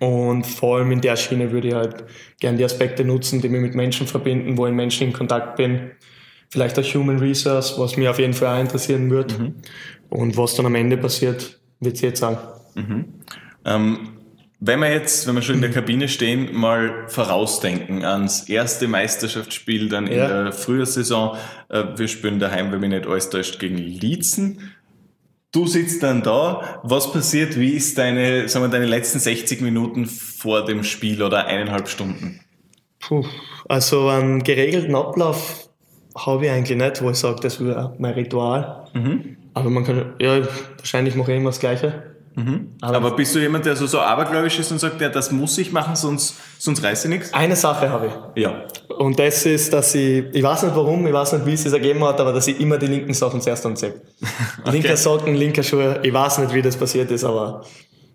Und 0.01 0.47
vor 0.47 0.79
allem 0.79 0.93
in 0.93 1.01
der 1.01 1.17
Schiene 1.17 1.51
würde 1.53 1.69
ich 1.69 1.75
halt 1.75 2.05
gerne 2.41 2.59
die 2.59 2.65
Aspekte 2.65 3.05
nutzen, 3.05 3.41
die 3.41 3.49
mich 3.49 3.61
mit 3.61 3.75
Menschen 3.75 4.07
verbinden, 4.07 4.59
wo 4.59 4.67
ich 4.67 4.71
mit 4.71 4.77
Menschen 4.77 5.07
in 5.09 5.13
Kontakt 5.13 5.57
bin. 5.57 5.93
Vielleicht 6.51 6.79
auch 6.79 6.85
Human 6.85 7.19
Resource, 7.19 7.79
was 7.79 7.97
mich 7.97 8.09
auf 8.09 8.19
jeden 8.19 8.35
Fall 8.35 8.57
auch 8.57 8.61
interessieren 8.61 9.11
wird. 9.11 9.39
Und 10.11 10.37
was 10.37 10.55
dann 10.55 10.67
am 10.67 10.75
Ende 10.75 10.97
passiert, 10.97 11.61
wird 11.81 11.97
sie 11.97 12.07
jetzt 12.07 12.21
sagen. 12.21 12.39
Ähm, 13.65 14.09
wenn 14.59 14.81
wir 14.81 14.91
jetzt, 14.91 15.27
wenn 15.27 15.35
wir 15.35 15.43
schon 15.43 15.57
in 15.57 15.61
der 15.61 15.71
Kabine 15.71 16.09
stehen, 16.09 16.55
mal 16.55 17.05
vorausdenken 17.09 18.05
ans 18.05 18.49
erste 18.49 18.89
Meisterschaftsspiel 18.89 19.89
dann 19.89 20.07
in 20.07 20.17
Ja. 20.19 20.29
der 20.45 20.53
Frühjahrssaison. 20.53 21.37
Äh, 21.69 21.85
wir 21.97 22.09
spielen 22.09 22.39
daheim, 22.39 22.73
wenn 22.73 22.81
mich 22.81 22.91
nicht 22.91 23.07
alles 23.07 23.29
täuscht, 23.31 23.59
gegen 23.59 23.77
Liezen. 23.77 24.73
Du 25.53 25.67
sitzt 25.67 26.03
dann 26.03 26.23
da. 26.23 26.81
Was 26.83 27.13
passiert? 27.13 27.59
Wie 27.59 27.71
ist 27.71 27.97
deine, 27.99 28.49
sagen 28.49 28.65
wir, 28.65 28.69
deine 28.71 28.87
letzten 28.87 29.19
60 29.19 29.61
Minuten 29.61 30.07
vor 30.07 30.65
dem 30.65 30.85
Spiel 30.85 31.23
oder 31.23 31.47
eineinhalb 31.47 31.89
Stunden? 31.89 32.41
Puh, 33.01 33.25
also 33.69 34.09
einen 34.09 34.43
geregelten 34.43 34.95
Ablauf 34.95 35.69
habe 36.17 36.47
ich 36.47 36.51
eigentlich 36.51 36.77
nicht, 36.79 37.03
wo 37.03 37.11
ich 37.11 37.17
sage, 37.17 37.41
das 37.43 37.63
wäre 37.65 37.95
mein 37.99 38.15
Ritual. 38.15 38.85
Aber 39.55 39.71
man 39.71 39.85
kann, 39.85 40.15
ja, 40.19 40.41
wahrscheinlich 40.79 41.15
mache 41.15 41.33
ich 41.33 41.39
immer 41.39 41.51
das 41.51 41.61
Gleiche. 41.61 42.16
Aber 42.83 43.17
bist 43.17 43.35
du 43.35 43.39
jemand, 43.39 43.65
der 43.65 43.77
so, 43.77 43.87
so 43.87 43.99
abergläubisch 43.99 44.59
ist 44.59 44.71
und 44.71 44.79
sagt, 44.79 45.01
ja, 45.01 45.09
das 45.09 45.31
muss 45.31 45.57
ich 45.57 45.73
machen, 45.73 45.97
sonst, 45.97 46.37
sonst 46.59 46.83
reiß 46.83 47.05
ich 47.07 47.11
nichts? 47.11 47.33
Eine 47.33 47.57
Sache 47.57 47.89
habe 47.89 48.09
ich. 48.09 48.43
Ja. 48.43 48.63
Und 48.99 49.19
das 49.19 49.47
ist, 49.47 49.73
dass 49.73 49.95
ich, 49.95 50.25
ich 50.33 50.43
weiß 50.43 50.65
nicht 50.65 50.77
warum, 50.77 51.07
ich 51.07 51.15
weiß 51.15 51.33
nicht, 51.33 51.47
wie 51.47 51.55
es 51.55 51.63
sich 51.63 51.73
ergeben 51.73 52.05
hat, 52.05 52.21
aber 52.21 52.35
dass 52.35 52.47
ich 52.47 52.61
immer 52.61 52.77
die 52.77 52.89
linken 52.89 53.15
Sachen 53.15 53.41
zuerst 53.41 53.65
anziehe. 53.65 53.95
Linker 54.71 54.99
Socken, 54.99 55.35
linker 55.35 55.63
Schuhe, 55.63 55.99
ich 56.03 56.13
weiß 56.13 56.39
nicht, 56.39 56.53
wie 56.53 56.61
das 56.61 56.77
passiert 56.77 57.11
ist, 57.11 57.25
aber 57.25 57.65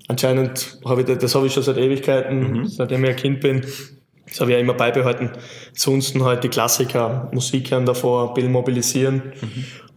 anscheinend 0.07 0.79
habe 0.85 1.01
ich 1.01 1.07
das, 1.07 1.17
das 1.17 1.33
habe 1.33 1.47
ich 1.47 1.53
schon 1.53 1.63
seit 1.63 1.77
Ewigkeiten, 1.77 2.67
seitdem 2.67 3.03
ich 3.03 3.09
ein 3.09 3.15
Kind 3.15 3.41
bin. 3.41 3.65
Das 4.27 4.39
habe 4.39 4.51
ich 4.51 4.55
ja 4.55 4.61
immer 4.61 4.75
beibehalten. 4.75 5.31
Ansonsten 5.71 6.23
halt 6.23 6.43
die 6.43 6.49
Klassiker, 6.49 7.29
Musik 7.33 7.71
hören 7.71 7.87
davor, 7.87 8.29
ein 8.29 8.33
bisschen 8.35 8.51
mobilisieren 8.51 9.33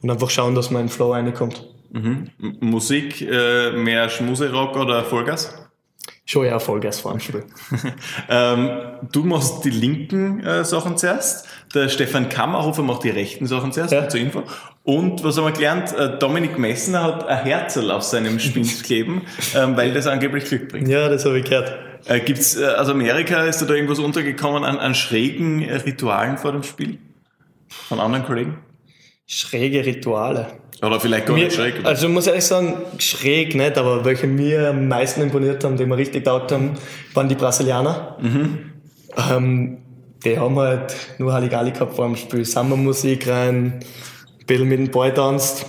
und 0.01 0.11
einfach 0.11 0.31
schauen, 0.31 0.55
dass 0.55 0.71
man 0.71 0.83
in 0.83 0.87
den 0.87 0.93
Flow 0.93 1.13
reinkommt. 1.13 1.74
M 1.95 2.31
Musik, 2.61 3.21
äh, 3.23 3.71
mehr 3.73 4.09
Schmuserock 4.09 4.77
oder 4.77 5.05
Vollgas? 5.05 5.55
Schon 6.27 6.47
eher 6.47 6.59
Vollgas 6.59 7.01
vor 7.01 7.13
dem 7.13 7.21
Spiel. 7.21 7.45
Ähm, 8.29 8.71
du 9.13 9.25
machst 9.25 9.65
die 9.65 9.71
linken 9.71 10.41
äh, 10.41 10.65
Sachen 10.65 10.97
zuerst, 10.97 11.47
der 11.75 11.89
Stefan 11.91 12.29
Kammerhofer 12.31 12.83
macht 12.83 13.05
die 13.05 13.11
rechten 13.11 13.47
Sachen 13.47 13.73
zuerst, 13.73 13.93
Ja. 13.93 14.09
zur 14.09 14.21
Info. 14.21 14.43
Und 14.85 15.23
was 15.23 15.37
haben 15.37 15.45
wir 15.45 15.53
gelernt? 15.53 15.95
Äh, 15.97 16.19
Dominik 16.19 16.59
Messner 16.59 17.03
hat 17.05 17.29
ein 17.29 17.45
Herzl 17.45 17.91
auf 17.91 18.03
seinem 18.03 18.39
Spind 18.41 18.83
kleben, 18.83 19.23
ähm, 19.55 19.77
weil 19.77 19.93
das 19.93 20.07
angeblich 20.07 20.47
Glück 20.47 20.69
bringt. 20.71 20.89
Ja, 20.89 21.09
das 21.09 21.25
habe 21.27 21.39
ich 21.39 21.45
gehört. 21.45 21.75
Äh, 22.07 22.21
gibt's 22.21 22.57
äh, 22.57 22.67
aus 22.67 22.89
Amerika, 22.89 23.45
ist 23.45 23.61
da, 23.61 23.67
da 23.67 23.75
irgendwas 23.75 23.99
untergekommen 23.99 24.65
an, 24.65 24.79
an 24.79 24.95
schrägen 24.95 25.63
äh, 25.63 25.77
Ritualen 25.77 26.39
vor 26.39 26.53
dem 26.53 26.63
Spiel? 26.63 26.99
Von 27.69 28.01
anderen 28.01 28.25
Kollegen? 28.25 28.59
Schräge 29.27 29.85
Rituale. 29.85 30.47
Oder 30.83 31.01
vielleicht 31.01 31.27
gar 31.27 31.35
Mir, 31.37 31.45
nicht 31.45 31.57
schräg. 31.57 31.79
oder? 31.81 31.89
also 31.89 32.07
ich 32.09 32.13
muss 32.13 32.27
ehrlich 32.27 32.45
sagen, 32.45 32.75
schräg 32.99 33.55
nicht, 33.55 33.79
aber 33.79 34.05
welche 34.05 34.27
mir 34.27 34.71
am 34.71 34.89
meisten 34.89 35.23
imponiert 35.23 35.65
haben, 35.65 35.77
die 35.77 35.87
mir 35.87 35.97
richtig 35.97 36.25
taugt 36.25 36.53
haben, 36.53 36.73
waren 37.15 37.29
die 37.29 37.35
Brasilianer. 37.37 38.19
Ähm, 39.31 39.79
die 40.25 40.39
haben 40.39 40.59
halt 40.59 40.95
nur 41.19 41.33
Halligalli 41.33 41.71
gehabt 41.71 41.95
vor 41.95 42.07
dem 42.07 42.17
Spiel. 42.17 42.45
Samba-Musik 42.45 43.27
rein, 43.29 43.75
ein 44.41 44.47
bisschen 44.47 44.69
mit 44.69 44.79
dem 44.79 44.91
Ball 44.91 45.15
tanzt. 45.15 45.67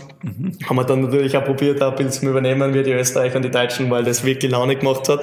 Haben 0.68 0.76
wir 0.76 0.84
dann 0.84 1.02
natürlich 1.02 1.38
auch 1.38 1.46
probiert, 1.46 1.82
auch 1.84 1.92
ein 1.92 1.96
bisschen 1.98 2.24
zu 2.24 2.30
übernehmen 2.30 2.74
wie 2.74 2.82
die 2.84 2.92
Österreicher 2.92 3.36
und 3.38 3.44
die 3.46 3.52
Deutschen, 3.52 3.90
weil 3.92 4.04
das 4.04 4.24
wirklich 4.26 4.52
Laune 4.52 4.76
gemacht 4.76 5.08
hat. 5.08 5.22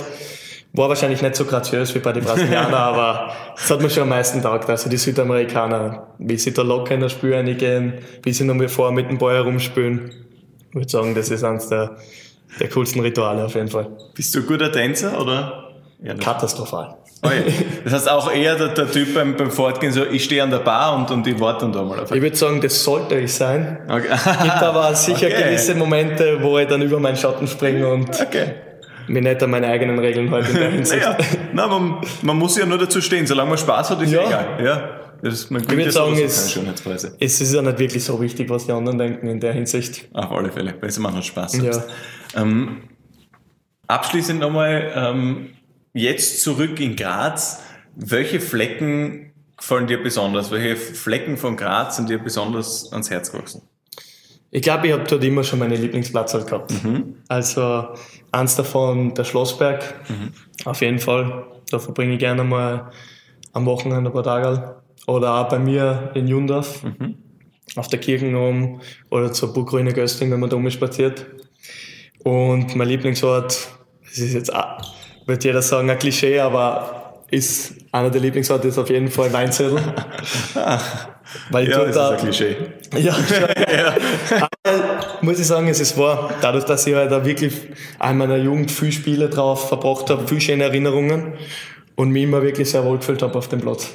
War 0.74 0.88
wahrscheinlich 0.88 1.20
nicht 1.20 1.37
so 1.37 1.44
graziös 1.44 1.94
wie 1.94 1.98
bei 1.98 2.12
den 2.12 2.24
Brasilianern, 2.24 2.72
aber 2.74 3.30
es 3.56 3.70
hat 3.70 3.82
mir 3.82 3.90
schon 3.90 4.04
am 4.04 4.08
meisten 4.08 4.40
taugt. 4.40 4.70
Also 4.70 4.88
die 4.88 4.96
Südamerikaner, 4.96 6.06
wie 6.18 6.38
sie 6.38 6.54
da 6.54 6.62
locker 6.62 6.94
in 6.94 7.00
das 7.00 7.12
Spiel 7.12 7.35
reingehen, 7.35 7.94
wie 8.22 8.32
sie 8.32 8.44
noch 8.44 8.54
mal 8.54 8.68
vor 8.68 8.90
mit 8.90 9.11
dem 9.11 9.18
Ball 9.18 9.35
herumspielen. 9.35 10.11
Ich 10.70 10.74
würde 10.74 10.88
sagen, 10.88 11.14
das 11.14 11.30
ist 11.30 11.44
eines 11.44 11.68
der, 11.68 11.96
der 12.58 12.68
coolsten 12.70 13.00
Rituale 13.00 13.44
auf 13.44 13.54
jeden 13.54 13.68
Fall. 13.68 13.88
Bist 14.14 14.35
du 14.35 14.38
ein 14.40 14.46
guter 14.46 14.72
Tänzer 14.72 15.20
oder? 15.20 15.68
Ja. 16.02 16.14
Katastrophal. 16.14 16.96
Oh 17.22 17.28
ja. 17.28 17.52
Das 17.85 17.92
heißt 17.92 18.11
auch 18.11 18.32
eher 18.32 18.56
der, 18.56 18.68
der 18.68 18.90
Typ 18.90 19.14
beim, 19.14 19.37
beim 19.37 19.50
Fortgehen 19.50 19.92
so, 19.92 20.04
ich 20.04 20.24
stehe 20.24 20.42
an 20.42 20.50
der 20.50 20.58
Bar 20.58 20.96
und, 20.96 21.11
und 21.11 21.26
ich 21.26 21.38
warte 21.38 21.66
dann 21.66 21.72
da 21.72 21.82
mal 21.82 22.00
auf 22.00 22.11
Ich 22.11 22.20
würde 22.20 22.35
sagen, 22.35 22.61
das 22.61 22.82
sollte 22.82 23.16
ich 23.18 23.32
sein. 23.32 23.78
Okay. 23.88 24.08
Gibt 24.42 24.62
aber 24.62 24.94
sicher 24.94 25.26
Okay. 25.32 25.44
gewisse 25.44 25.74
Momente, 25.74 26.38
wo 26.40 26.58
ich 26.58 26.66
dann 26.66 26.80
über 26.82 26.98
meinen 26.98 27.16
Schatten 27.16 27.46
springe 27.46 27.87
und 27.87 28.08
Okay. 28.20 28.54
Mir 29.08 29.22
nicht 29.22 29.42
an 29.42 29.50
meine 29.50 29.66
eigenen 29.66 29.98
Regeln 29.98 30.30
halte 30.30 30.50
in 30.50 30.56
der 30.56 30.70
Hinsicht. 30.72 31.02
Naja, 31.02 31.18
na, 31.52 31.66
man, 31.66 32.00
man 32.22 32.38
muss 32.38 32.56
ja 32.56 32.66
nur 32.66 32.78
dazu 32.78 33.00
stehen. 33.00 33.26
Solange 33.26 33.50
man 33.50 33.58
Spaß 33.58 33.90
hat, 33.90 34.02
ist 34.02 34.12
ja, 34.12 34.26
egal. 34.26 34.64
Ja. 34.64 34.90
Das, 35.22 35.50
man 35.50 35.62
würd 35.62 35.70
gewinnt 35.70 35.86
ja 35.86 35.92
sagen, 35.92 36.18
es-. 36.18 36.56
Es 37.20 37.40
ist 37.40 37.54
ja 37.54 37.62
nicht 37.62 37.78
wirklich 37.78 38.04
so 38.04 38.20
wichtig, 38.20 38.50
was 38.50 38.66
die 38.66 38.72
anderen 38.72 38.98
denken 38.98 39.28
in 39.28 39.38
der 39.38 39.52
Hinsicht. 39.52 40.08
Auf 40.12 40.32
alle 40.32 40.50
Fälle. 40.50 40.72
Besser 40.72 41.00
man 41.00 41.14
hat 41.14 41.24
Spaß. 41.24 41.58
Ja. 41.58 41.84
Ähm, 42.34 42.82
abschließend 43.86 44.40
nochmal, 44.40 44.92
ähm, 44.94 45.50
jetzt 45.92 46.42
zurück 46.42 46.80
in 46.80 46.96
Graz. 46.96 47.62
Welche 47.94 48.40
Flecken 48.40 49.32
gefallen 49.56 49.86
dir 49.86 50.02
besonders? 50.02 50.50
Welche 50.50 50.76
Flecken 50.76 51.36
von 51.36 51.56
Graz 51.56 51.96
sind 51.96 52.08
dir 52.08 52.18
besonders 52.18 52.90
ans 52.90 53.10
Herz 53.10 53.30
gewachsen? 53.30 53.62
Ich 54.54 54.60
glaube, 54.60 54.86
ich 54.86 54.92
habe 54.92 55.04
dort 55.04 55.24
immer 55.24 55.42
schon 55.42 55.58
meine 55.58 55.76
Lieblingsplatz 55.76 56.34
halt 56.34 56.46
gehabt. 56.46 56.74
Also 57.26 57.88
eins 58.32 58.54
davon 58.54 59.14
der 59.14 59.24
Schlossberg, 59.24 59.94
auf 60.66 60.80
jeden 60.82 60.98
Fall. 60.98 61.46
Da 61.70 61.78
verbringe 61.78 62.12
ich 62.12 62.18
gerne 62.18 62.44
mal 62.44 62.90
am 63.54 63.64
Wochenende 63.64 64.10
ein 64.10 64.12
paar 64.12 64.22
Tage. 64.22 64.76
Oder 65.06 65.34
auch 65.34 65.48
bei 65.48 65.58
mir 65.58 66.10
in 66.14 66.28
Jundorf, 66.28 66.84
auf 67.76 67.88
der 67.88 67.98
Kirchen 67.98 68.34
oben 68.34 68.80
oder 69.10 69.32
zur 69.32 69.54
Burgruine 69.54 69.92
Gösting, 69.94 70.30
wenn 70.30 70.38
man 70.40 70.50
da 70.50 70.70
spaziert. 70.70 71.26
Und 72.22 72.76
mein 72.76 72.88
Lieblingsort, 72.88 73.68
das 74.04 74.18
ist 74.18 74.34
jetzt, 74.34 74.54
auch, 74.54 74.94
wird 75.26 75.44
jeder 75.44 75.62
sagen, 75.62 75.88
ein 75.88 75.98
Klischee, 75.98 76.38
aber 76.40 77.22
ist 77.30 77.74
einer 77.90 78.10
der 78.10 78.20
Lieblingsorte 78.20 78.68
ist 78.68 78.78
auf 78.78 78.90
jeden 78.90 79.10
Fall 79.10 79.32
Weinzettel. 79.32 79.80
Weil 81.50 81.70
Ja, 81.70 81.84
das 81.86 81.96
ist 81.96 81.98
ein 81.98 82.16
Klischee. 82.18 82.56
ja, 82.96 83.16
Aber 84.40 85.07
muss 85.22 85.38
ich 85.38 85.46
sagen, 85.46 85.68
es 85.68 85.81
ist 85.81 85.96
wahr. 85.96 86.35
Dadurch, 86.40 86.64
dass 86.64 86.87
ich 86.87 86.94
halt 86.94 87.11
da 87.11 87.24
wirklich 87.24 87.52
auch 87.98 88.11
in 88.11 88.18
meiner 88.18 88.37
Jugend 88.37 88.70
viel 88.70 88.92
Spiele 88.92 89.28
drauf 89.28 89.68
verbracht 89.68 90.11
habe, 90.11 90.26
viel 90.28 90.40
schöne 90.40 90.64
Erinnerungen 90.64 91.35
und 91.94 92.11
mich 92.11 92.24
immer 92.24 92.42
wirklich 92.42 92.70
sehr 92.70 92.85
wohl 92.85 92.98
gefühlt 92.98 93.22
habe 93.22 93.38
auf 93.38 93.48
dem 93.48 93.61
Platz. 93.61 93.90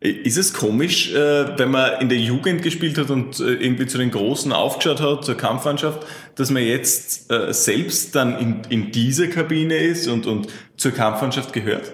Ist 0.00 0.38
es 0.38 0.54
komisch, 0.54 1.12
äh, 1.12 1.58
wenn 1.58 1.72
man 1.72 2.00
in 2.00 2.08
der 2.08 2.18
Jugend 2.18 2.62
gespielt 2.62 2.98
hat 2.98 3.10
und 3.10 3.40
äh, 3.40 3.54
irgendwie 3.54 3.86
zu 3.86 3.98
den 3.98 4.12
Großen 4.12 4.52
aufgeschaut 4.52 5.00
hat, 5.00 5.24
zur 5.24 5.36
Kampfmannschaft, 5.36 6.06
dass 6.36 6.50
man 6.50 6.62
jetzt 6.62 7.30
äh, 7.32 7.52
selbst 7.52 8.14
dann 8.14 8.38
in, 8.38 8.62
in 8.68 8.92
dieser 8.92 9.26
Kabine 9.26 9.76
ist 9.76 10.06
und, 10.06 10.26
und 10.26 10.46
zur 10.76 10.92
Kampfmannschaft 10.92 11.52
gehört? 11.52 11.92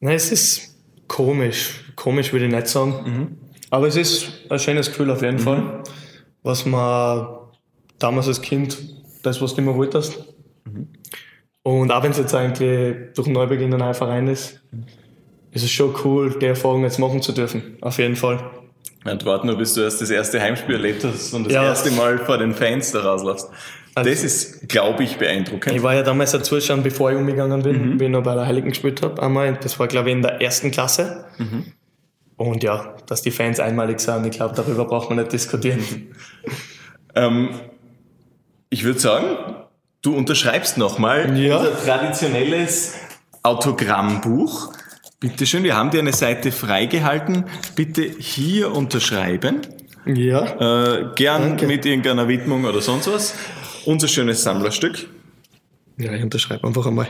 Nein, 0.00 0.16
es 0.16 0.32
ist 0.32 0.74
komisch. 1.06 1.80
Komisch 1.96 2.32
würde 2.32 2.46
ich 2.46 2.52
nicht 2.52 2.66
sagen. 2.66 3.38
Aber 3.72 3.86
es 3.86 3.96
ist 3.96 4.26
ein 4.50 4.58
schönes 4.58 4.88
Gefühl 4.88 5.10
auf 5.10 5.22
jeden 5.22 5.38
Fall, 5.38 5.82
was 6.42 6.66
man 6.66 7.26
damals 7.98 8.28
als 8.28 8.42
Kind, 8.42 8.76
das, 9.22 9.40
was 9.40 9.54
du 9.54 9.62
immer 9.62 9.74
wolltest. 9.74 10.26
Und 11.62 11.90
auch 11.90 12.02
wenn 12.02 12.10
es 12.10 12.18
jetzt 12.18 12.34
eigentlich 12.34 13.14
durch 13.14 13.24
den 13.26 13.32
Neubeginn 13.32 13.72
ein 13.72 13.78
neuer 13.78 13.94
Verein 13.94 14.28
ist, 14.28 14.60
ist 15.52 15.64
es 15.64 15.70
schon 15.70 15.94
cool, 16.04 16.36
die 16.38 16.44
Erfahrung 16.46 16.82
jetzt 16.82 16.98
machen 16.98 17.22
zu 17.22 17.32
dürfen. 17.32 17.78
Auf 17.80 17.96
jeden 17.98 18.14
Fall. 18.16 18.40
Und 19.06 19.24
warte 19.24 19.46
nur, 19.46 19.56
bis 19.56 19.72
du 19.72 19.80
erst 19.80 20.02
das 20.02 20.10
erste 20.10 20.38
Heimspiel 20.38 20.74
erlebt 20.74 21.02
hast 21.04 21.32
und 21.32 21.44
das 21.44 21.54
Ja. 21.54 21.64
erste 21.64 21.90
Mal 21.92 22.18
vor 22.18 22.36
den 22.36 22.52
Fans 22.52 22.92
da 22.92 23.00
rausläufst. 23.00 23.48
Also- 23.94 24.10
das 24.10 24.22
ist, 24.22 24.68
glaube 24.68 25.02
ich, 25.04 25.16
beeindruckend. 25.16 25.74
Ich 25.74 25.82
war 25.82 25.94
ja 25.94 26.02
damals 26.02 26.34
ein 26.34 26.44
Zuschauer, 26.44 26.78
bevor 26.78 27.10
ich 27.10 27.16
umgegangen 27.16 27.62
bin, 27.62 27.98
wie 27.98 28.04
ich 28.04 28.10
noch 28.10 28.22
bei 28.22 28.34
der 28.34 28.46
Heiligen 28.46 28.68
gespielt 28.68 29.00
habe. 29.02 29.22
Einmal. 29.22 29.58
Das 29.62 29.78
war, 29.78 29.86
glaube 29.88 30.10
ich, 30.10 30.16
in 30.16 30.22
der 30.22 30.42
ersten 30.42 30.70
Klasse. 30.70 31.24
Und 32.42 32.62
ja, 32.64 32.94
dass 33.06 33.22
die 33.22 33.30
Fans 33.30 33.60
einmalig 33.60 34.00
sind, 34.00 34.26
ich 34.26 34.32
glaube, 34.32 34.54
darüber 34.56 34.84
braucht 34.84 35.08
man 35.10 35.18
nicht 35.18 35.32
diskutieren. 35.32 35.80
Ähm, 37.14 37.50
ich 38.68 38.84
würde 38.84 38.98
sagen, 38.98 39.26
du 40.02 40.16
unterschreibst 40.16 40.76
nochmal 40.78 41.38
Ja. 41.38 41.58
unser 41.58 41.78
traditionelles 41.84 42.94
Autogrammbuch. 43.42 44.72
Bitte 45.20 45.46
schön, 45.46 45.62
wir 45.62 45.76
haben 45.76 45.90
dir 45.90 46.00
eine 46.00 46.12
Seite 46.12 46.50
freigehalten. 46.50 47.44
Bitte 47.76 48.02
hier 48.02 48.72
unterschreiben. 48.74 49.60
Ja. 50.04 50.96
Äh, 50.96 51.10
gern 51.14 51.42
Danke. 51.42 51.66
mit 51.68 51.86
irgendeiner 51.86 52.26
Widmung 52.26 52.64
oder 52.64 52.80
sonst 52.80 53.06
was. 53.12 53.34
Unser 53.84 54.08
schönes 54.08 54.42
Sammlerstück. 54.42 55.06
Ja, 55.96 56.12
ich 56.12 56.22
unterschreibe 56.24 56.66
einfach 56.66 56.86
einmal. 56.86 57.08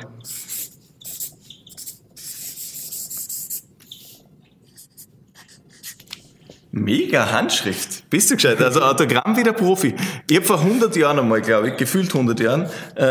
Mega 6.74 7.30
Handschrift. 7.30 8.08
Bist 8.08 8.30
du 8.30 8.36
gescheit? 8.36 8.60
Also 8.62 8.80
Autogramm 8.80 9.36
wie 9.36 9.42
der 9.42 9.52
Profi. 9.52 9.94
Ich 10.28 10.36
habe 10.36 10.46
vor 10.46 10.60
100 10.60 10.96
Jahren 10.96 11.18
einmal, 11.18 11.42
glaube 11.42 11.68
ich, 11.68 11.76
gefühlt 11.76 12.08
100 12.08 12.40
Jahren, 12.40 12.66
äh, 12.94 13.04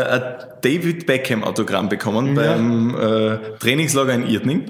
David 0.62 1.06
Beckham 1.06 1.44
Autogramm 1.44 1.88
bekommen 1.88 2.34
beim 2.34 2.94
äh, 2.94 3.38
Trainingslager 3.58 4.14
in 4.14 4.26
Irtning. 4.26 4.64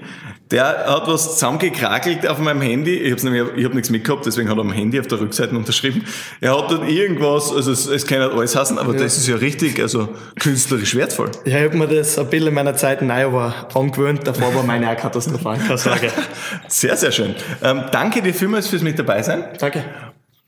Der 0.52 0.84
hat 0.86 1.08
was 1.08 1.32
zusammengekrakelt 1.32 2.28
auf 2.28 2.38
meinem 2.38 2.60
Handy. 2.60 2.94
Ich 2.94 3.12
habe 3.12 3.22
nämlich, 3.24 3.56
ich 3.56 3.64
habe 3.64 3.74
nichts 3.74 3.88
mitgehabt, 3.88 4.26
deswegen 4.26 4.50
hat 4.50 4.58
er 4.58 4.60
am 4.60 4.72
Handy 4.72 5.00
auf 5.00 5.06
der 5.06 5.18
Rückseite 5.18 5.56
unterschrieben. 5.56 6.04
Er 6.42 6.58
hat 6.58 6.70
dort 6.70 6.90
irgendwas, 6.90 7.50
also 7.50 7.72
es, 7.72 7.86
es 7.86 8.06
kann 8.06 8.18
nicht 8.18 8.32
alles 8.32 8.54
hassen, 8.54 8.78
aber 8.78 8.92
das 8.92 9.16
ist 9.16 9.28
ja 9.28 9.36
richtig, 9.36 9.80
also 9.80 10.10
künstlerisch 10.38 10.94
wertvoll. 10.94 11.30
Ja, 11.46 11.58
ich 11.58 11.64
habe 11.64 11.78
mir 11.78 11.88
das 11.88 12.18
ein 12.18 12.28
bisschen 12.28 12.48
in 12.48 12.54
meiner 12.54 12.76
Zeit 12.76 13.00
in 13.00 13.10
Iowa 13.10 13.54
angewöhnt. 13.72 14.26
Davor 14.26 14.54
war 14.54 14.62
meine 14.62 14.90
auch 14.90 14.96
katastrophal. 14.96 15.58
Sehr, 16.68 16.96
sehr 16.96 17.12
schön. 17.12 17.34
Ähm, 17.62 17.84
danke 17.90 18.20
dir 18.20 18.34
vielmals 18.34 18.68
fürs 18.68 18.82
mit 18.82 18.98
dabei 18.98 19.22
sein. 19.22 19.44
Danke. 19.58 19.84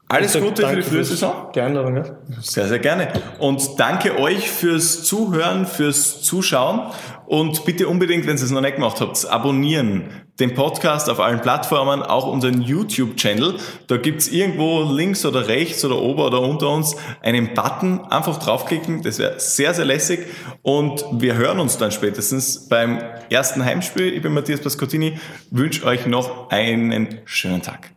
Alles 0.09 0.35
sag 0.35 0.43
Gute 0.43 0.57
für 0.57 0.63
danke 0.63 0.83
die 0.83 0.89
frühe 0.89 1.05
Saison. 1.05 1.51
Einladung, 1.57 1.97
ja. 1.97 2.05
Sehr, 2.41 2.69
sehr 2.69 2.79
gerne. 2.79 3.09
Und 3.39 3.81
danke 3.81 4.19
euch 4.19 4.51
fürs 4.51 5.03
Zuhören, 5.03 5.67
fürs 5.67 6.23
Zuschauen. 6.23 6.93
Und 7.27 7.65
bitte 7.65 7.89
unbedingt, 7.89 8.27
wenn 8.27 8.37
ihr 8.37 8.43
es 8.43 8.51
noch 8.51 8.61
nicht 8.61 8.77
gemacht 8.77 9.01
habt, 9.01 9.27
abonnieren 9.27 10.11
den 10.41 10.55
Podcast 10.55 11.09
auf 11.09 11.21
allen 11.21 11.41
Plattformen, 11.41 12.03
auch 12.03 12.27
unseren 12.27 12.61
YouTube-Channel. 12.61 13.55
Da 13.87 13.97
gibt's 13.97 14.29
irgendwo 14.29 14.83
links 14.83 15.25
oder 15.25 15.49
rechts 15.49 15.85
oder 15.85 15.97
ober 15.97 16.27
oder 16.27 16.43
unter 16.43 16.69
uns 16.69 16.97
einen 17.23 17.55
Button. 17.55 18.01
Einfach 18.01 18.39
draufklicken, 18.39 19.03
das 19.03 19.19
wäre 19.19 19.41
sehr, 19.41 19.73
sehr 19.73 19.87
lässig. 19.87 20.27
Und 20.63 21.05
wir 21.13 21.37
hören 21.37 21.61
uns 21.61 21.79
dann 21.79 21.93
spätestens 21.93 22.69
beim 22.69 23.01
ersten 23.31 23.65
Heimspiel. 23.65 24.13
Ich 24.13 24.23
bin 24.23 24.35
Matthias 24.35 24.61
Pascottini, 24.61 25.19
wünsche 25.51 25.87
euch 25.87 26.07
noch 26.07 26.51
einen 26.51 27.21
schönen 27.25 27.63
Tag. 27.63 27.94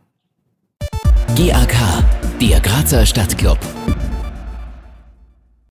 GAK, 1.36 1.76
der 2.40 2.60
Grazer 2.60 3.04
Stadtclub. 3.04 3.58